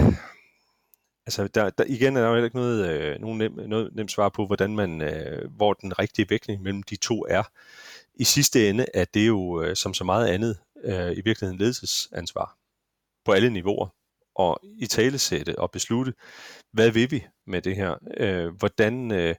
Altså, 1.25 1.47
der, 1.47 1.69
der, 1.69 1.83
igen 1.87 2.17
er 2.17 2.21
der 2.21 2.29
jo 2.37 2.43
ikke 2.43 2.55
noget, 2.55 2.89
øh, 2.89 3.19
nogen 3.21 3.37
nem, 3.37 3.51
noget 3.51 3.95
nemt 3.95 4.11
svar 4.11 4.29
på, 4.29 4.45
hvordan 4.45 4.75
man, 4.75 5.01
øh, 5.01 5.51
hvor 5.55 5.73
den 5.73 5.99
rigtige 5.99 6.29
vægtning 6.29 6.61
mellem 6.61 6.83
de 6.83 6.95
to 6.95 7.25
er. 7.29 7.43
I 8.15 8.23
sidste 8.23 8.69
ende 8.69 8.85
er 8.93 9.05
det 9.13 9.27
jo, 9.27 9.61
øh, 9.61 9.75
som 9.75 9.93
så 9.93 10.03
meget 10.03 10.27
andet, 10.27 10.57
øh, 10.83 11.11
i 11.11 11.21
virkeligheden 11.21 11.59
ledelsesansvar 11.59 12.57
på 13.25 13.31
alle 13.31 13.49
niveauer. 13.49 13.87
Og 14.35 14.59
i 14.63 14.87
talesætte 14.87 15.59
og 15.59 15.71
beslutte, 15.71 16.13
hvad 16.71 16.91
vil 16.91 17.11
vi 17.11 17.25
med 17.47 17.61
det 17.61 17.75
her? 17.75 17.95
Øh, 18.17 18.55
hvordan, 18.55 19.11
øh, 19.11 19.35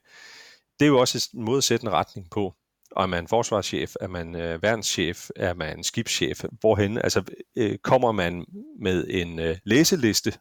det 0.79 0.85
er 0.85 0.89
jo 0.89 0.99
også 0.99 1.29
en 1.33 1.43
måde 1.43 1.57
at 1.57 1.63
sætte 1.63 1.85
en 1.85 1.91
retning 1.91 2.29
på. 2.29 2.53
Og 2.91 3.03
er 3.03 3.07
man 3.07 3.27
forsvarschef, 3.27 3.95
er 4.01 4.07
man 4.07 4.35
øh, 4.35 4.61
værnschef, 4.61 5.29
er 5.35 5.53
man 5.53 5.83
skibschef, 5.83 6.43
hvorhen? 6.59 6.97
Altså, 6.97 7.23
øh, 7.55 7.77
kommer 7.77 8.11
man 8.11 8.45
med 8.79 9.07
en 9.09 9.39
øh, 9.39 9.57
læseliste 9.63 10.33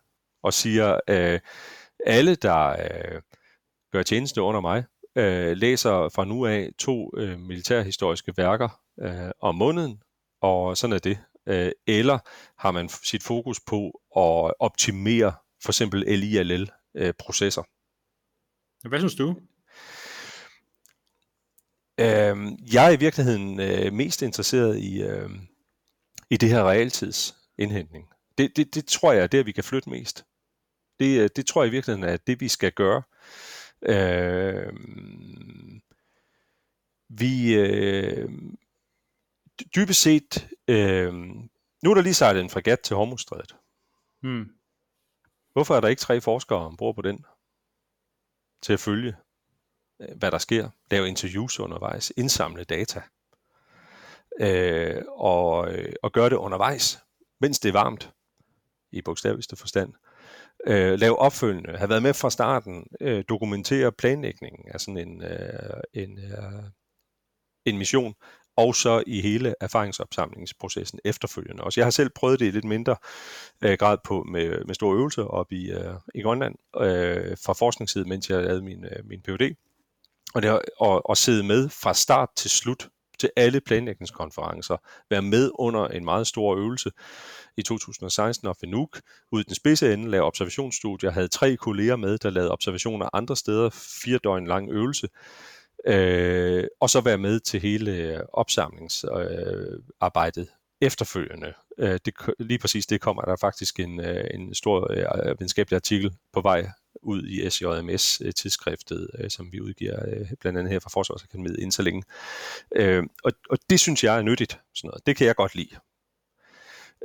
og 0.44 0.54
siger, 0.54 1.00
øh, 1.08 1.40
alle, 2.06 2.34
der 2.34 2.68
øh, 2.68 3.22
gør 3.92 4.02
tjeneste 4.02 4.42
under 4.42 4.60
mig, 4.60 4.84
øh, 5.16 5.56
læser 5.56 6.08
fra 6.08 6.24
nu 6.24 6.46
af 6.46 6.70
to 6.78 7.10
øh, 7.16 7.38
militærhistoriske 7.40 8.34
værker 8.36 8.80
øh, 9.00 9.30
om 9.40 9.54
måneden, 9.54 10.02
og 10.40 10.76
sådan 10.76 10.94
er 10.94 10.98
det. 10.98 11.18
Øh, 11.46 11.72
eller 11.86 12.18
har 12.58 12.70
man 12.70 12.88
sit 12.88 13.22
fokus 13.22 13.60
på 13.60 13.86
at 14.16 14.54
optimere 14.60 15.32
for 15.62 15.70
eksempel 15.70 16.00
LILL-processer. 16.18 17.62
Øh, 17.62 18.88
Hvad 18.88 18.98
synes 18.98 19.14
du? 19.14 19.36
Øh, 22.00 22.36
jeg 22.74 22.86
er 22.86 22.90
i 22.90 22.96
virkeligheden 22.96 23.60
øh, 23.60 23.92
mest 23.92 24.22
interesseret 24.22 24.78
i, 24.78 25.02
øh, 25.02 25.30
i 26.30 26.36
det 26.36 26.48
her 26.48 26.64
realtidsindhentning. 26.64 28.08
Det, 28.38 28.56
det, 28.56 28.74
det 28.74 28.86
tror 28.86 29.12
jeg 29.12 29.22
er 29.22 29.26
det, 29.26 29.46
vi 29.46 29.52
kan 29.52 29.64
flytte 29.64 29.90
mest. 29.90 30.24
Det, 31.00 31.20
øh, 31.20 31.30
det 31.36 31.46
tror 31.46 31.62
jeg 31.62 31.68
i 31.68 31.70
virkeligheden 31.70 32.08
er 32.08 32.16
det, 32.16 32.40
vi 32.40 32.48
skal 32.48 32.72
gøre. 32.72 33.02
Øh, 33.82 34.72
vi 37.08 37.54
øh, 37.54 38.30
dybest 39.76 40.00
set, 40.00 40.48
øh, 40.68 41.14
nu 41.82 41.90
er 41.90 41.94
der 41.94 42.02
lige 42.02 42.14
sejlet 42.14 42.40
en 42.40 42.50
fregat 42.50 42.80
til 42.80 42.96
Hormuzstrædet. 42.96 43.56
Hmm. 44.20 44.50
Hvorfor 45.52 45.76
er 45.76 45.80
der 45.80 45.88
ikke 45.88 46.00
tre 46.00 46.20
forskere 46.20 46.58
ombord 46.58 46.94
på 46.94 47.02
den 47.02 47.24
til 48.62 48.72
at 48.72 48.80
følge, 48.80 49.16
øh, 50.00 50.16
hvad 50.16 50.30
der 50.30 50.38
sker, 50.38 50.70
lave 50.90 51.08
interviews 51.08 51.60
undervejs, 51.60 52.12
indsamle 52.16 52.64
data 52.64 53.02
øh, 54.40 55.02
og, 55.08 55.72
øh, 55.72 55.92
og 56.02 56.12
gøre 56.12 56.30
det 56.30 56.36
undervejs, 56.36 56.98
mens 57.40 57.58
det 57.58 57.68
er 57.68 57.72
varmt, 57.72 58.12
i 58.92 59.02
bogstaveligste 59.02 59.56
forstand. 59.56 59.92
Øh, 59.92 60.13
øh, 60.66 60.98
lave 60.98 61.18
opfølgende, 61.18 61.78
have 61.78 61.88
været 61.88 62.02
med 62.02 62.14
fra 62.14 62.30
starten, 62.30 62.86
øh, 63.00 63.24
dokumentere 63.28 63.92
planlægningen 63.92 64.68
af 64.68 64.80
sådan 64.80 64.98
en, 64.98 65.22
øh, 65.22 65.80
en, 65.94 66.18
øh, 66.18 66.62
en 67.64 67.78
mission, 67.78 68.14
og 68.56 68.74
så 68.74 69.02
i 69.06 69.20
hele 69.20 69.54
erfaringsopsamlingsprocessen 69.60 70.98
efterfølgende. 71.04 71.64
Også 71.64 71.80
jeg 71.80 71.86
har 71.86 71.90
selv 71.90 72.10
prøvet 72.14 72.40
det 72.40 72.46
i 72.46 72.50
lidt 72.50 72.64
mindre 72.64 72.96
øh, 73.64 73.76
grad 73.78 73.98
på 74.04 74.22
med, 74.22 74.64
med 74.64 74.74
store 74.74 74.96
øvelser 74.96 75.22
op 75.22 75.52
i, 75.52 75.70
øh, 75.70 75.94
i 76.14 76.22
Grønland 76.22 76.54
øh, 76.76 77.36
fra 77.44 77.52
forskningssiden, 77.52 78.08
mens 78.08 78.30
jeg 78.30 78.42
lavede 78.42 78.62
min, 78.62 78.84
øh, 78.84 79.04
min 79.04 79.22
PhD. 79.22 79.54
Og 80.34 80.42
det 80.42 80.60
og, 80.78 81.10
og 81.10 81.16
sidde 81.16 81.42
med 81.42 81.68
fra 81.68 81.94
start 81.94 82.28
til 82.36 82.50
slut 82.50 82.88
til 83.18 83.30
alle 83.36 83.60
planlægningskonferencer, 83.60 84.76
være 85.10 85.22
med 85.22 85.50
under 85.54 85.88
en 85.88 86.04
meget 86.04 86.26
stor 86.26 86.56
øvelse. 86.56 86.90
I 87.56 87.62
2016 87.62 88.48
og 88.48 88.56
Nuuk, 88.66 89.00
ud 89.32 89.40
i 89.40 89.44
den 89.44 89.54
spidse 89.54 89.92
ende, 89.92 90.10
lave 90.10 90.24
observationsstudier, 90.24 91.10
havde 91.10 91.28
tre 91.28 91.56
kolleger 91.56 91.96
med, 91.96 92.18
der 92.18 92.30
lavede 92.30 92.50
observationer 92.50 93.08
andre 93.12 93.36
steder, 93.36 93.70
fire 94.04 94.18
døgn 94.24 94.46
lang 94.46 94.70
øvelse, 94.70 95.08
øh, 95.86 96.64
og 96.80 96.90
så 96.90 97.00
være 97.00 97.18
med 97.18 97.40
til 97.40 97.60
hele 97.60 97.90
øh, 97.90 98.20
opsamlingsarbejdet 98.32 100.42
øh, 100.42 100.46
efterfølgende. 100.80 101.52
Øh, 101.78 101.98
det, 102.04 102.14
lige 102.38 102.58
præcis 102.58 102.86
det 102.86 103.00
kommer 103.00 103.22
der 103.22 103.36
faktisk 103.36 103.80
en, 103.80 104.00
øh, 104.00 104.24
en 104.34 104.54
stor 104.54 104.92
øh, 104.92 105.38
videnskabelig 105.38 105.76
artikel 105.76 106.12
på 106.32 106.40
vej 106.40 106.70
ud 107.04 107.26
i 107.26 107.50
SJMS 107.50 108.20
øh, 108.20 108.32
øh, 109.18 109.30
som 109.30 109.52
vi 109.52 109.60
udgiver 109.60 110.08
øh, 110.08 110.30
blandt 110.40 110.58
andet 110.58 110.72
her 110.72 110.80
fra 110.80 110.90
Forsvarsakademiet 110.92 111.56
inden 111.56 111.72
så 111.72 111.82
længe. 111.82 112.02
Øh, 112.76 113.04
og, 113.24 113.32
og 113.50 113.58
det 113.70 113.80
synes 113.80 114.04
jeg 114.04 114.18
er 114.18 114.22
nyttigt. 114.22 114.60
Sådan 114.74 114.88
noget. 114.88 115.06
Det 115.06 115.16
kan 115.16 115.26
jeg 115.26 115.36
godt 115.36 115.54
lide. 115.54 115.76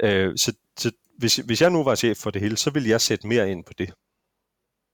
Øh, 0.03 0.37
så 0.37 0.53
så 0.79 0.91
hvis, 1.17 1.35
hvis 1.35 1.61
jeg 1.61 1.69
nu 1.69 1.83
var 1.83 1.95
chef 1.95 2.17
for 2.17 2.31
det 2.31 2.41
hele, 2.41 2.57
så 2.57 2.69
ville 2.69 2.89
jeg 2.89 3.01
sætte 3.01 3.27
mere 3.27 3.51
ind 3.51 3.63
på 3.63 3.73
det. 3.77 3.93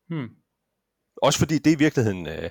Hmm. 0.09 0.29
Også 1.21 1.39
fordi 1.39 1.57
det 1.57 1.71
i 1.71 1.77
virkeligheden, 1.77 2.27
øh, 2.27 2.49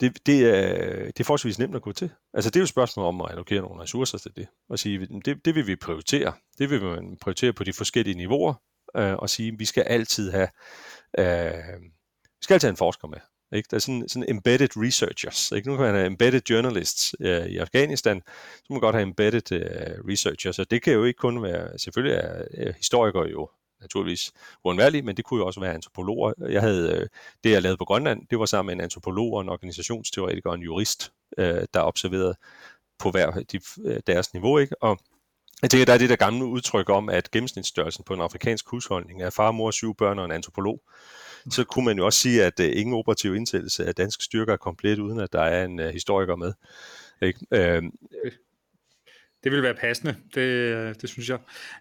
det, 0.00 0.26
det, 0.26 0.44
er, 0.44 1.04
det 1.04 1.20
er 1.20 1.24
forholdsvis 1.24 1.58
nemt 1.58 1.76
at 1.76 1.82
gå 1.82 1.92
til. 1.92 2.10
Altså 2.34 2.50
det 2.50 2.56
er 2.56 2.60
jo 2.60 2.64
et 2.64 2.68
spørgsmål 2.68 3.06
om 3.06 3.20
at 3.20 3.30
allokere 3.30 3.60
nogle 3.60 3.82
ressourcer 3.82 4.18
til 4.18 4.36
det, 4.36 4.46
og 4.68 4.78
sige, 4.78 5.20
det, 5.24 5.44
det 5.44 5.54
vil 5.54 5.66
vi 5.66 5.76
prioritere. 5.76 6.32
Det 6.58 6.70
vil 6.70 6.82
man 6.82 7.16
prioritere 7.20 7.52
på 7.52 7.64
de 7.64 7.72
forskellige 7.72 8.16
niveauer, 8.16 8.54
øh, 8.96 9.14
og 9.14 9.30
sige, 9.30 9.58
vi 9.58 9.64
skal 9.64 9.82
altid 9.82 10.30
have, 10.30 10.48
øh, 11.18 11.82
vi 12.22 12.42
skal 12.42 12.54
altid 12.54 12.66
have 12.66 12.72
en 12.72 12.76
forsker 12.76 13.08
med. 13.08 13.18
Ikke? 13.52 13.66
Der 13.70 13.76
er 13.76 13.80
sådan, 13.80 14.08
sådan 14.08 14.28
embedded 14.28 14.68
researchers. 14.76 15.52
Ikke? 15.52 15.68
Nu 15.68 15.76
kan 15.76 15.84
man 15.86 15.94
have 15.94 16.06
embedded 16.06 16.40
journalists 16.50 17.14
øh, 17.20 17.46
i 17.46 17.58
Afghanistan, 17.58 18.22
så 18.56 18.66
må 18.70 18.74
man 18.74 18.80
godt 18.80 18.94
have 18.94 19.02
embedded 19.02 19.52
øh, 19.52 20.10
researchers, 20.10 20.58
og 20.58 20.70
det 20.70 20.82
kan 20.82 20.92
jo 20.92 21.04
ikke 21.04 21.18
kun 21.18 21.42
være, 21.42 21.78
selvfølgelig 21.78 22.16
er 22.16 22.44
øh, 22.54 22.74
historikere 22.74 23.28
jo 23.28 23.48
naturligvis 23.80 24.32
uundværlige, 24.64 25.02
men 25.02 25.16
det 25.16 25.24
kunne 25.24 25.40
jo 25.40 25.46
også 25.46 25.60
være 25.60 25.74
antropologer. 25.74 26.32
Jeg 26.38 26.60
havde, 26.60 26.92
øh, 26.92 27.08
det 27.44 27.50
jeg 27.50 27.62
lavede 27.62 27.76
på 27.76 27.84
Grønland, 27.84 28.26
det 28.30 28.38
var 28.38 28.46
sammen 28.46 28.66
med 28.66 28.74
en 28.74 28.84
antropolog 28.84 29.32
og 29.32 29.40
en 29.40 29.48
organisationsteoretiker 29.48 30.50
og 30.50 30.56
en 30.56 30.62
jurist, 30.62 31.12
øh, 31.38 31.66
der 31.74 31.80
observerede 31.80 32.34
på 32.98 33.10
hver 33.10 33.30
de, 33.30 33.60
øh, 33.84 34.00
deres 34.06 34.32
niveau. 34.32 34.58
Ikke? 34.58 34.82
Og 34.82 34.98
jeg 35.64 35.70
tænker, 35.70 35.84
der 35.84 35.92
er 35.92 35.98
det 35.98 36.10
der 36.10 36.16
gamle 36.16 36.44
udtryk 36.44 36.90
om, 36.90 37.08
at 37.08 37.30
gennemsnitsstørrelsen 37.30 38.04
på 38.04 38.14
en 38.14 38.20
afrikansk 38.20 38.68
husholdning 38.68 39.22
er 39.22 39.30
far, 39.30 39.50
mor, 39.50 39.70
syv 39.70 39.94
børn 39.94 40.18
og 40.18 40.24
en 40.24 40.32
antropolog. 40.32 40.82
Så 41.50 41.64
kunne 41.64 41.84
man 41.84 41.98
jo 41.98 42.06
også 42.06 42.18
sige, 42.18 42.44
at 42.44 42.60
øh, 42.60 42.72
ingen 42.74 42.94
operativ 42.94 43.34
indsættelse 43.34 43.86
af 43.86 43.94
danske 43.94 44.24
styrker 44.24 44.52
er 44.52 44.56
komplet, 44.56 44.98
uden 44.98 45.20
at 45.20 45.32
der 45.32 45.40
er 45.40 45.64
en 45.64 45.80
øh, 45.80 45.92
historiker 45.92 46.36
med. 46.36 46.52
Ikke? 47.22 47.46
Øh, 47.50 47.82
det 49.44 49.52
vil 49.52 49.62
være 49.62 49.74
passende, 49.74 50.16
det, 50.34 51.02
det 51.02 51.10
synes 51.10 51.28
jeg. 51.28 51.38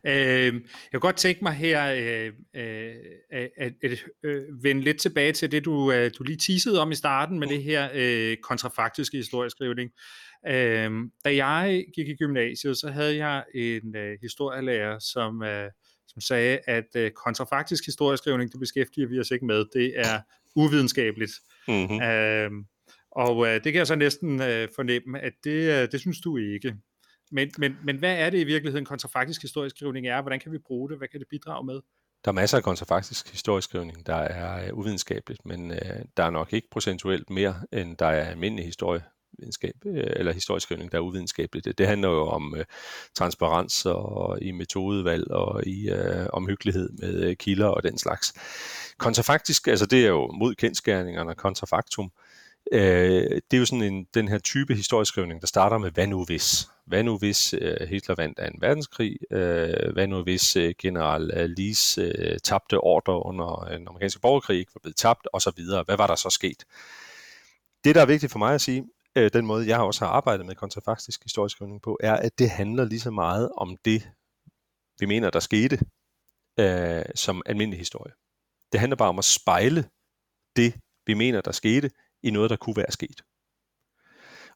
Øh, 0.08 0.54
jeg 0.54 0.92
kan 0.92 1.00
godt 1.00 1.16
tænke 1.16 1.44
mig 1.44 1.54
her 1.54 1.94
øh, 1.94 2.32
øh, 2.56 2.96
at, 3.32 3.50
at, 3.58 3.74
at 3.84 4.06
øh, 4.24 4.64
vende 4.64 4.82
lidt 4.82 4.98
tilbage 4.98 5.32
til 5.32 5.52
det, 5.52 5.66
du, 5.66 5.92
øh, 5.92 6.12
du 6.18 6.24
lige 6.24 6.38
teasede 6.38 6.82
om 6.82 6.92
i 6.92 6.96
starten 6.96 7.40
med 7.40 7.48
det 7.48 7.64
her 7.64 7.90
øh, 7.94 8.38
kontrafaktiske 8.38 9.18
historieskrivning. 9.18 9.92
Øh, 10.48 10.92
da 11.26 11.36
jeg 11.36 11.86
gik 11.96 12.08
i 12.08 12.16
gymnasiet, 12.16 12.78
så 12.78 12.92
havde 12.92 13.18
jeg 13.18 13.44
en 13.56 13.96
øh, 13.96 14.18
historielærer, 14.22 15.00
som, 15.00 15.44
øh, 15.44 15.70
som 16.08 16.22
sagde, 16.22 16.60
at 16.68 16.88
øh, 16.96 17.12
kontrafaktisk 17.12 17.86
historieskrivning, 17.86 18.52
det 18.52 18.60
beskæftiger 18.60 19.08
vi 19.08 19.20
os 19.20 19.32
ikke 19.32 19.46
med, 19.46 19.66
det 19.74 19.94
er 19.96 20.20
uvidenskabeligt. 20.56 21.32
Mm-hmm. 21.68 22.02
Øh, 22.02 22.52
og 23.12 23.48
øh, 23.48 23.54
det 23.54 23.64
kan 23.64 23.76
jeg 23.76 23.88
så 23.88 23.96
næsten 23.96 24.42
øh, 24.42 24.68
fornemme, 24.76 25.20
at 25.20 25.34
det, 25.44 25.82
øh, 25.82 25.92
det 25.92 26.00
synes 26.00 26.22
du 26.22 26.38
ikke. 26.38 26.76
Men, 27.34 27.52
men, 27.58 27.78
men 27.84 27.98
hvad 27.98 28.18
er 28.18 28.30
det 28.30 28.40
i 28.40 28.44
virkeligheden 28.44 28.86
kontrafaktisk 28.86 29.42
historieskrivning 29.42 30.08
er? 30.08 30.22
Hvordan 30.22 30.40
kan 30.40 30.52
vi 30.52 30.58
bruge 30.58 30.90
det? 30.90 30.98
Hvad 30.98 31.08
kan 31.08 31.20
det 31.20 31.28
bidrage 31.30 31.66
med? 31.66 31.80
Der 32.26 32.32
er 32.32 32.34
masser 32.34 32.58
af 32.58 32.64
kontrafaktisk 32.64 33.32
historieskrivning, 33.32 34.06
der 34.06 34.16
er 34.16 34.72
uh, 34.72 34.80
uvidenskabeligt, 34.80 35.46
men 35.46 35.72
uh, 35.72 35.78
der 36.18 36.24
er 36.24 36.30
nok 36.30 36.54
ikke 36.54 36.68
procentuelt 36.72 37.30
mere, 37.30 37.56
end 37.72 37.98
der 37.98 38.06
er 38.06 38.30
almindelig 38.30 38.66
historievidenskab, 38.66 39.76
uh, 39.86 39.94
eller 39.96 40.34
historieskrivning, 40.34 40.92
der 40.92 40.98
er 40.98 41.02
uvidenskabeligt. 41.02 41.66
Det, 41.66 41.78
det 41.78 41.88
handler 41.88 42.10
jo 42.10 42.28
om 42.28 42.54
uh, 42.54 42.60
transparens 43.16 43.86
og 43.86 44.42
i 44.42 44.52
metodevalg 44.52 45.32
og 45.32 45.68
i 45.68 45.92
uh, 45.92 46.26
omhyggelighed 46.34 46.90
med 46.90 47.30
uh, 47.30 47.34
kilder 47.40 47.68
og 47.68 47.84
den 47.84 47.98
slags. 47.98 48.34
Kontrafaktisk, 48.98 49.68
altså 49.68 49.86
det 49.86 50.04
er 50.04 50.10
jo 50.10 50.32
mod 50.32 50.56
kendskærningerne, 50.56 51.36
kontrafaktum, 51.36 52.12
Øh, 52.74 53.42
det 53.52 53.54
er 53.54 53.58
jo 53.58 53.66
sådan 53.66 53.94
en, 53.94 54.08
den 54.14 54.28
her 54.28 54.40
type 54.40 54.76
historieskrivning, 54.76 55.42
der 55.42 55.48
starter 55.48 55.78
med, 55.78 55.92
hvad 55.92 56.08
nu 56.08 56.26
hvis? 56.26 56.70
Hvad 56.86 57.04
nu 57.04 57.18
hvis 57.18 57.54
øh, 57.54 57.88
Hitler 57.88 58.16
vandt 58.16 58.40
af 58.40 58.48
en 58.48 58.62
verdenskrig? 58.62 59.18
Øh, 59.32 59.94
hvad 59.94 60.08
nu 60.08 60.24
hvis 60.24 60.56
øh, 60.56 60.74
general 60.80 61.32
øh, 61.34 61.50
Lees 61.58 61.98
øh, 61.98 62.40
tabte 62.40 62.80
ordre 62.80 63.26
under 63.26 63.68
den 63.72 63.88
amerikanske 63.88 64.22
borgerkrig, 64.22 64.60
ikke 64.60 64.72
var 64.76 64.80
blevet 64.80 64.96
tabt, 64.96 65.28
og 65.34 65.42
så 65.42 65.52
videre? 65.56 65.84
Hvad 65.84 65.98
var 65.98 66.08
der 66.08 66.16
så 66.16 66.30
sket? 66.30 66.66
Det, 67.84 67.96
der 67.96 68.02
er 68.02 68.06
vigtigt 68.06 68.32
for 68.32 68.40
mig 68.40 68.54
at 68.54 68.62
sige, 68.62 68.86
øh, 69.16 69.30
den 69.34 69.46
måde, 69.46 69.68
jeg 69.68 69.80
også 69.80 70.06
har 70.06 70.12
arbejdet 70.12 70.46
med 70.46 70.56
kontrafaktisk 70.56 71.24
historieskrivning 71.24 71.82
på, 71.82 71.98
er, 72.04 72.16
at 72.16 72.40
det 72.40 72.50
handler 72.50 72.86
lige 72.86 73.00
så 73.00 73.12
meget 73.12 73.50
om 73.58 73.78
det, 73.86 74.10
vi 75.00 75.06
mener, 75.06 75.30
der 75.30 75.40
skete, 75.40 75.80
øh, 76.60 77.06
som 77.16 77.42
almindelig 77.46 77.80
historie. 77.80 78.14
Det 78.72 78.80
handler 78.80 78.96
bare 78.96 79.10
om 79.10 79.20
at 79.20 79.26
spejle 79.26 79.86
det, 80.56 80.74
vi 81.06 81.14
mener, 81.14 81.42
der 81.42 81.52
skete, 81.52 81.90
i 82.24 82.32
noget, 82.32 82.50
der 82.50 82.56
kunne 82.56 82.78
være 82.78 82.92
sket. 82.92 83.22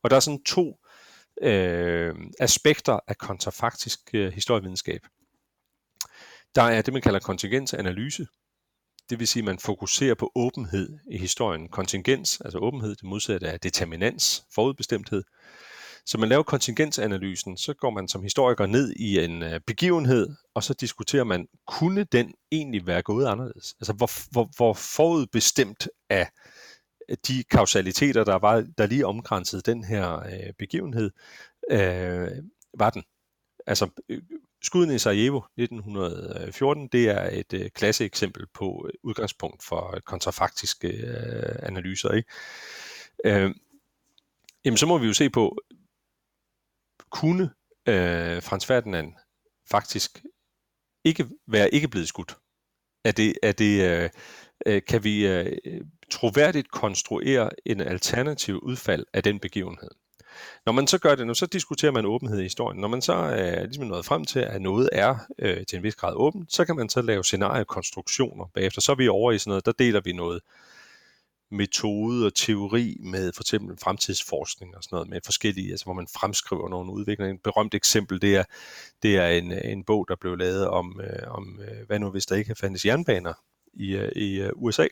Og 0.03 0.09
der 0.09 0.15
er 0.15 0.20
sådan 0.20 0.43
to 0.43 0.80
øh, 1.41 2.15
aspekter 2.39 2.99
af 3.07 3.18
kontrafaktisk 3.18 3.99
øh, 4.13 4.34
historievidenskab. 4.34 5.01
Der 6.55 6.61
er 6.63 6.82
det, 6.82 6.93
man 6.93 7.01
kalder 7.01 7.20
kontingensanalyse. 7.20 8.28
Det 9.09 9.20
vil 9.20 9.28
sige, 9.28 9.41
at 9.41 9.45
man 9.45 9.59
fokuserer 9.59 10.15
på 10.15 10.32
åbenhed 10.36 10.99
i 11.11 11.18
historien. 11.18 11.70
Kontingens, 11.70 12.41
altså 12.41 12.57
åbenhed, 12.57 12.89
det 12.89 13.03
modsatte 13.03 13.47
er 13.47 13.57
determinans, 13.57 14.43
forudbestemthed. 14.55 15.24
Så 16.05 16.18
man 16.18 16.30
laver 16.30 16.43
kontingensanalysen, 16.43 17.57
så 17.57 17.74
går 17.74 17.89
man 17.89 18.07
som 18.07 18.24
historiker 18.24 18.65
ned 18.65 18.93
i 18.95 19.20
en 19.20 19.43
øh, 19.43 19.59
begivenhed, 19.68 20.36
og 20.55 20.63
så 20.63 20.74
diskuterer 20.74 21.24
man, 21.24 21.47
kunne 21.68 22.03
den 22.03 22.34
egentlig 22.51 22.88
være 22.88 23.01
gået 23.01 23.26
anderledes? 23.26 23.76
Altså, 23.80 23.93
hvor, 23.93 24.32
hvor, 24.32 24.49
hvor 24.57 24.74
forudbestemt 24.74 25.89
af 26.09 26.30
de 27.28 27.43
kausaliteter, 27.43 28.24
der 28.24 28.36
var 28.36 28.68
der 28.78 28.86
lige 28.86 29.05
omkransede 29.05 29.62
den 29.62 29.84
her 29.84 30.20
øh, 30.20 30.53
begivenhed, 30.60 31.12
øh, 31.72 32.32
var 32.74 32.89
den. 32.89 33.03
Altså, 33.68 33.89
øh, 34.10 34.22
skuden 34.62 34.91
i 34.91 34.99
Sarajevo 34.99 35.41
1914, 35.58 36.88
det 36.88 37.10
er 37.10 37.30
et 37.32 37.53
øh, 37.53 37.70
klasse 37.70 38.05
eksempel 38.05 38.47
på 38.53 38.88
øh, 38.88 38.93
udgangspunkt 39.03 39.64
for 39.64 39.99
kontrafaktiske 40.05 40.88
øh, 40.88 41.55
analyser. 41.62 42.12
Ikke? 42.12 42.30
Øh, 43.26 43.55
jamen, 44.66 44.78
så 44.78 44.86
må 44.86 44.97
vi 44.97 45.08
jo 45.08 45.14
se 45.14 45.30
på, 45.30 45.58
kunne 47.10 47.43
øh, 47.88 48.43
Frans 48.43 48.66
Ferdinand 48.66 49.14
faktisk 49.70 50.24
ikke 51.03 51.26
være 51.47 51.74
ikke 51.74 51.88
blevet 51.88 52.08
skudt? 52.08 52.38
Er 53.03 53.12
det, 53.12 53.34
er 53.43 53.51
det, 53.51 53.91
øh, 53.91 54.10
øh 54.68 54.82
kan 54.88 55.03
vi 55.03 55.28
øh, 55.28 55.57
troværdigt 56.11 56.72
konstruere 56.72 57.49
en 57.65 57.82
alternativ 57.82 58.59
udfald 58.63 59.05
af 59.13 59.24
den 59.24 59.39
begivenhed. 59.39 59.89
Når 60.65 60.74
man 60.74 60.88
så 60.88 60.97
gør 60.97 61.15
det, 61.15 61.38
så 61.38 61.45
diskuterer 61.45 61.91
man 61.91 62.05
åbenhed 62.05 62.39
i 62.39 62.43
historien. 62.43 62.82
Når 62.82 62.88
man 62.88 63.01
så 63.01 63.13
øh, 63.13 63.30
ligesom 63.30 63.53
er 63.53 63.63
ligesom 63.63 63.88
nået 63.88 64.05
frem 64.05 64.26
til, 64.26 64.39
at 64.39 64.61
noget 64.61 64.89
er 64.91 65.15
øh, 65.39 65.65
til 65.65 65.78
en 65.78 65.84
vis 65.84 65.95
grad 65.95 66.13
åbent, 66.15 66.53
så 66.53 66.65
kan 66.65 66.76
man 66.76 66.89
så 66.89 67.01
lave 67.01 67.24
scenariekonstruktioner 67.24 68.45
bagefter. 68.53 68.82
Så 68.82 68.91
er 68.91 68.95
vi 68.95 69.07
over 69.07 69.32
i 69.32 69.38
sådan 69.38 69.49
noget, 69.49 69.65
der 69.65 69.72
deler 69.72 70.01
vi 70.01 70.13
noget 70.13 70.41
metode 71.51 72.26
og 72.26 72.36
teori 72.36 72.97
med 72.99 73.32
for 73.34 73.43
eksempel 73.43 73.78
fremtidsforskning 73.78 74.76
og 74.76 74.84
sådan 74.84 74.95
noget 74.95 75.09
med 75.09 75.20
forskellige, 75.26 75.72
altså 75.72 75.86
hvor 75.86 75.93
man 75.93 76.07
fremskriver 76.07 76.70
nogle 76.70 76.91
udviklinger. 76.91 77.34
Et 77.34 77.43
berømt 77.43 77.74
eksempel, 77.74 78.22
det 78.22 78.36
er, 78.36 78.43
det 79.03 79.18
er 79.18 79.28
en, 79.28 79.51
en 79.51 79.84
bog, 79.84 80.05
der 80.07 80.15
blev 80.15 80.38
lavet 80.38 80.68
om, 80.68 81.01
øh, 81.03 81.32
om 81.32 81.59
øh, 81.61 81.88
hvad 81.88 81.99
nu 81.99 82.09
hvis 82.09 82.26
der 82.26 82.36
ikke 82.36 82.55
fandtes 82.55 82.86
jernbaner 82.86 83.34
i, 83.74 83.95
øh, 83.95 84.11
i 84.15 84.41
øh, 84.41 84.49
USA. 84.55 84.88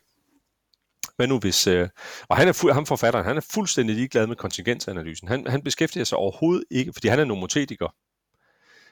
Hvad 1.15 1.27
nu 1.27 1.39
hvis... 1.39 1.67
Øh, 1.67 1.89
og 2.27 2.37
han 2.37 2.47
er 2.47 2.53
fu- 2.53 2.71
ham 2.71 2.85
forfatteren, 2.85 3.25
han 3.25 3.37
er 3.37 3.45
fuldstændig 3.53 3.95
ligeglad 3.95 4.27
med 4.27 4.35
kontingensanalysen. 4.35 5.27
Han, 5.27 5.47
han 5.47 5.61
beskæftiger 5.61 6.03
sig 6.03 6.17
overhovedet 6.17 6.63
ikke, 6.71 6.93
fordi 6.93 7.07
han 7.07 7.19
er 7.19 7.25
nomotetiker. 7.25 7.95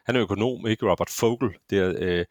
Han 0.05 0.15
er 0.15 0.21
økonom, 0.21 0.67
ikke 0.67 0.91
Robert 0.91 1.09
Fogel, 1.09 1.49
der, 1.69 1.95
øh, 1.99 2.25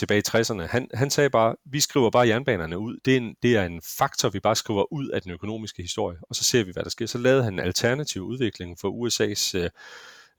tilbage 0.00 0.18
i 0.18 0.22
60'erne. 0.28 0.62
Han, 0.62 0.88
han 0.94 1.10
sagde 1.10 1.30
bare, 1.30 1.56
vi 1.64 1.80
skriver 1.80 2.10
bare 2.10 2.28
jernbanerne 2.28 2.78
ud. 2.78 2.96
Det 3.04 3.12
er, 3.12 3.16
en, 3.16 3.34
det 3.42 3.56
er 3.56 3.64
en 3.64 3.82
faktor, 3.98 4.28
vi 4.28 4.40
bare 4.40 4.56
skriver 4.56 4.92
ud 4.92 5.08
af 5.08 5.22
den 5.22 5.32
økonomiske 5.32 5.82
historie, 5.82 6.18
og 6.22 6.36
så 6.36 6.44
ser 6.44 6.64
vi, 6.64 6.72
hvad 6.72 6.84
der 6.84 6.90
sker. 6.90 7.06
Så 7.06 7.18
lavede 7.18 7.44
han 7.44 7.52
en 7.52 7.58
alternativ 7.58 8.22
udvikling 8.22 8.78
for 8.78 8.88
USA's 8.88 9.58
øh, 9.58 9.70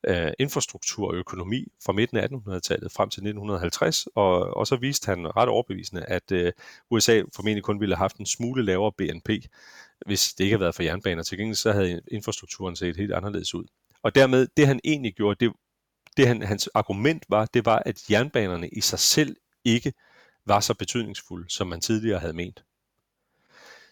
øh, 0.08 0.32
infrastruktur 0.39 1.08
og 1.08 1.16
økonomi 1.16 1.68
fra 1.86 1.93
midten 1.93 2.18
af 2.18 2.28
1800-tallet 2.28 2.91
frem 2.91 3.10
til 3.10 3.20
1950, 3.20 4.08
og, 4.16 4.58
og 4.58 4.68
så 4.68 4.76
viste 4.76 5.06
han 5.06 5.36
ret 5.38 5.49
overbevisende, 5.49 6.04
at 6.06 6.32
øh, 6.32 6.54
USA 6.91 7.22
formentlig 7.36 7.64
kun 7.64 7.80
ville 7.80 7.95
have 7.95 8.04
haft 8.04 8.18
en 8.18 8.26
smule 8.26 8.66
lavere 8.66 8.91
BNP, 8.97 9.30
hvis 10.06 10.34
det 10.34 10.43
ikke 10.43 10.54
havde 10.54 10.62
været 10.62 10.76
for 10.76 10.84
jernbaner. 10.84 11.24
Til 11.24 11.38
gengæld 11.38 11.56
så 11.56 11.72
havde 11.72 12.02
infrastrukturen 12.12 12.76
set 12.76 12.97
helt 12.97 13.14
anderledes 13.14 13.54
ud. 13.56 13.66
Og 14.04 14.16
dermed, 14.16 14.47
det 14.58 14.68
han 14.68 14.80
egentlig 14.84 15.14
gjorde, 15.14 15.45
det, 15.45 15.54
det 16.18 16.28
han, 16.28 16.41
hans 16.41 16.68
argument 16.68 17.24
var, 17.30 17.45
det 17.45 17.66
var, 17.66 17.84
at 17.86 18.10
jernbanerne 18.10 18.70
i 18.70 18.82
sig 18.82 18.99
selv 18.99 19.36
ikke 19.66 19.93
var 20.45 20.60
så 20.60 20.74
betydningsfulde, 20.74 21.49
som 21.49 21.68
man 21.68 21.82
tidligere 21.82 22.20
havde 22.20 22.34
ment. 22.34 22.64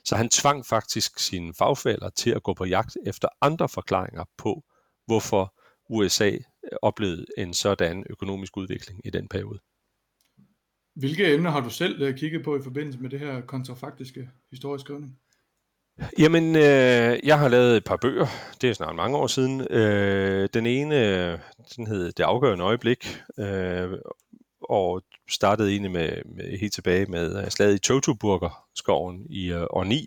Så 0.05 0.15
han 0.15 0.29
tvang 0.29 0.65
faktisk 0.65 1.19
sine 1.19 1.53
fagfælder 1.53 2.09
til 2.09 2.29
at 2.29 2.43
gå 2.43 2.53
på 2.53 2.65
jagt 2.65 2.97
efter 3.05 3.27
andre 3.41 3.69
forklaringer 3.69 4.23
på, 4.37 4.63
hvorfor 5.05 5.58
USA 5.89 6.31
oplevede 6.81 7.25
en 7.37 7.53
sådan 7.53 8.05
økonomisk 8.09 8.57
udvikling 8.57 9.01
i 9.05 9.09
den 9.09 9.27
periode. 9.27 9.59
Hvilke 10.95 11.33
emner 11.33 11.49
har 11.49 11.61
du 11.61 11.69
selv 11.69 12.01
øh, 12.01 12.17
kigget 12.17 12.43
på 12.43 12.57
i 12.57 12.61
forbindelse 12.63 12.99
med 12.99 13.09
det 13.09 13.19
her 13.19 13.41
kontrafaktiske 13.41 14.29
historieskrivning? 14.51 15.19
Jamen, 16.19 16.55
øh, 16.55 17.19
jeg 17.23 17.39
har 17.39 17.47
lavet 17.47 17.77
et 17.77 17.83
par 17.83 17.97
bøger, 17.97 18.27
det 18.61 18.69
er 18.69 18.73
snart 18.73 18.95
mange 18.95 19.17
år 19.17 19.27
siden. 19.27 19.61
Øh, 19.61 20.49
den 20.53 20.65
ene, 20.65 21.31
den 21.75 21.87
hed 21.87 22.11
Det 22.11 22.23
afgørende 22.23 22.63
øjeblik, 22.63 23.17
øh, 23.39 23.91
og 24.61 25.03
startede 25.29 25.71
egentlig 25.71 25.91
med, 25.91 26.09
med 26.25 26.57
helt 26.59 26.73
tilbage 26.73 27.05
med 27.05 27.49
slaget 27.49 27.75
i 27.75 27.79
Teutoburger 27.79 28.65
skoven 28.75 29.25
i 29.29 29.53
uh, 29.53 29.61
år 29.61 29.83
9, 29.83 30.05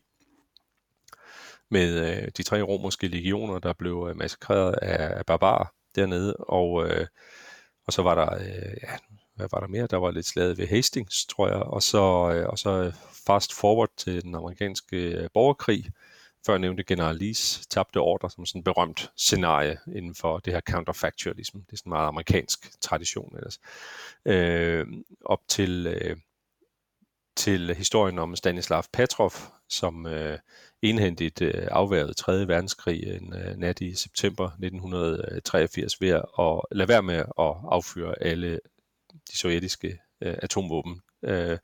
med 1.72 2.22
øh, 2.22 2.28
de 2.36 2.42
tre 2.42 2.62
romerske 2.62 3.08
legioner, 3.08 3.58
der 3.58 3.72
blev 3.72 4.06
øh, 4.10 4.16
massakreret 4.16 4.74
af, 4.82 5.18
af 5.18 5.26
barbarer 5.26 5.66
dernede, 5.94 6.36
og, 6.36 6.88
øh, 6.88 7.06
og 7.86 7.92
så 7.92 8.02
var 8.02 8.14
der, 8.14 8.34
øh, 8.34 8.76
ja, 8.82 8.96
hvad 9.34 9.46
var 9.52 9.60
der 9.60 9.66
mere? 9.66 9.86
Der 9.86 9.96
var 9.96 10.10
lidt 10.10 10.26
slaget 10.26 10.58
ved 10.58 10.66
Hastings, 10.66 11.26
tror 11.26 11.48
jeg, 11.48 11.56
og 11.56 11.82
så, 11.82 12.32
øh, 12.34 12.48
og 12.48 12.58
så 12.58 12.92
fast 13.26 13.54
forward 13.54 13.90
til 13.96 14.22
den 14.22 14.34
amerikanske 14.34 14.96
øh, 14.96 15.28
borgerkrig, 15.34 15.90
før 16.46 16.58
nævnte 16.58 16.84
General 16.84 17.16
Lees 17.16 17.66
tabte 17.70 17.96
ordre 17.96 18.30
som 18.30 18.46
sådan 18.46 18.58
et 18.58 18.64
berømt 18.64 19.10
scenarie 19.16 19.78
inden 19.94 20.14
for 20.14 20.38
det 20.38 20.52
her 20.52 20.60
counterfactualism. 20.60 21.58
Det 21.58 21.72
er 21.72 21.76
sådan 21.76 21.90
en 21.90 21.94
meget 21.94 22.08
amerikansk 22.08 22.80
tradition 22.80 23.36
ellers. 23.36 23.60
Øh, 24.26 24.86
op 25.24 25.40
til, 25.48 25.86
øh, 25.86 26.16
til 27.36 27.74
historien 27.74 28.18
om 28.18 28.36
Stanislav 28.36 28.84
Petrov, 28.92 29.32
som 29.68 30.06
øh, 30.06 30.38
enhændigt 30.82 31.42
øh, 31.42 31.68
afværede 31.70 32.14
3. 32.14 32.48
verdenskrig 32.48 33.04
øh, 33.06 33.16
en 33.16 33.34
øh, 33.34 33.56
nat 33.56 33.80
i 33.80 33.94
september 33.94 34.46
1983 34.46 35.94
øh, 35.94 36.00
ved 36.00 36.22
at 36.38 36.76
lade 36.76 36.88
være 36.88 37.02
med 37.02 37.18
at 37.18 37.54
affyre 37.70 38.22
alle 38.22 38.60
de 39.30 39.38
sovjetiske 39.38 39.98
øh, 40.22 40.36
atomvåben. 40.42 41.00
Øh, 41.24 41.58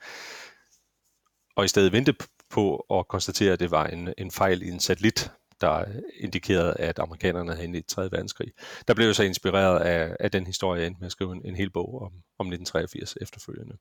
og 1.56 1.64
i 1.64 1.68
stedet 1.68 1.92
vente 1.92 2.14
på 2.50 2.76
at 2.76 3.08
konstatere, 3.08 3.52
at 3.52 3.60
det 3.60 3.70
var 3.70 3.86
en, 3.86 4.14
en 4.18 4.30
fejl 4.30 4.62
i 4.62 4.68
en 4.68 4.80
satellit, 4.80 5.30
der 5.60 5.84
indikerede, 6.20 6.72
at 6.72 6.98
amerikanerne 6.98 7.50
havde 7.52 7.64
indledt 7.64 7.86
3. 7.86 8.02
verdenskrig. 8.02 8.52
Der 8.88 8.94
blev 8.94 9.06
jo 9.06 9.14
så 9.14 9.22
inspireret 9.22 9.80
af, 9.80 10.16
af 10.20 10.30
den 10.30 10.46
historie, 10.46 10.86
endte 10.86 11.00
med 11.00 11.06
at 11.06 11.12
skrive 11.12 11.32
en, 11.32 11.42
en 11.44 11.56
hel 11.56 11.70
bog 11.70 12.02
om, 12.02 12.12
om 12.38 12.46
1983 12.46 13.16
efterfølgende. 13.20 13.76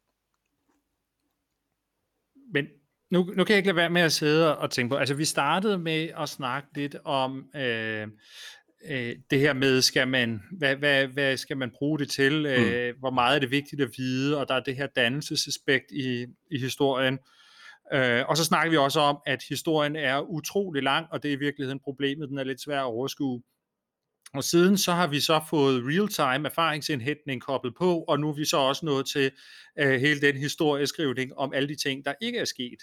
Men 2.54 2.66
nu, 3.12 3.34
nu 3.36 3.44
kan 3.44 3.54
jeg 3.54 3.58
ikke 3.58 3.68
lade 3.68 3.76
være 3.76 3.90
med 3.90 4.02
at 4.02 4.12
sidde 4.12 4.58
og 4.58 4.72
tænke 4.72 4.90
på, 4.90 4.96
altså 4.98 5.16
vi 5.16 5.26
startede 5.26 5.78
med 5.78 6.10
at 6.20 6.30
snakke 6.30 6.68
lidt 6.76 6.96
om 7.06 7.46
øh, 7.56 8.08
øh, 8.90 9.16
det 9.30 9.40
her 9.40 9.54
med, 9.54 9.82
skal 9.82 10.08
man, 10.08 10.42
hvad, 10.58 10.76
hvad, 10.76 11.08
hvad 11.08 11.38
skal 11.38 11.58
man 11.58 11.72
bruge 11.78 12.00
det 12.00 12.10
til, 12.10 12.46
øh, 12.46 12.94
mm. 12.94 13.00
hvor 13.00 13.12
meget 13.12 13.36
er 13.36 13.40
det 13.40 13.52
vigtigt 13.52 13.82
at 13.82 13.90
vide, 13.98 14.38
og 14.38 14.48
der 14.48 14.54
er 14.56 14.60
det 14.60 14.76
her 14.76 14.88
dannelsesaspekt 14.96 15.92
i, 15.92 16.26
i 16.52 16.60
historien, 16.60 17.20
Øh, 17.94 18.24
og 18.30 18.38
så 18.38 18.44
snakker 18.44 18.72
vi 18.72 18.78
også 18.78 19.00
om, 19.00 19.18
at 19.26 19.44
historien 19.50 19.96
er 19.96 20.22
utrolig 20.22 20.84
lang, 20.84 21.08
og 21.12 21.24
det 21.24 21.30
er 21.30 21.36
i 21.36 21.40
virkeligheden 21.40 21.80
problemet, 21.80 22.30
den 22.30 22.38
er 22.38 22.44
lidt 22.44 22.62
svær 22.62 22.80
at 22.80 22.86
overskue. 22.86 23.42
Og 24.34 24.44
siden 24.44 24.78
så 24.78 24.92
har 24.92 25.08
vi 25.08 25.20
så 25.20 25.42
fået 25.50 25.84
real-time 25.86 26.48
erfaringsindhentning 26.48 27.42
koblet 27.42 27.74
på, 27.78 28.04
og 28.08 28.20
nu 28.20 28.30
er 28.30 28.34
vi 28.34 28.46
så 28.46 28.58
også 28.58 28.86
nået 28.86 29.06
til 29.06 29.32
øh, 29.80 30.00
hele 30.00 30.22
den 30.22 30.38
historieskrivning 30.38 31.38
om 31.38 31.54
alle 31.54 31.70
de 31.70 31.76
ting, 31.76 32.06
der 32.06 32.14
ikke 32.22 32.40
er 32.40 32.46
sket. 32.46 32.78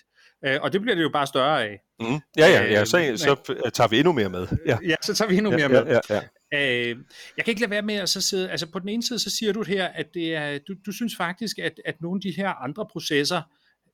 Øh, 0.45 0.59
og 0.63 0.73
det 0.73 0.81
bliver 0.81 0.95
det 0.95 1.03
jo 1.03 1.11
bare 1.13 1.27
større 1.27 1.65
af. 1.65 1.81
Mm. 2.01 2.07
Ja, 2.07 2.47
ja, 2.47 2.65
ja, 2.65 2.85
så, 2.85 2.99
øh, 3.11 3.19
så 3.19 3.71
tager 3.75 3.89
vi 3.89 3.99
endnu 3.99 4.13
mere 4.13 4.29
med. 4.29 4.47
Ja, 4.67 4.79
ja 4.89 4.95
så 5.03 5.15
tager 5.15 5.29
vi 5.29 5.37
endnu 5.37 5.51
mere 5.51 5.69
med. 5.69 5.87
Ja, 5.87 6.01
ja, 6.11 6.21
ja. 6.53 6.91
Øh, 6.91 6.97
jeg 7.37 7.45
kan 7.45 7.53
ikke 7.53 7.61
lade 7.61 7.71
være 7.71 7.83
med 7.83 7.95
at 7.95 8.09
så 8.09 8.21
sidde, 8.21 8.51
altså 8.51 8.71
på 8.73 8.79
den 8.79 8.89
ene 8.89 9.03
side, 9.03 9.19
så 9.19 9.31
siger 9.31 9.53
du 9.53 9.63
her, 9.63 9.87
at 9.87 10.07
det 10.15 10.35
er, 10.35 10.59
du, 10.59 10.75
du 10.87 10.93
synes 10.93 11.17
faktisk, 11.17 11.59
at, 11.59 11.81
at 11.85 11.95
nogle 12.01 12.19
af 12.19 12.21
de 12.21 12.43
her 12.43 12.49
andre 12.49 12.87
processer, 12.93 13.43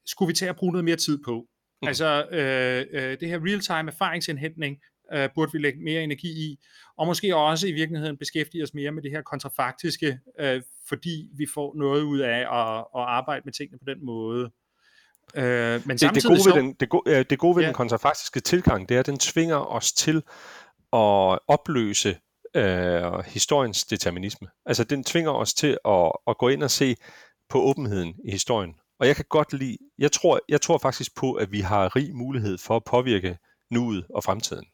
skulle 0.06 0.26
vi 0.26 0.34
tage 0.34 0.48
at 0.48 0.56
bruge 0.56 0.72
noget 0.72 0.84
mere 0.84 0.96
tid 0.96 1.18
på. 1.24 1.44
Mm. 1.82 1.88
Altså 1.88 2.26
øh, 2.30 2.86
øh, 2.92 3.20
det 3.20 3.28
her 3.28 3.38
real-time 3.46 3.90
erfaringsindhentning 3.90 4.76
øh, 5.12 5.28
burde 5.34 5.52
vi 5.52 5.58
lægge 5.58 5.80
mere 5.80 6.02
energi 6.02 6.28
i, 6.28 6.58
og 6.98 7.06
måske 7.06 7.36
også 7.36 7.66
i 7.66 7.72
virkeligheden 7.72 8.16
beskæftige 8.16 8.62
os 8.62 8.74
mere 8.74 8.92
med 8.92 9.02
det 9.02 9.10
her 9.10 9.22
kontrafaktiske, 9.22 10.18
øh, 10.40 10.62
fordi 10.88 11.28
vi 11.36 11.46
får 11.54 11.74
noget 11.78 12.02
ud 12.02 12.18
af 12.18 12.38
at, 12.38 12.78
at 12.78 13.04
arbejde 13.08 13.42
med 13.44 13.52
tingene 13.52 13.78
på 13.78 13.84
den 13.86 14.06
måde. 14.06 14.50
Øh, 15.34 15.86
men 15.86 15.96
det, 15.96 16.14
det, 16.14 16.24
gode 16.24 16.34
ved 16.34 16.40
så, 16.40 16.52
den, 16.56 16.72
det, 16.80 16.88
gode, 16.88 17.24
det 17.24 17.38
gode 17.38 17.56
ved 17.56 17.62
ja. 17.62 17.66
den 17.66 17.74
kontrafaktiske 17.74 18.40
tilgang, 18.40 18.88
det 18.88 18.94
er, 18.94 19.00
at 19.00 19.06
den 19.06 19.18
tvinger 19.18 19.56
os 19.56 19.92
til 19.92 20.16
at 20.92 21.38
opløse 21.48 22.16
øh, 22.54 23.24
historiens 23.26 23.84
determinisme. 23.84 24.48
Altså 24.66 24.84
den 24.84 25.04
tvinger 25.04 25.30
os 25.30 25.54
til 25.54 25.78
at, 25.84 26.12
at 26.28 26.38
gå 26.38 26.48
ind 26.48 26.62
og 26.62 26.70
se 26.70 26.96
på 27.48 27.62
åbenheden 27.62 28.14
i 28.24 28.30
historien. 28.30 28.74
Og 29.00 29.06
jeg 29.06 29.16
kan 29.16 29.24
godt 29.28 29.52
lide, 29.52 29.76
jeg 29.98 30.12
tror, 30.12 30.40
jeg 30.48 30.60
tror 30.60 30.78
faktisk 30.78 31.16
på, 31.16 31.32
at 31.32 31.52
vi 31.52 31.60
har 31.60 31.96
rig 31.96 32.16
mulighed 32.16 32.58
for 32.58 32.76
at 32.76 32.84
påvirke 32.84 33.38
nuet 33.70 34.06
og 34.14 34.24
fremtiden. 34.24 34.64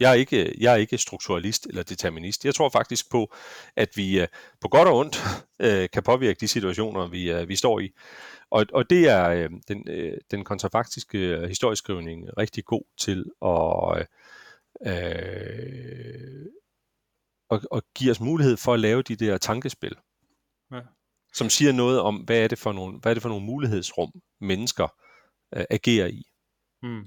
Jeg 0.00 0.10
er 0.10 0.14
ikke, 0.14 0.54
jeg 0.58 0.72
er 0.72 0.76
ikke 0.76 0.98
strukturalist 0.98 1.66
eller 1.66 1.82
determinist. 1.82 2.44
Jeg 2.44 2.54
tror 2.54 2.68
faktisk 2.68 3.10
på, 3.10 3.34
at 3.76 3.96
vi 3.96 4.20
øh, 4.20 4.28
på 4.60 4.68
godt 4.68 4.88
og 4.88 4.96
ondt 4.96 5.22
øh, 5.66 5.88
kan 5.92 6.02
påvirke 6.02 6.40
de 6.40 6.48
situationer, 6.48 7.06
vi, 7.06 7.32
øh, 7.32 7.48
vi 7.48 7.56
står 7.56 7.80
i. 7.80 7.90
Og, 8.50 8.66
og 8.72 8.90
det 8.90 9.08
er 9.08 9.48
den, 9.68 9.84
den 10.30 10.44
kontrafaktiske 10.44 11.46
historieskrivning 11.48 12.28
rigtig 12.38 12.64
god 12.64 12.82
til 12.98 13.24
at, 13.42 14.06
øh, 14.86 16.46
at, 17.50 17.66
at 17.74 17.82
give 17.94 18.10
os 18.10 18.20
mulighed 18.20 18.56
for 18.56 18.74
at 18.74 18.80
lave 18.80 19.02
de 19.02 19.16
der 19.16 19.38
tankespil. 19.38 19.94
Ja 20.72 20.80
som 21.32 21.50
siger 21.50 21.72
noget 21.72 22.00
om, 22.00 22.16
hvad 22.16 22.38
er 22.38 22.48
det 22.48 22.58
for 22.58 22.72
nogle, 22.72 22.98
hvad 22.98 23.12
er 23.12 23.14
det 23.14 23.22
for 23.22 23.28
nogle 23.28 23.46
mulighedsrum, 23.46 24.12
mennesker 24.40 24.88
øh, 25.56 25.64
agerer 25.70 26.06
i. 26.06 26.22
Hmm. 26.82 27.04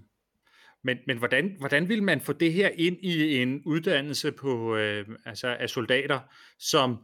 Men, 0.84 0.98
men 1.08 1.18
hvordan, 1.18 1.56
hvordan 1.60 1.90
vil 1.90 2.04
man 2.04 2.22
få 2.22 2.34
det 2.34 2.54
her 2.54 2.70
ind 2.76 2.98
i 3.02 3.38
en 3.38 3.62
uddannelse 3.66 4.32
på, 4.32 4.76
øh, 4.76 5.06
altså 5.26 5.48
af 5.60 5.70
soldater, 5.70 6.20
som 6.60 6.98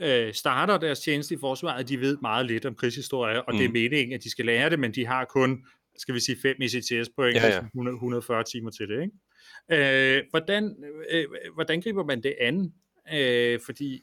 øh, 0.00 0.34
starter 0.34 0.78
deres 0.78 1.00
tjeneste 1.00 1.34
i 1.34 1.38
forsvaret, 1.40 1.88
de 1.88 2.00
ved 2.00 2.18
meget 2.22 2.46
lidt 2.46 2.66
om 2.66 2.74
krigshistorie, 2.74 3.42
og 3.42 3.54
mm. 3.54 3.58
det 3.58 3.64
er 3.64 3.68
hmm. 3.68 3.72
meningen, 3.72 4.12
at 4.14 4.24
de 4.24 4.30
skal 4.30 4.46
lære 4.46 4.70
det, 4.70 4.78
men 4.78 4.94
de 4.94 5.06
har 5.06 5.24
kun, 5.24 5.64
skal 5.98 6.14
vi 6.14 6.20
sige, 6.20 6.36
fem 6.42 6.56
ECTS-point, 6.60 7.36
ja, 7.36 7.48
ja. 7.48 7.90
140 7.94 8.44
timer 8.44 8.70
til 8.70 8.88
det. 8.88 9.02
Ikke? 9.02 10.16
Øh, 10.16 10.22
hvordan, 10.30 10.76
øh, 11.10 11.24
hvordan 11.54 11.80
griber 11.80 12.04
man 12.04 12.22
det 12.22 12.34
an? 12.40 12.72
Øh, 13.14 13.60
fordi, 13.64 14.00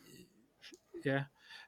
ja, 1.05 1.15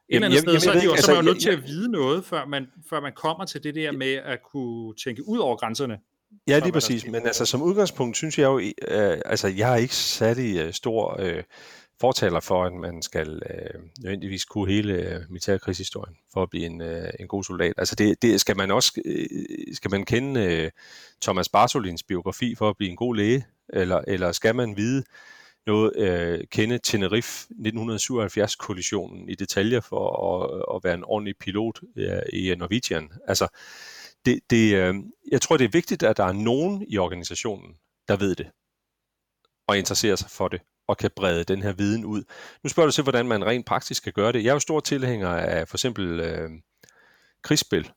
et 0.09 0.15
eller 0.15 0.27
andet 0.27 0.39
sted, 0.39 0.59
så, 0.59 0.71
er 0.71 0.83
jo, 0.83 0.91
altså, 0.91 1.05
så 1.05 1.11
er 1.11 1.15
man 1.15 1.25
jo 1.25 1.31
nødt 1.31 1.41
til 1.41 1.49
at 1.49 1.63
vide 1.67 1.91
noget, 1.91 2.25
før 2.25 2.45
man, 2.45 2.67
før 2.89 2.99
man 2.99 3.13
kommer 3.13 3.45
til 3.45 3.63
det 3.63 3.75
der 3.75 3.91
med 3.91 4.13
at 4.13 4.39
kunne 4.43 4.95
tænke 4.95 5.27
ud 5.27 5.37
over 5.37 5.55
grænserne. 5.55 5.97
Ja, 6.47 6.59
lige 6.59 6.71
præcis. 6.71 7.05
Men 7.05 7.25
altså, 7.27 7.45
som 7.45 7.61
udgangspunkt 7.61 8.17
synes 8.17 8.39
jeg 8.39 8.45
jo, 8.45 8.59
øh, 8.59 9.17
altså, 9.25 9.47
jeg 9.47 9.71
er 9.73 9.75
ikke 9.75 9.95
særlig 9.95 10.57
øh, 10.57 10.73
stor 10.73 11.15
øh, 11.19 11.43
fortaler 12.01 12.39
for, 12.39 12.63
at 12.63 12.73
man 12.73 13.01
skal 13.01 13.41
øh, 13.49 13.81
nødvendigvis 13.99 14.45
kunne 14.45 14.71
hele 14.71 14.93
øh, 14.93 15.21
militærkrigshistorien 15.29 16.15
for 16.33 16.43
at 16.43 16.49
blive 16.49 16.65
en, 16.65 16.81
øh, 16.81 17.09
en 17.19 17.27
god 17.27 17.43
soldat. 17.43 17.73
Altså 17.77 17.95
det, 17.95 18.21
det 18.21 18.41
skal 18.41 18.57
man 18.57 18.71
også 18.71 19.01
øh, 19.05 19.25
skal 19.73 19.91
man 19.91 20.05
kende 20.05 20.43
øh, 20.43 20.71
Thomas 21.21 21.49
Bartolins 21.49 22.03
biografi 22.03 22.55
for 22.55 22.69
at 22.69 22.77
blive 22.77 22.89
en 22.89 22.95
god 22.97 23.15
læge, 23.15 23.45
eller, 23.69 24.01
eller 24.07 24.31
skal 24.31 24.55
man 24.55 24.77
vide 24.77 25.03
noget, 25.67 25.91
øh, 25.95 26.39
kende 26.51 26.79
Tenerife 26.83 27.47
1977-kollisionen 27.51 29.29
i 29.29 29.35
detaljer 29.35 29.79
for 29.79 30.33
at, 30.33 30.75
at 30.75 30.83
være 30.83 30.93
en 30.93 31.03
ordentlig 31.03 31.35
pilot 31.39 31.79
ja, 31.95 32.19
i 32.33 32.55
Norwegian. 32.57 33.09
Altså, 33.27 33.47
det, 34.25 34.39
det, 34.49 34.75
øh, 34.75 34.95
jeg 35.31 35.41
tror, 35.41 35.57
det 35.57 35.65
er 35.65 35.69
vigtigt, 35.69 36.03
at 36.03 36.17
der 36.17 36.23
er 36.23 36.31
nogen 36.31 36.85
i 36.89 36.97
organisationen, 36.97 37.75
der 38.07 38.17
ved 38.17 38.35
det, 38.35 38.47
og 39.67 39.77
interesserer 39.77 40.15
sig 40.15 40.29
for 40.29 40.47
det, 40.47 40.61
og 40.87 40.97
kan 40.97 41.11
brede 41.15 41.43
den 41.43 41.61
her 41.61 41.73
viden 41.73 42.05
ud. 42.05 42.23
Nu 42.63 42.69
spørger 42.69 42.87
du 42.87 42.91
til, 42.91 43.03
hvordan 43.03 43.27
man 43.27 43.45
rent 43.45 43.65
praktisk 43.65 44.03
kan 44.03 44.13
gøre 44.13 44.31
det. 44.31 44.43
Jeg 44.43 44.49
er 44.49 44.53
jo 44.53 44.59
stor 44.59 44.79
tilhænger 44.79 45.29
af 45.29 45.67
for 45.67 45.77
eksempel 45.77 46.19
øh, 46.19 46.49
krigsspil. 47.43 47.91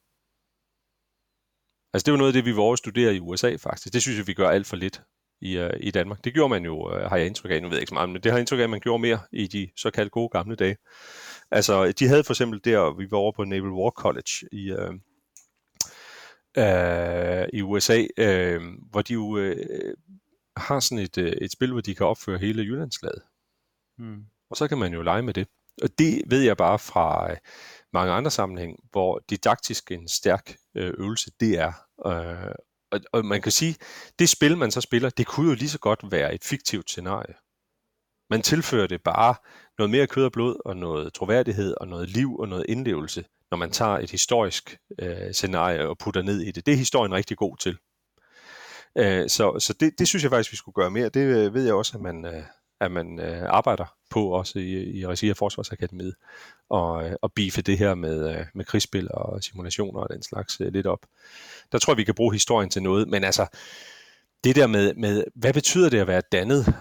Altså 1.92 2.04
det 2.04 2.08
er 2.08 2.12
jo 2.12 2.16
noget 2.16 2.30
af 2.30 2.32
det, 2.32 2.44
vi 2.44 2.52
vil 2.52 2.76
studerer 2.76 3.10
i 3.10 3.20
USA 3.20 3.56
faktisk. 3.56 3.92
Det 3.92 4.02
synes 4.02 4.18
jeg, 4.18 4.26
vi 4.26 4.34
gør 4.34 4.48
alt 4.48 4.66
for 4.66 4.76
lidt 4.76 5.02
i, 5.40 5.56
øh, 5.56 5.70
i 5.80 5.90
Danmark. 5.90 6.24
Det 6.24 6.34
gjorde 6.34 6.48
man 6.48 6.64
jo, 6.64 6.94
øh, 6.94 7.10
har 7.10 7.16
jeg 7.16 7.26
indtryk 7.26 7.50
af, 7.50 7.62
nu 7.62 7.68
ved 7.68 7.76
jeg 7.76 7.82
ikke 7.82 7.90
så 7.90 7.94
meget, 7.94 8.08
men 8.08 8.22
det 8.22 8.32
har 8.32 8.36
jeg 8.36 8.40
indtryk 8.40 8.58
af, 8.58 8.62
at 8.62 8.70
man 8.70 8.80
gjorde 8.80 9.00
mere 9.00 9.20
i 9.32 9.46
de 9.46 9.68
såkaldte 9.76 10.10
gode 10.10 10.28
gamle 10.28 10.56
dage. 10.56 10.76
Altså, 11.50 11.92
de 11.92 12.08
havde 12.08 12.24
for 12.24 12.32
eksempel 12.32 12.60
der, 12.64 12.96
vi 12.96 13.10
var 13.10 13.18
over 13.18 13.32
på 13.32 13.44
Naval 13.44 13.70
War 13.70 13.90
College 13.90 14.48
i, 14.52 14.70
øh, 14.70 14.94
uh, 16.56 17.48
i 17.52 17.62
USA, 17.62 18.00
uh, 18.00 18.62
hvor 18.90 19.02
de 19.02 19.12
jo 19.12 19.22
uh, 19.22 19.52
har 20.56 20.80
sådan 20.80 21.04
et, 21.04 21.18
uh, 21.18 21.24
et 21.24 21.52
spil, 21.52 21.72
hvor 21.72 21.80
de 21.80 21.94
kan 21.94 22.06
opføre 22.06 22.38
hele 22.38 22.62
Jyllandslaget. 22.62 23.22
Hmm. 23.98 24.24
Og 24.50 24.56
så 24.56 24.68
kan 24.68 24.78
man 24.78 24.92
jo 24.92 25.02
lege 25.02 25.22
med 25.22 25.34
det. 25.34 25.48
Og 25.82 25.88
det 25.98 26.22
ved 26.26 26.40
jeg 26.40 26.56
bare 26.56 26.78
fra 26.78 27.32
uh, 27.32 27.36
mange 27.92 28.12
andre 28.12 28.30
sammenhæng, 28.30 28.78
hvor 28.90 29.24
didaktisk 29.30 29.90
en 29.90 30.08
stærk 30.08 30.56
uh, 30.74 30.82
øvelse 30.82 31.30
det 31.40 31.58
er. 31.58 31.72
Uh, 32.06 32.54
og, 32.90 33.00
og 33.12 33.24
man 33.24 33.42
kan 33.42 33.52
sige, 33.52 33.76
det 34.18 34.28
spil, 34.28 34.56
man 34.56 34.70
så 34.70 34.80
spiller, 34.80 35.10
det 35.10 35.26
kunne 35.26 35.48
jo 35.48 35.54
lige 35.54 35.68
så 35.68 35.78
godt 35.78 36.00
være 36.10 36.34
et 36.34 36.44
fiktivt 36.44 36.90
scenarie. 36.90 37.34
Man 38.30 38.42
tilfører 38.42 38.86
det 38.86 39.02
bare 39.02 39.34
noget 39.78 39.90
mere 39.90 40.06
kød 40.06 40.24
og 40.24 40.32
blod, 40.32 40.56
og 40.64 40.76
noget 40.76 41.14
troværdighed, 41.14 41.74
og 41.80 41.88
noget 41.88 42.08
liv, 42.08 42.36
og 42.38 42.48
noget 42.48 42.66
indlevelse, 42.68 43.24
når 43.50 43.58
man 43.58 43.70
tager 43.70 43.98
et 43.98 44.10
historisk 44.10 44.78
øh, 44.98 45.32
scenarie 45.32 45.88
og 45.88 45.98
putter 45.98 46.22
ned 46.22 46.40
i 46.40 46.50
det. 46.50 46.66
Det 46.66 46.72
er 46.72 46.78
historien 46.78 47.14
rigtig 47.14 47.36
god 47.36 47.56
til. 47.56 47.76
Øh, 48.98 49.28
så 49.28 49.58
så 49.58 49.72
det, 49.80 49.98
det 49.98 50.08
synes 50.08 50.22
jeg 50.22 50.30
faktisk, 50.30 50.52
vi 50.52 50.56
skulle 50.56 50.74
gøre 50.74 50.90
mere. 50.90 51.08
Det 51.08 51.20
øh, 51.20 51.54
ved 51.54 51.64
jeg 51.64 51.74
også, 51.74 51.96
at 51.96 52.02
man, 52.02 52.24
øh, 52.24 52.42
at 52.80 52.90
man 52.90 53.20
øh, 53.20 53.42
arbejder 53.46 53.94
på 54.10 54.28
også 54.28 54.58
i, 54.58 54.98
i 54.98 55.06
regi 55.06 55.30
af 55.30 55.36
Forsvarsakademiet, 55.36 56.14
og, 56.70 57.06
øh, 57.06 57.16
og 57.22 57.32
bife 57.32 57.62
det 57.62 57.78
her 57.78 57.94
med, 57.94 58.38
øh, 58.38 58.46
med 58.54 58.64
krigsspil 58.64 59.08
og 59.14 59.42
simulationer 59.42 60.00
og 60.00 60.08
den 60.10 60.22
slags 60.22 60.60
øh, 60.60 60.72
lidt 60.72 60.86
op. 60.86 61.06
Der 61.72 61.78
tror 61.78 61.92
jeg, 61.92 61.98
vi 61.98 62.04
kan 62.04 62.14
bruge 62.14 62.32
historien 62.32 62.70
til 62.70 62.82
noget, 62.82 63.08
men 63.08 63.24
altså, 63.24 63.46
det 64.44 64.56
der 64.56 64.66
med, 64.66 64.94
med 64.94 65.24
hvad 65.34 65.52
betyder 65.52 65.90
det 65.90 65.98
at 65.98 66.06
være 66.06 66.22
dannet? 66.32 66.74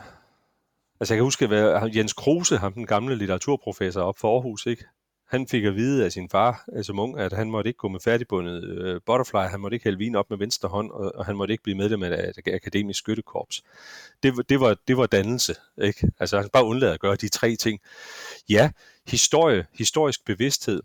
Altså 0.99 1.13
jeg 1.13 1.17
kan 1.17 1.23
huske, 1.23 1.45
at 1.55 1.95
Jens 1.95 2.13
Kruse, 2.13 2.57
ham 2.57 2.73
den 2.73 2.85
gamle 2.85 3.15
litteraturprofessor 3.15 4.01
op 4.01 4.17
for 4.17 4.33
Aarhus, 4.33 4.65
ikke? 4.65 4.85
Han 5.29 5.47
fik 5.47 5.63
at 5.63 5.75
vide 5.75 6.05
af 6.05 6.11
sin 6.11 6.29
far 6.29 6.65
øh, 6.73 6.83
som 6.83 6.99
ung, 6.99 7.19
at 7.19 7.33
han 7.33 7.51
måtte 7.51 7.67
ikke 7.67 7.77
gå 7.77 7.87
med 7.87 7.99
færdigbundet 7.99 8.63
øh, 8.63 9.01
butterfly, 9.05 9.37
han 9.37 9.59
måtte 9.59 9.75
ikke 9.75 9.83
hælde 9.83 9.97
vin 9.97 10.15
op 10.15 10.29
med 10.29 10.37
venstre 10.37 10.69
hånd, 10.69 10.91
og, 10.91 11.11
og 11.15 11.25
han 11.25 11.35
måtte 11.35 11.51
ikke 11.51 11.63
blive 11.63 11.77
medlem 11.77 12.03
af 12.03 12.31
et 12.37 12.53
akademisk 12.53 12.99
skyttekorps. 12.99 13.63
Det, 14.23 14.49
det, 14.49 14.59
var, 14.59 14.77
det 14.87 14.97
var 14.97 15.05
dannelse, 15.05 15.55
ikke? 15.81 16.11
Altså 16.19 16.39
han 16.39 16.49
bare 16.49 16.65
undlader 16.65 16.93
at 16.93 16.99
gøre 16.99 17.15
de 17.15 17.29
tre 17.29 17.55
ting. 17.55 17.79
Ja, 18.49 18.71
historie, 19.07 19.65
historisk 19.73 20.25
bevidsthed 20.25 20.81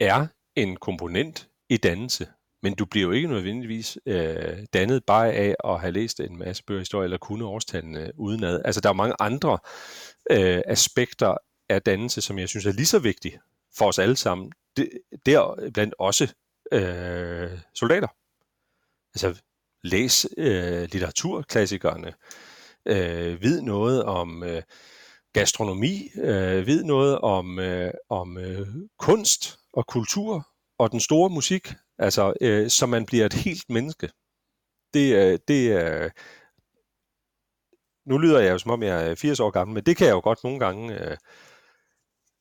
er 0.00 0.26
en 0.56 0.76
komponent 0.76 1.48
i 1.68 1.76
dannelse, 1.76 2.26
men 2.62 2.74
du 2.74 2.84
bliver 2.84 3.06
jo 3.06 3.12
ikke 3.12 3.28
nødvendigvis 3.28 3.98
øh, 4.06 4.58
dannet 4.72 5.04
bare 5.04 5.32
af 5.32 5.54
at 5.64 5.80
have 5.80 5.92
læst 5.92 6.20
en 6.20 6.38
masse 6.38 6.64
bøger 6.64 6.80
historie 6.80 7.04
eller 7.04 7.18
kunne 7.18 7.44
årstallene 7.44 8.12
udenad. 8.16 8.62
Altså 8.64 8.80
der 8.80 8.88
er 8.88 8.92
mange 8.92 9.14
andre 9.20 9.58
øh, 10.30 10.62
aspekter 10.66 11.36
er 11.68 11.78
dannelse, 11.78 12.20
som 12.20 12.38
jeg 12.38 12.48
synes 12.48 12.66
er 12.66 12.72
lige 12.72 12.86
så 12.86 12.98
vigtig 12.98 13.38
for 13.76 13.88
os 13.88 13.98
alle 13.98 14.16
sammen. 14.16 14.52
Det, 14.76 14.90
der 15.26 15.70
blandt 15.74 15.94
også 15.98 16.34
øh, 16.72 17.50
soldater. 17.74 18.08
Altså 19.14 19.42
læs 19.84 20.26
øh, 20.36 20.88
litteraturklassikerne, 20.92 22.14
øh, 22.86 23.42
vid 23.42 23.60
noget 23.62 24.04
om 24.04 24.42
øh, 24.42 24.62
gastronomi, 25.32 26.10
øh, 26.14 26.66
vid 26.66 26.84
noget 26.84 27.18
om, 27.18 27.58
øh, 27.58 27.90
om 28.08 28.38
øh, 28.38 28.66
kunst 28.98 29.58
og 29.72 29.86
kultur 29.86 30.48
og 30.78 30.92
den 30.92 31.00
store 31.00 31.30
musik, 31.30 31.74
altså 31.98 32.34
øh, 32.40 32.70
så 32.70 32.86
man 32.86 33.06
bliver 33.06 33.26
et 33.26 33.32
helt 33.32 33.70
menneske. 33.70 34.10
Det, 34.94 35.14
øh, 35.14 35.38
det 35.48 35.82
øh, 35.82 36.10
nu 38.06 38.18
lyder 38.18 38.40
jeg 38.40 38.52
jo 38.52 38.58
som 38.58 38.70
om 38.70 38.82
jeg 38.82 39.10
er 39.10 39.14
80 39.14 39.40
år 39.40 39.50
gammel, 39.50 39.74
men 39.74 39.84
det 39.84 39.96
kan 39.96 40.06
jeg 40.06 40.12
jo 40.12 40.20
godt 40.20 40.44
nogle 40.44 40.58
gange 40.58 41.10
øh, 41.10 41.16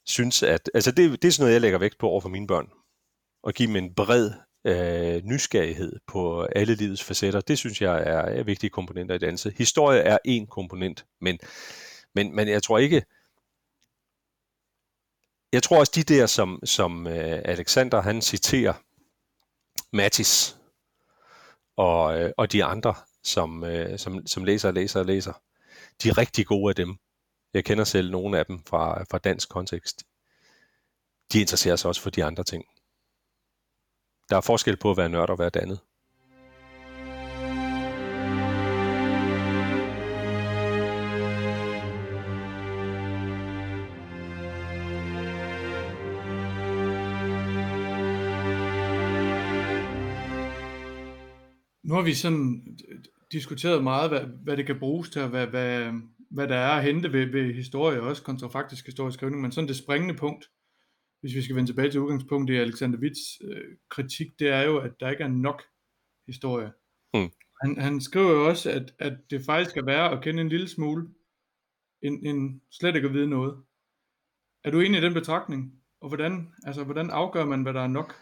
synes, 0.08 0.44
at 0.44 0.70
altså 0.74 0.92
det, 0.92 1.22
det 1.22 1.28
er 1.28 1.32
sådan 1.32 1.44
noget, 1.44 1.54
jeg 1.54 1.62
lægger 1.62 1.80
vægt 1.80 1.98
på 1.98 2.10
over 2.10 2.22
for 2.22 2.30
mine 2.30 2.48
børn. 2.48 2.70
At 3.48 3.56
give 3.56 3.68
dem 3.68 3.76
en 3.76 3.94
bred 3.94 4.32
øh, 4.66 5.24
nysgerrighed 5.24 6.00
på 6.08 6.44
alle 6.44 6.76
livets 6.76 7.04
facetter, 7.04 7.42
det 7.42 7.58
synes 7.58 7.82
jeg 7.82 7.98
er, 7.98 8.22
er 8.40 8.44
vigtige 8.44 8.70
komponenter 8.70 9.16
i 9.16 9.18
danse. 9.18 9.54
Historie 9.58 10.00
er 10.00 10.18
en 10.26 10.48
komponent, 10.48 11.06
men, 11.22 11.40
men, 12.16 12.36
men 12.36 12.48
jeg 12.48 12.64
tror 12.64 12.78
ikke, 12.78 13.06
jeg 15.54 15.64
tror 15.64 15.80
også 15.80 15.92
de 15.96 16.04
der, 16.04 16.26
som, 16.26 16.60
som 16.64 17.08
øh, 17.08 17.42
Alexander 17.46 18.02
han 18.02 18.22
citerer, 18.22 18.74
Mattis 19.94 20.58
og, 21.78 22.20
øh, 22.20 22.32
og 22.38 22.52
de 22.52 22.64
andre, 22.64 22.96
som, 23.24 23.64
øh, 23.64 24.00
som, 24.00 24.28
som 24.28 24.44
læser 24.44 24.68
og 24.68 24.74
læser 24.74 25.00
og 25.00 25.06
læser, 25.06 25.34
de 26.04 26.10
er 26.10 26.18
rigtig 26.18 26.46
gode 26.46 26.70
af 26.70 26.76
dem. 26.76 26.98
Jeg 27.54 27.66
kender 27.66 27.84
selv 27.84 28.12
nogle 28.12 28.40
af 28.40 28.46
dem 28.46 28.60
fra, 28.60 29.04
fra 29.04 29.18
dansk 29.18 29.50
kontekst. 29.50 30.04
De 31.34 31.40
interesserer 31.40 31.76
sig 31.76 31.90
også 31.90 32.02
for 32.02 32.10
de 32.10 32.24
andre 32.24 32.44
ting. 32.44 32.66
Der 34.30 34.38
er 34.38 34.42
forskel 34.42 34.78
på 34.78 34.92
at 34.92 34.98
være 34.98 35.10
nørd 35.10 35.30
og 35.30 35.40
være 35.40 35.50
dannet. 35.50 35.80
Nu 51.84 51.94
har 51.94 52.02
vi 52.02 52.14
sådan 52.14 52.78
diskuteret 53.32 53.84
meget, 53.84 54.10
hvad, 54.10 54.22
hvad 54.44 54.58
det 54.58 54.66
kan 54.66 54.80
bruges 54.80 55.10
til, 55.10 55.22
og 55.22 55.30
hvad, 55.30 55.48
hvad, 55.48 55.92
hvad 56.32 56.48
der 56.48 56.56
er 56.56 56.72
at 56.72 56.84
hente 56.84 57.14
ved, 57.14 57.26
ved 57.26 57.54
historie, 57.54 58.02
også 58.02 58.24
kontrafaktisk 58.24 58.86
historisk 58.86 59.18
skrivning, 59.18 59.42
men 59.42 59.52
sådan 59.52 59.68
det 59.68 59.78
springende 59.78 60.14
punkt, 60.14 60.46
hvis 61.22 61.36
vi 61.36 61.42
skal 61.42 61.56
vende 61.56 61.70
tilbage 61.70 61.92
til 61.92 62.00
udgangspunktet 62.00 62.54
i 62.54 62.58
Alexander 62.58 63.00
Witts 63.00 63.42
øh, 63.44 63.78
kritik, 63.90 64.28
det 64.40 64.50
er 64.50 64.62
jo, 64.62 64.78
at 64.78 64.92
der 65.00 65.10
ikke 65.10 65.24
er 65.24 65.28
nok 65.28 65.64
historie. 66.28 66.72
Mm. 67.14 67.32
Han, 67.62 67.78
han 67.78 68.02
skriver 68.02 68.32
jo 68.32 68.48
også, 68.48 68.72
at, 68.72 68.94
at 69.00 69.14
det 69.30 69.46
faktisk 69.46 69.78
er 69.78 69.86
værd 69.86 70.14
at 70.14 70.24
kende 70.24 70.42
en 70.42 70.50
lille 70.50 70.68
smule, 70.68 71.08
end, 72.04 72.28
end 72.28 72.62
slet 72.72 72.96
ikke 72.96 73.08
at 73.08 73.14
vide 73.14 73.30
noget. 73.30 73.64
Er 74.64 74.72
du 74.72 74.80
enig 74.80 75.00
i 75.00 75.04
den 75.04 75.14
betragtning? 75.14 75.74
Og 76.02 76.08
hvordan, 76.08 76.54
altså, 76.64 76.84
hvordan 76.84 77.10
afgør 77.10 77.46
man, 77.46 77.62
hvad 77.64 77.74
der 77.74 77.82
er 77.82 77.88
nok? 77.88 78.16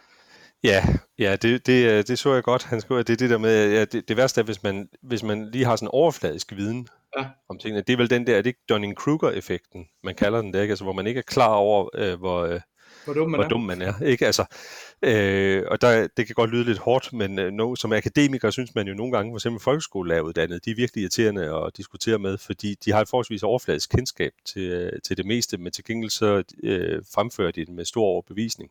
Ja, 0.64 0.84
ja 1.18 1.36
det, 1.36 1.66
det, 1.66 1.90
øh, 1.90 2.04
det 2.06 2.18
så 2.18 2.34
jeg 2.34 2.42
godt. 2.42 2.64
Han 2.64 2.80
skriver, 2.80 3.00
at 3.00 3.06
det 3.06 3.12
er 3.12 3.16
det 3.16 3.30
der 3.30 3.38
med, 3.38 3.72
ja, 3.72 3.84
det, 3.84 4.08
det 4.08 4.16
værste 4.16 4.40
er, 4.40 4.44
hvis 4.44 4.62
man, 4.62 4.88
hvis 5.02 5.22
man 5.22 5.50
lige 5.50 5.64
har 5.64 5.76
sådan 5.76 5.86
en 5.86 5.90
overfladisk 5.92 6.52
viden 6.52 6.88
ja. 7.18 7.26
om 7.48 7.58
tingene. 7.58 7.82
Det 7.82 7.92
er 7.92 7.96
vel 7.96 8.10
den 8.10 8.26
der, 8.26 8.32
er 8.32 8.42
det 8.42 8.46
ikke 8.46 8.64
Dunning-Kruger-effekten, 8.68 9.86
man 10.04 10.14
kalder 10.14 10.42
den 10.42 10.52
der, 10.52 10.62
ikke? 10.62 10.72
Altså, 10.72 10.84
hvor 10.84 10.92
man 10.92 11.06
ikke 11.06 11.18
er 11.18 11.22
klar 11.22 11.54
over, 11.54 11.88
øh, 11.94 12.18
hvor, 12.18 12.42
øh, 12.42 12.60
hvor 13.04 13.14
dum 13.14 13.30
man, 13.30 13.38
hvor 13.38 13.44
er. 13.44 13.48
Dum 13.48 13.60
man 13.60 13.82
er. 13.82 14.02
Ikke? 14.02 14.26
Altså, 14.26 14.44
øh, 15.02 15.64
og 15.70 15.80
der, 15.80 16.08
det 16.16 16.26
kan 16.26 16.34
godt 16.34 16.50
lyde 16.50 16.64
lidt 16.64 16.78
hårdt, 16.78 17.12
men 17.12 17.38
øh, 17.38 17.52
no, 17.52 17.74
som 17.74 17.92
akademiker 17.92 18.50
synes 18.50 18.74
man 18.74 18.88
jo 18.88 18.94
nogle 18.94 19.12
gange, 19.12 19.32
for 19.32 19.36
eksempel 19.36 19.62
folkeskolelæreruddannede, 19.62 20.60
de 20.64 20.70
er 20.70 20.74
virkelig 20.74 21.02
irriterende 21.02 21.64
at 21.66 21.76
diskutere 21.76 22.18
med, 22.18 22.38
fordi 22.38 22.74
de 22.84 22.92
har 22.92 23.00
et 23.00 23.08
forholdsvis 23.08 23.42
overfladisk 23.42 23.90
kendskab 23.90 24.32
til, 24.44 24.62
øh, 24.62 24.92
til 25.04 25.16
det 25.16 25.26
meste, 25.26 25.58
men 25.58 25.72
til 25.72 25.84
gengæld 25.84 26.10
så 26.10 26.42
øh, 26.62 27.02
fremfører 27.14 27.50
de 27.50 27.66
det 27.66 27.74
med 27.74 27.84
stor 27.84 28.04
overbevisning. 28.04 28.70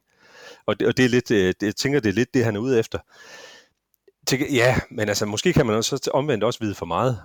Og 0.66 0.80
det, 0.80 0.88
og 0.88 0.98
det 0.98 1.06
er 1.06 1.10
lidt, 1.10 1.32
øh, 1.32 1.48
det, 1.48 1.64
jeg 1.64 1.76
tænker, 1.76 2.00
det 2.00 2.10
er 2.10 2.14
lidt 2.14 2.34
det, 2.34 2.46
han 2.46 2.56
er 2.56 2.60
ude 2.60 2.80
efter. 2.80 3.00
Til, 4.28 4.54
ja, 4.54 4.80
men 4.91 5.10
altså, 5.10 5.26
måske 5.26 5.54
kan 5.54 5.66
man 5.66 5.76
også 5.76 6.10
omvendt 6.14 6.43
også 6.43 6.60
vide 6.60 6.76
for 6.76 6.86
meget. 6.86 7.20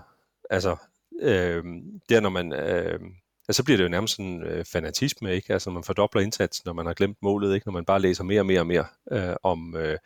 Altså, 0.51 0.77
øh, 1.21 1.65
der 2.09 2.21
når 2.21 2.31
man... 2.31 2.53
Øh, 2.53 3.01
ja, 3.49 3.53
så 3.53 3.65
bliver 3.65 3.77
det 3.77 3.85
jo 3.85 3.89
nærmest 3.89 4.17
sådan 4.17 4.43
øh, 4.43 4.65
fanatisme, 4.65 5.35
ikke? 5.35 5.53
Altså 5.53 5.71
man 5.71 5.85
fordobler 5.85 6.23
indsatsen, 6.23 6.63
når 6.67 6.73
man 6.73 6.87
har 6.87 6.95
glemt 6.95 7.19
målet, 7.23 7.55
ikke? 7.55 7.69
Når 7.69 7.73
man 7.73 7.85
bare 7.85 8.01
læser 8.01 8.25
mere 8.25 8.41
og 8.41 8.47
mere 8.47 8.61
og 8.61 8.67
mere 8.67 8.87
øh, 9.13 9.37
om, 9.43 9.77
øh, 9.77 9.99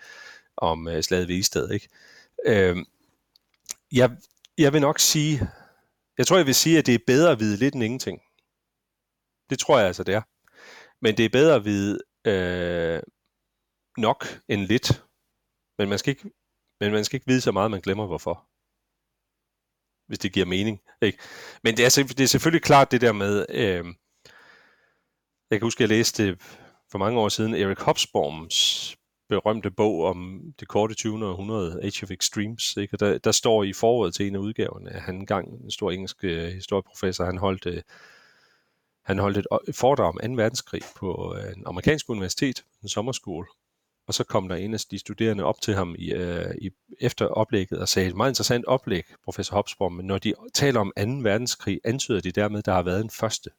om 0.56 0.88
øh, 0.88 1.02
slaget 1.02 1.28
ved 1.28 1.34
Isted, 1.34 1.70
ikke? 1.70 1.88
Øh, 2.46 2.76
jeg, 3.92 4.10
jeg 4.58 4.72
vil 4.72 4.80
nok 4.80 4.98
sige, 4.98 5.48
jeg 6.18 6.26
tror, 6.26 6.36
jeg 6.36 6.46
vil 6.46 6.54
sige, 6.54 6.78
at 6.78 6.86
det 6.86 6.94
er 6.94 6.98
bedre 7.06 7.32
at 7.32 7.40
vide 7.40 7.56
lidt 7.56 7.74
end 7.74 7.84
ingenting. 7.84 8.20
Det 9.50 9.58
tror 9.58 9.78
jeg 9.78 9.86
altså, 9.86 10.04
det 10.04 10.14
er. 10.14 10.22
Men 11.00 11.16
det 11.16 11.24
er 11.24 11.28
bedre 11.28 11.54
at 11.54 11.64
vide 11.64 11.98
øh, 12.24 13.02
nok 13.98 14.26
end 14.48 14.60
lidt. 14.60 15.04
Men 15.78 15.88
man, 15.88 15.98
skal 15.98 16.10
ikke, 16.10 16.30
men 16.80 16.92
man 16.92 17.04
skal 17.04 17.16
ikke 17.16 17.26
vide 17.26 17.40
så 17.40 17.52
meget, 17.52 17.70
man 17.70 17.80
glemmer 17.80 18.06
hvorfor. 18.06 18.48
Hvis 20.06 20.18
det 20.18 20.32
giver 20.32 20.46
mening. 20.46 20.80
Ikke? 21.02 21.18
Men 21.64 21.76
det 21.76 21.84
er, 21.84 22.04
det 22.08 22.20
er 22.20 22.26
selvfølgelig 22.26 22.62
klart 22.62 22.90
det 22.90 23.00
der 23.00 23.12
med... 23.12 23.46
Øh, 23.48 23.84
jeg 25.50 25.58
kan 25.58 25.66
huske, 25.66 25.82
jeg 25.82 25.88
læste 25.88 26.36
for 26.90 26.98
mange 26.98 27.20
år 27.20 27.28
siden 27.28 27.54
Erik 27.54 27.78
Hobsbawms 27.78 28.96
berømte 29.28 29.70
bog 29.70 30.04
om 30.04 30.40
det 30.60 30.68
korte 30.68 30.94
20. 30.94 31.26
århundrede, 31.26 31.80
Age 31.82 32.04
of 32.04 32.10
Extremes. 32.10 32.76
Ikke? 32.76 32.94
Og 32.94 33.00
der, 33.00 33.18
der 33.18 33.32
står 33.32 33.64
i 33.64 33.72
forordet 33.72 34.14
til 34.14 34.26
en 34.26 34.34
af 34.34 34.38
udgaverne, 34.38 34.90
at 34.90 35.02
han 35.02 35.14
engang, 35.14 35.64
en 35.64 35.70
stor 35.70 35.90
engelsk 35.90 36.24
øh, 36.24 36.48
historieprofessor, 36.48 37.24
han 37.24 37.38
holdt, 37.38 37.66
øh, 37.66 37.82
han 39.04 39.18
holdt 39.18 39.38
et 39.38 39.46
øh, 39.68 39.74
foredrag 39.74 40.08
om 40.08 40.18
2. 40.36 40.42
verdenskrig 40.42 40.82
på 40.96 41.36
øh, 41.38 41.52
en 41.56 41.62
amerikansk 41.66 42.10
universitet, 42.10 42.64
en 42.82 42.88
sommerskole. 42.88 43.46
Og 44.06 44.14
så 44.14 44.24
kom 44.24 44.48
der 44.48 44.56
en 44.56 44.74
af 44.74 44.80
de 44.90 44.98
studerende 44.98 45.44
op 45.44 45.60
til 45.60 45.74
ham 45.74 45.94
i, 45.98 46.14
uh, 46.14 46.54
i, 46.60 46.70
efter 47.00 47.26
oplægget 47.26 47.78
og 47.78 47.88
sagde, 47.88 48.08
et 48.08 48.16
meget 48.16 48.30
interessant 48.30 48.64
oplæg, 48.64 49.04
professor 49.24 49.54
Hobsbawm, 49.56 49.92
men 49.92 50.06
når 50.06 50.18
de 50.18 50.34
taler 50.54 50.80
om 50.80 50.92
2. 50.96 51.02
verdenskrig, 51.22 51.80
antyder 51.84 52.20
de 52.20 52.32
dermed, 52.32 52.58
at 52.58 52.66
der 52.66 52.72
har 52.72 52.82
været 52.82 53.00
en 53.00 53.10
første. 53.10 53.50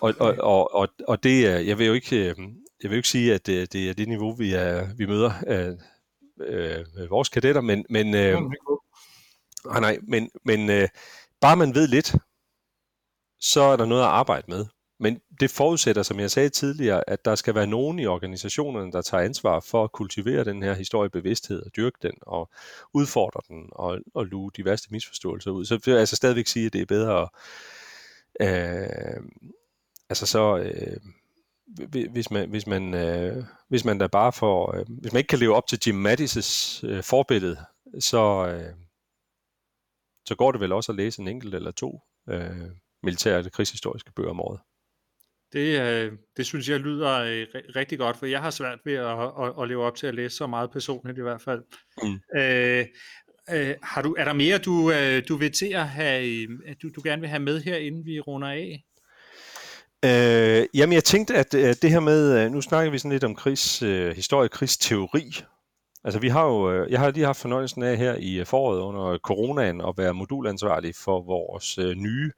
Og, 0.00 0.14
og, 0.20 0.34
og, 0.38 0.74
og, 0.74 0.88
og 1.08 1.22
det, 1.22 1.66
jeg 1.66 1.78
vil 1.78 1.86
jo 1.86 1.92
ikke, 1.92 2.26
jeg 2.26 2.90
vil 2.90 2.90
jo 2.90 2.96
ikke 2.96 3.08
sige, 3.08 3.34
at 3.34 3.46
det, 3.46 3.72
det 3.72 3.90
er 3.90 3.94
det 3.94 4.08
niveau, 4.08 4.34
vi, 4.34 4.52
er, 4.52 4.94
vi 4.94 5.06
møder 5.06 5.32
af 5.46 5.76
øh, 6.40 7.10
vores 7.10 7.28
kadetter, 7.28 7.60
men, 7.60 7.84
men, 7.90 8.14
øh, 8.14 8.38
ah, 9.70 9.80
nej, 9.80 9.98
men, 10.02 10.30
men 10.44 10.70
øh, 10.70 10.88
bare 11.40 11.56
man 11.56 11.74
ved 11.74 11.88
lidt, 11.88 12.14
så 13.40 13.60
er 13.60 13.76
der 13.76 13.86
noget 13.86 14.02
at 14.02 14.08
arbejde 14.08 14.44
med. 14.48 14.66
Men 15.00 15.20
det 15.40 15.50
forudsætter, 15.50 16.02
som 16.02 16.20
jeg 16.20 16.30
sagde 16.30 16.48
tidligere, 16.48 17.10
at 17.10 17.24
der 17.24 17.34
skal 17.34 17.54
være 17.54 17.66
nogen 17.66 17.98
i 17.98 18.06
organisationerne, 18.06 18.92
der 18.92 19.02
tager 19.02 19.24
ansvar 19.24 19.60
for 19.60 19.84
at 19.84 19.92
kultivere 19.92 20.44
den 20.44 20.62
her 20.62 20.74
historiebevidsthed 20.74 21.62
og 21.62 21.76
dyrke 21.76 21.98
den 22.02 22.12
og 22.22 22.50
udfordre 22.94 23.40
den 23.48 23.68
og, 23.72 23.98
og 24.14 24.26
luge 24.26 24.50
de 24.56 24.64
værste 24.64 24.88
misforståelser 24.90 25.50
ud. 25.50 25.64
Så 25.64 25.80
vil 25.84 25.92
jeg 25.92 26.00
altså 26.00 26.16
stadigvæk 26.16 26.46
sige, 26.46 26.66
at 26.66 26.72
det 26.72 26.80
er 26.80 26.86
bedre 26.86 27.22
at, 27.22 27.28
øh, 28.40 29.22
altså 30.08 30.26
så, 30.26 30.56
øh, 30.58 30.96
hvis 32.10 32.30
man, 32.30 32.50
hvis 32.50 32.66
man, 32.66 32.94
øh, 32.94 33.44
hvis 33.68 33.84
man 33.84 33.98
da 33.98 34.06
bare 34.06 34.32
får, 34.32 34.76
øh, 34.76 34.84
hvis 34.88 35.12
man 35.12 35.18
ikke 35.18 35.28
kan 35.28 35.38
leve 35.38 35.54
op 35.54 35.66
til 35.66 35.80
Jim 35.86 36.06
Mattis' 36.06 36.80
øh, 36.86 37.02
forbillede, 37.02 37.56
så, 38.00 38.46
øh, 38.46 38.74
så 40.28 40.34
går 40.34 40.52
det 40.52 40.60
vel 40.60 40.72
også 40.72 40.92
at 40.92 40.96
læse 40.96 41.22
en 41.22 41.28
enkelt 41.28 41.54
eller 41.54 41.70
to 41.70 42.00
øh, 42.28 42.70
militære 43.02 43.38
eller 43.38 43.50
krigshistoriske 43.50 44.12
bøger 44.12 44.30
om 44.30 44.40
året. 44.40 44.60
Det, 45.54 45.80
øh, 45.80 46.12
det 46.36 46.46
synes 46.46 46.68
jeg 46.68 46.80
lyder 46.80 47.10
øh, 47.10 47.46
rigtig 47.76 47.98
godt, 47.98 48.16
for 48.16 48.26
jeg 48.26 48.40
har 48.40 48.50
svært 48.50 48.78
ved 48.84 48.94
at, 48.94 49.18
at, 49.18 49.62
at 49.62 49.68
leve 49.68 49.84
op 49.84 49.96
til 49.96 50.06
at 50.06 50.14
læse 50.14 50.36
så 50.36 50.46
meget 50.46 50.70
personligt 50.70 51.18
i 51.18 51.22
hvert 51.22 51.42
fald. 51.42 51.62
Mm. 52.02 52.40
Øh, 52.40 52.86
øh, 53.50 53.74
har 53.82 54.02
du, 54.02 54.14
er 54.18 54.24
der 54.24 54.32
mere, 54.32 54.58
du, 54.58 54.90
øh, 54.90 55.22
du 55.28 55.36
vil 55.36 55.52
til 55.52 55.74
at 55.74 55.88
have, 55.88 56.46
du, 56.82 56.88
du 56.96 57.00
gerne 57.04 57.20
vil 57.20 57.30
have 57.30 57.42
med 57.42 57.60
her, 57.60 57.76
inden 57.76 58.06
vi 58.06 58.20
runder 58.20 58.48
af? 58.48 58.84
Øh, 60.04 60.66
jamen, 60.74 60.92
jeg 60.92 61.04
tænkte, 61.04 61.34
at 61.34 61.54
øh, 61.54 61.74
det 61.82 61.90
her 61.90 62.00
med, 62.00 62.44
øh, 62.44 62.50
nu 62.50 62.60
snakker 62.60 62.90
vi 62.90 62.98
sådan 62.98 63.12
lidt 63.12 63.24
om 63.24 63.34
krigs, 63.34 63.82
øh, 63.82 64.16
historie, 64.16 64.48
krigsteori. 64.48 65.44
Altså, 66.04 66.20
vi 66.20 66.28
har 66.28 66.46
jo, 66.46 66.72
øh, 66.72 66.90
jeg 66.90 67.00
har 67.00 67.10
lige 67.10 67.26
haft 67.26 67.40
fornøjelsen 67.40 67.82
af 67.82 67.96
her 67.96 68.14
i 68.14 68.44
foråret 68.44 68.80
under 68.80 69.18
coronaen 69.18 69.80
at 69.80 69.94
være 69.96 70.14
modulansvarlig 70.14 70.94
for 71.04 71.22
vores 71.22 71.78
øh, 71.78 71.94
nye 71.94 72.26
øh, 72.26 72.32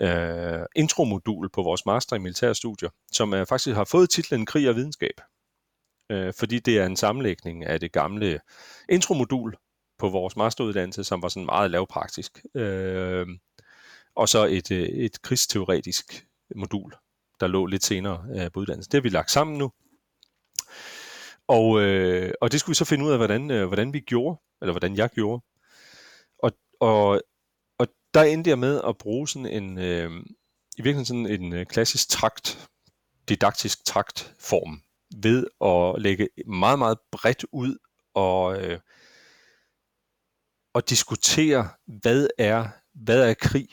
øh, 0.00 0.66
intromodul 0.76 1.48
på 1.50 1.62
vores 1.62 1.86
master 1.86 2.16
i 2.16 2.18
militærstudier, 2.18 2.90
som 3.12 3.34
øh, 3.34 3.46
faktisk 3.46 3.76
har 3.76 3.84
fået 3.84 4.10
titlen 4.10 4.46
Krig 4.46 4.68
og 4.68 4.76
Videnskab. 4.76 5.20
Øh, 6.10 6.34
fordi 6.38 6.58
det 6.58 6.78
er 6.78 6.86
en 6.86 6.96
sammenlægning 6.96 7.64
af 7.64 7.80
det 7.80 7.92
gamle 7.92 8.40
intromodul 8.88 9.54
på 9.98 10.08
vores 10.08 10.36
masteruddannelse, 10.36 11.04
som 11.04 11.22
var 11.22 11.28
sådan 11.28 11.46
meget 11.46 11.70
lavpraktisk. 11.70 12.44
Øh, 12.54 13.26
og 14.14 14.28
så 14.28 14.46
et, 14.46 14.70
øh, 14.70 14.88
et 14.88 15.22
krigsteoretisk 15.22 16.26
modul, 16.56 16.92
der 17.40 17.46
lå 17.46 17.66
lidt 17.66 17.84
senere 17.84 18.24
øh, 18.36 18.50
på 18.52 18.60
uddannelsen. 18.60 18.90
Det 18.90 18.98
har 18.98 19.02
vi 19.02 19.08
lagt 19.08 19.30
sammen 19.30 19.58
nu. 19.58 19.72
Og, 21.48 21.80
øh, 21.80 22.32
og 22.40 22.52
det 22.52 22.60
skulle 22.60 22.74
vi 22.74 22.76
så 22.76 22.84
finde 22.84 23.04
ud 23.04 23.10
af, 23.10 23.18
hvordan, 23.18 23.50
øh, 23.50 23.66
hvordan 23.66 23.92
vi 23.92 24.00
gjorde, 24.00 24.40
eller 24.62 24.72
hvordan 24.72 24.96
jeg 24.96 25.10
gjorde. 25.10 25.42
Og, 26.38 26.52
og 26.80 27.22
der 28.14 28.22
endte 28.22 28.50
jeg 28.50 28.58
med 28.58 28.80
at 28.88 28.98
bruge 28.98 29.28
sådan 29.28 29.46
en, 29.46 29.78
øh, 29.78 30.10
i 30.78 30.82
virkeligheden 30.82 31.04
sådan 31.04 31.42
en 31.42 31.52
øh, 31.52 31.66
klassisk 31.66 32.08
trakt, 32.08 32.68
didaktisk 33.28 33.84
traktform, 33.84 34.82
ved 35.22 35.46
at 35.64 36.02
lægge 36.02 36.28
meget, 36.46 36.78
meget 36.78 36.98
bredt 37.12 37.44
ud 37.52 37.76
og, 38.14 38.62
øh, 38.62 38.78
og 40.74 40.90
diskutere, 40.90 41.68
hvad 41.86 42.28
er, 42.38 42.68
hvad 42.94 43.30
er 43.30 43.34
krig, 43.34 43.68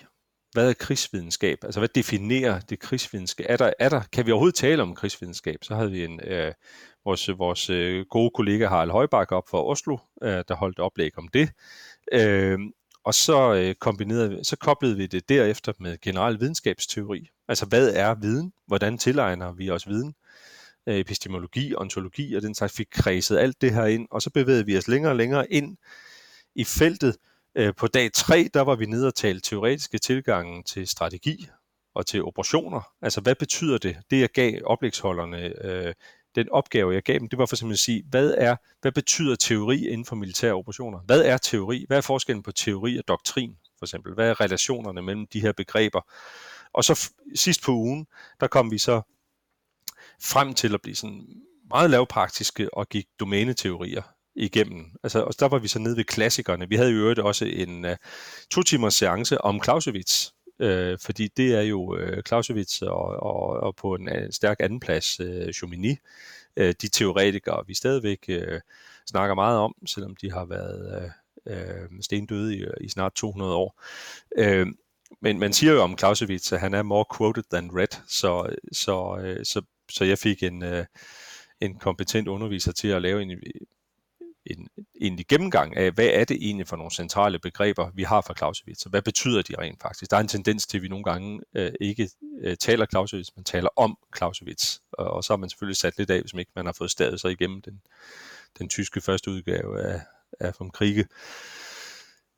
hvad 0.55 0.69
er 0.69 0.73
krigsvidenskab? 0.73 1.57
Altså, 1.63 1.79
hvad 1.79 1.89
definerer 1.89 2.59
det 2.59 2.79
krigsvidenskab? 2.79 3.45
Er 3.49 3.57
der, 3.57 3.73
er 3.79 3.89
der, 3.89 4.01
kan 4.11 4.25
vi 4.25 4.31
overhovedet 4.31 4.55
tale 4.55 4.81
om 4.81 4.95
krigsvidenskab? 4.95 5.63
Så 5.63 5.75
havde 5.75 5.91
vi 5.91 6.05
en, 6.05 6.19
øh, 6.23 6.53
vores, 7.05 7.29
vores 7.37 7.69
øh, 7.69 8.05
gode 8.09 8.31
kollega 8.35 8.67
Harald 8.67 8.91
Højbak 8.91 9.31
op 9.31 9.49
fra 9.49 9.65
Oslo, 9.65 9.97
øh, 10.23 10.43
der 10.47 10.55
holdt 10.55 10.79
oplæg 10.79 11.17
om 11.17 11.27
det. 11.27 11.49
Øh, 12.11 12.59
og 13.05 13.13
så, 13.13 13.53
øh, 13.53 13.75
kombinerede, 13.75 14.45
så 14.45 14.55
koblede 14.55 14.97
vi 14.97 15.07
det 15.07 15.29
derefter 15.29 15.73
med 15.79 15.97
generel 16.01 16.39
videnskabsteori. 16.39 17.29
Altså, 17.47 17.65
hvad 17.65 17.89
er 17.89 18.15
viden? 18.15 18.53
Hvordan 18.67 18.97
tilegner 18.97 19.51
vi 19.51 19.69
os 19.69 19.87
viden? 19.87 20.15
Øh, 20.87 20.95
epistemologi, 20.95 21.75
ontologi 21.75 22.35
og 22.35 22.41
den 22.41 22.55
slags 22.55 22.73
fik 22.73 22.87
kredset 22.91 23.37
alt 23.37 23.61
det 23.61 23.73
her 23.73 23.85
ind, 23.85 24.07
og 24.11 24.21
så 24.21 24.29
bevægede 24.29 24.65
vi 24.65 24.77
os 24.77 24.87
længere 24.87 25.11
og 25.11 25.15
længere 25.15 25.53
ind 25.53 25.77
i 26.55 26.63
feltet, 26.63 27.15
Øh, 27.57 27.73
på 27.77 27.87
dag 27.87 28.11
3, 28.13 28.49
der 28.53 28.61
var 28.61 28.75
vi 28.75 28.85
nede 28.85 29.07
og 29.07 29.15
tale 29.15 29.39
teoretiske 29.39 29.97
tilgange 29.97 30.63
til 30.63 30.87
strategi 30.87 31.47
og 31.95 32.05
til 32.05 32.23
operationer. 32.23 32.81
Altså, 33.01 33.21
hvad 33.21 33.35
betyder 33.35 33.77
det? 33.77 33.97
Det, 34.11 34.19
jeg 34.19 34.29
gav 34.29 34.59
oplægsholderne, 34.65 35.65
øh, 35.65 35.93
den 36.35 36.49
opgave, 36.51 36.93
jeg 36.93 37.03
gav 37.03 37.19
dem, 37.19 37.29
det 37.29 37.39
var 37.39 37.45
for 37.45 37.55
eksempel 37.55 37.73
at 37.73 37.79
sige, 37.79 38.03
hvad, 38.09 38.35
er, 38.37 38.55
hvad 38.81 38.91
betyder 38.91 39.35
teori 39.35 39.87
inden 39.87 40.05
for 40.05 40.15
militære 40.15 40.53
operationer? 40.53 40.99
Hvad 40.99 41.21
er 41.21 41.37
teori? 41.37 41.85
Hvad 41.87 41.97
er 41.97 42.01
forskellen 42.01 42.43
på 42.43 42.51
teori 42.51 42.97
og 42.97 43.03
doktrin, 43.07 43.55
for 43.79 43.85
eksempel? 43.85 44.13
Hvad 44.13 44.29
er 44.29 44.41
relationerne 44.41 45.01
mellem 45.01 45.27
de 45.33 45.41
her 45.41 45.51
begreber? 45.51 46.01
Og 46.73 46.83
så 46.83 47.11
sidst 47.35 47.63
på 47.63 47.71
ugen, 47.71 48.07
der 48.39 48.47
kom 48.47 48.71
vi 48.71 48.77
så 48.77 49.01
frem 50.21 50.53
til 50.53 50.73
at 50.73 50.81
blive 50.81 50.95
sådan 50.95 51.27
meget 51.69 51.89
lavpraktiske 51.89 52.73
og 52.73 52.89
gik 52.89 53.05
domæneteorier 53.19 54.01
igennem. 54.35 54.85
Altså, 55.03 55.19
og 55.23 55.39
der 55.39 55.47
var 55.47 55.59
vi 55.59 55.67
så 55.67 55.79
nede 55.79 55.97
ved 55.97 56.03
klassikerne. 56.03 56.69
Vi 56.69 56.75
havde 56.75 56.91
jo 56.91 56.97
øvrigt 56.97 57.19
også 57.19 57.45
en 57.45 57.85
øh, 57.85 57.91
uh, 57.91 57.97
to 58.51 58.63
timers 58.63 58.93
seance 58.93 59.41
om 59.41 59.63
Clausewitz, 59.63 60.31
øh, 60.59 60.97
fordi 61.01 61.27
det 61.27 61.55
er 61.55 61.61
jo 61.61 61.97
øh, 61.97 62.23
Clausewitz 62.23 62.81
og, 62.81 63.07
og, 63.07 63.49
og 63.49 63.75
på 63.75 63.95
en 63.95 64.09
øh, 64.09 64.31
stærk 64.31 64.57
andenplads 64.59 65.19
øh, 65.19 65.53
Chomini, 65.53 65.97
øh, 66.57 66.73
de 66.81 66.87
teoretikere, 66.87 67.63
vi 67.67 67.73
stadigvæk 67.73 68.25
øh, 68.29 68.61
snakker 69.05 69.35
meget 69.35 69.59
om, 69.59 69.75
selvom 69.85 70.15
de 70.15 70.31
har 70.31 70.45
været 70.45 71.11
øh, 71.47 71.91
uh, 71.91 71.99
stendøde 72.01 72.57
i, 72.57 72.65
i 72.81 72.89
snart 72.89 73.13
200 73.13 73.55
år. 73.55 73.81
Øh, 74.37 74.67
men 75.21 75.39
man 75.39 75.53
siger 75.53 75.73
jo 75.73 75.81
om 75.81 75.97
Clausewitz, 75.97 76.53
at 76.53 76.59
han 76.59 76.73
er 76.73 76.83
more 76.83 77.05
quoted 77.17 77.43
than 77.51 77.69
read, 77.73 78.01
så, 78.07 78.55
så, 78.71 79.17
øh, 79.23 79.45
så, 79.45 79.61
så 79.89 80.05
jeg 80.05 80.17
fik 80.17 80.43
en, 80.43 80.63
en 81.61 81.75
kompetent 81.79 82.27
underviser 82.27 82.71
til 82.71 82.87
at 82.87 83.01
lave 83.01 83.21
en 83.21 83.31
en 84.45 84.67
egentlig 85.01 85.27
gennemgang 85.27 85.77
af, 85.77 85.91
hvad 85.91 86.09
er 86.13 86.23
det 86.23 86.37
egentlig 86.41 86.67
for 86.67 86.75
nogle 86.75 86.91
centrale 86.91 87.39
begreber, 87.39 87.89
vi 87.93 88.03
har 88.03 88.21
for 88.21 88.33
Clausewitz, 88.33 88.85
og 88.85 88.89
hvad 88.89 89.01
betyder 89.01 89.41
de 89.41 89.55
rent 89.57 89.81
faktisk? 89.81 90.11
Der 90.11 90.17
er 90.17 90.21
en 90.21 90.27
tendens 90.27 90.67
til, 90.67 90.77
at 90.77 90.81
vi 90.83 90.87
nogle 90.87 91.03
gange 91.03 91.41
øh, 91.55 91.71
ikke 91.81 92.09
øh, 92.41 92.57
taler 92.57 92.85
Clausewitz, 92.85 93.29
men 93.35 93.43
taler 93.43 93.69
om 93.75 93.97
Clausewitz, 94.17 94.79
og, 94.91 95.07
og 95.07 95.23
så 95.23 95.33
har 95.33 95.37
man 95.37 95.49
selvfølgelig 95.49 95.77
sat 95.77 95.97
lidt 95.97 96.09
af, 96.09 96.21
hvis 96.21 96.33
man 96.33 96.39
ikke 96.39 96.51
man 96.55 96.65
har 96.65 96.73
fået 96.73 96.91
stadig 96.91 97.19
sig 97.19 97.31
igennem 97.31 97.61
den, 97.61 97.81
den 98.59 98.69
tyske 98.69 99.01
første 99.01 99.31
udgave 99.31 99.81
af, 99.81 100.01
af 100.39 100.53
vom 100.59 100.71
Krige. 100.71 101.05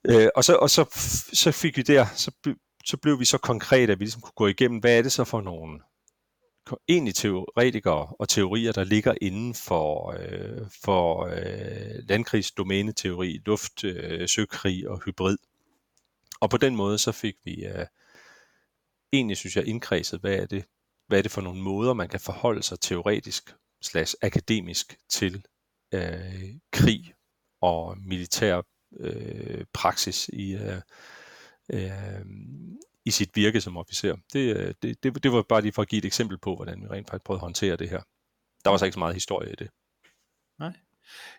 Øh, 0.06 0.28
og 0.36 0.44
så, 0.44 0.56
og 0.56 0.70
så, 0.70 0.86
så 1.34 1.52
fik 1.52 1.78
vi 1.78 1.82
der, 1.82 2.06
så, 2.16 2.32
så 2.86 2.98
blev 2.98 3.20
vi 3.20 3.26
så 3.26 3.38
konkrete, 3.38 3.94
at 3.94 4.00
vi 4.00 4.04
ligesom 4.04 4.22
kunne 4.22 4.32
gå 4.36 4.48
igennem, 4.48 4.80
hvad 4.80 4.98
er 4.98 5.02
det 5.02 5.12
så 5.12 5.24
for 5.24 5.42
nogle 5.42 5.80
egentlig 6.88 7.16
teoretikere 7.16 8.08
og 8.20 8.30
teorier, 8.30 8.72
der 8.72 8.84
ligger 8.84 9.14
inden 9.22 9.56
for, 9.56 10.16
øh, 10.20 10.68
for 10.84 11.26
øh, 11.26 12.10
landkrigsdomæneteori, 12.10 13.42
luft, 13.46 13.84
øh, 13.84 14.28
søkrig 14.28 14.90
og 14.90 15.02
hybrid. 15.06 15.38
Og 16.42 16.50
på 16.50 16.58
den 16.58 16.76
måde 16.76 16.98
så 16.98 17.12
fik 17.12 17.36
vi 17.46 17.66
øh, 17.66 17.86
egentlig, 19.14 19.38
synes 19.38 19.56
jeg, 19.56 19.68
indkredset, 19.68 20.20
hvad 20.20 20.36
er 20.36 20.46
det, 20.46 20.66
hvad 21.08 21.18
er 21.18 21.22
det 21.22 21.32
for 21.32 21.42
nogle 21.42 21.62
måder, 21.62 21.94
man 21.94 22.10
kan 22.10 22.20
forholde 22.20 22.64
sig 22.64 22.80
teoretisk 22.80 23.56
slash 23.82 24.16
akademisk 24.22 24.98
til 25.10 25.46
øh, 25.94 26.56
krig 26.72 27.14
og 27.62 27.98
militær 27.98 28.62
øh, 29.00 29.66
praksis 29.74 30.30
i, 30.34 30.56
øh, 30.56 30.82
øh, 31.70 32.26
i 33.08 33.12
sit 33.12 33.30
virke 33.36 33.62
som 33.62 33.78
officer. 33.78 34.16
Det, 34.34 34.58
øh, 34.58 34.74
det, 34.82 35.04
det, 35.04 35.24
det 35.24 35.32
var 35.32 35.42
bare 35.42 35.62
lige 35.62 35.72
for 35.72 35.82
at 35.82 35.88
give 35.88 36.00
et 36.00 36.06
eksempel 36.06 36.38
på, 36.38 36.56
hvordan 36.56 36.82
vi 36.82 36.88
rent 36.88 37.10
faktisk 37.10 37.26
prøvede 37.26 37.40
at 37.40 37.42
håndtere 37.42 37.76
det 37.76 37.90
her. 37.90 38.02
Der 38.64 38.70
var 38.70 38.78
så 38.78 38.86
ikke 38.86 38.94
så 38.94 39.00
meget 39.00 39.14
historie 39.14 39.52
i 39.52 39.56
det. 39.56 39.70
Nej. 40.60 40.74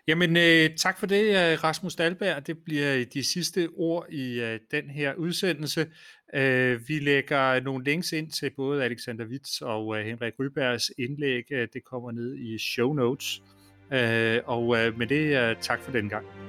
Jamen, 0.07 0.37
øh, 0.37 0.75
tak 0.77 0.99
for 0.99 1.05
det, 1.05 1.23
øh, 1.23 1.63
Rasmus 1.63 1.95
Dalberg. 1.95 2.47
Det 2.47 2.57
bliver 2.65 3.05
de 3.13 3.23
sidste 3.23 3.69
ord 3.75 4.05
i 4.09 4.39
øh, 4.39 4.59
den 4.71 4.89
her 4.89 5.13
udsendelse. 5.13 5.91
Øh, 6.33 6.87
vi 6.87 6.99
lægger 6.99 7.59
nogle 7.59 7.83
links 7.83 8.11
ind 8.11 8.31
til 8.31 8.51
både 8.55 8.83
Alexander 8.83 9.25
Witz 9.25 9.61
og 9.61 9.99
øh, 9.99 10.05
Henrik 10.05 10.33
Rybergs 10.39 10.91
indlæg. 10.97 11.43
Øh, 11.51 11.67
det 11.73 11.83
kommer 11.83 12.11
ned 12.11 12.35
i 12.35 12.57
show 12.57 12.93
notes. 12.93 13.41
Øh, 13.93 14.41
og 14.45 14.77
øh, 14.77 14.97
med 14.97 15.07
det, 15.07 15.49
øh, 15.49 15.55
tak 15.61 15.81
for 15.81 15.91
den 15.91 16.09
gang. 16.09 16.48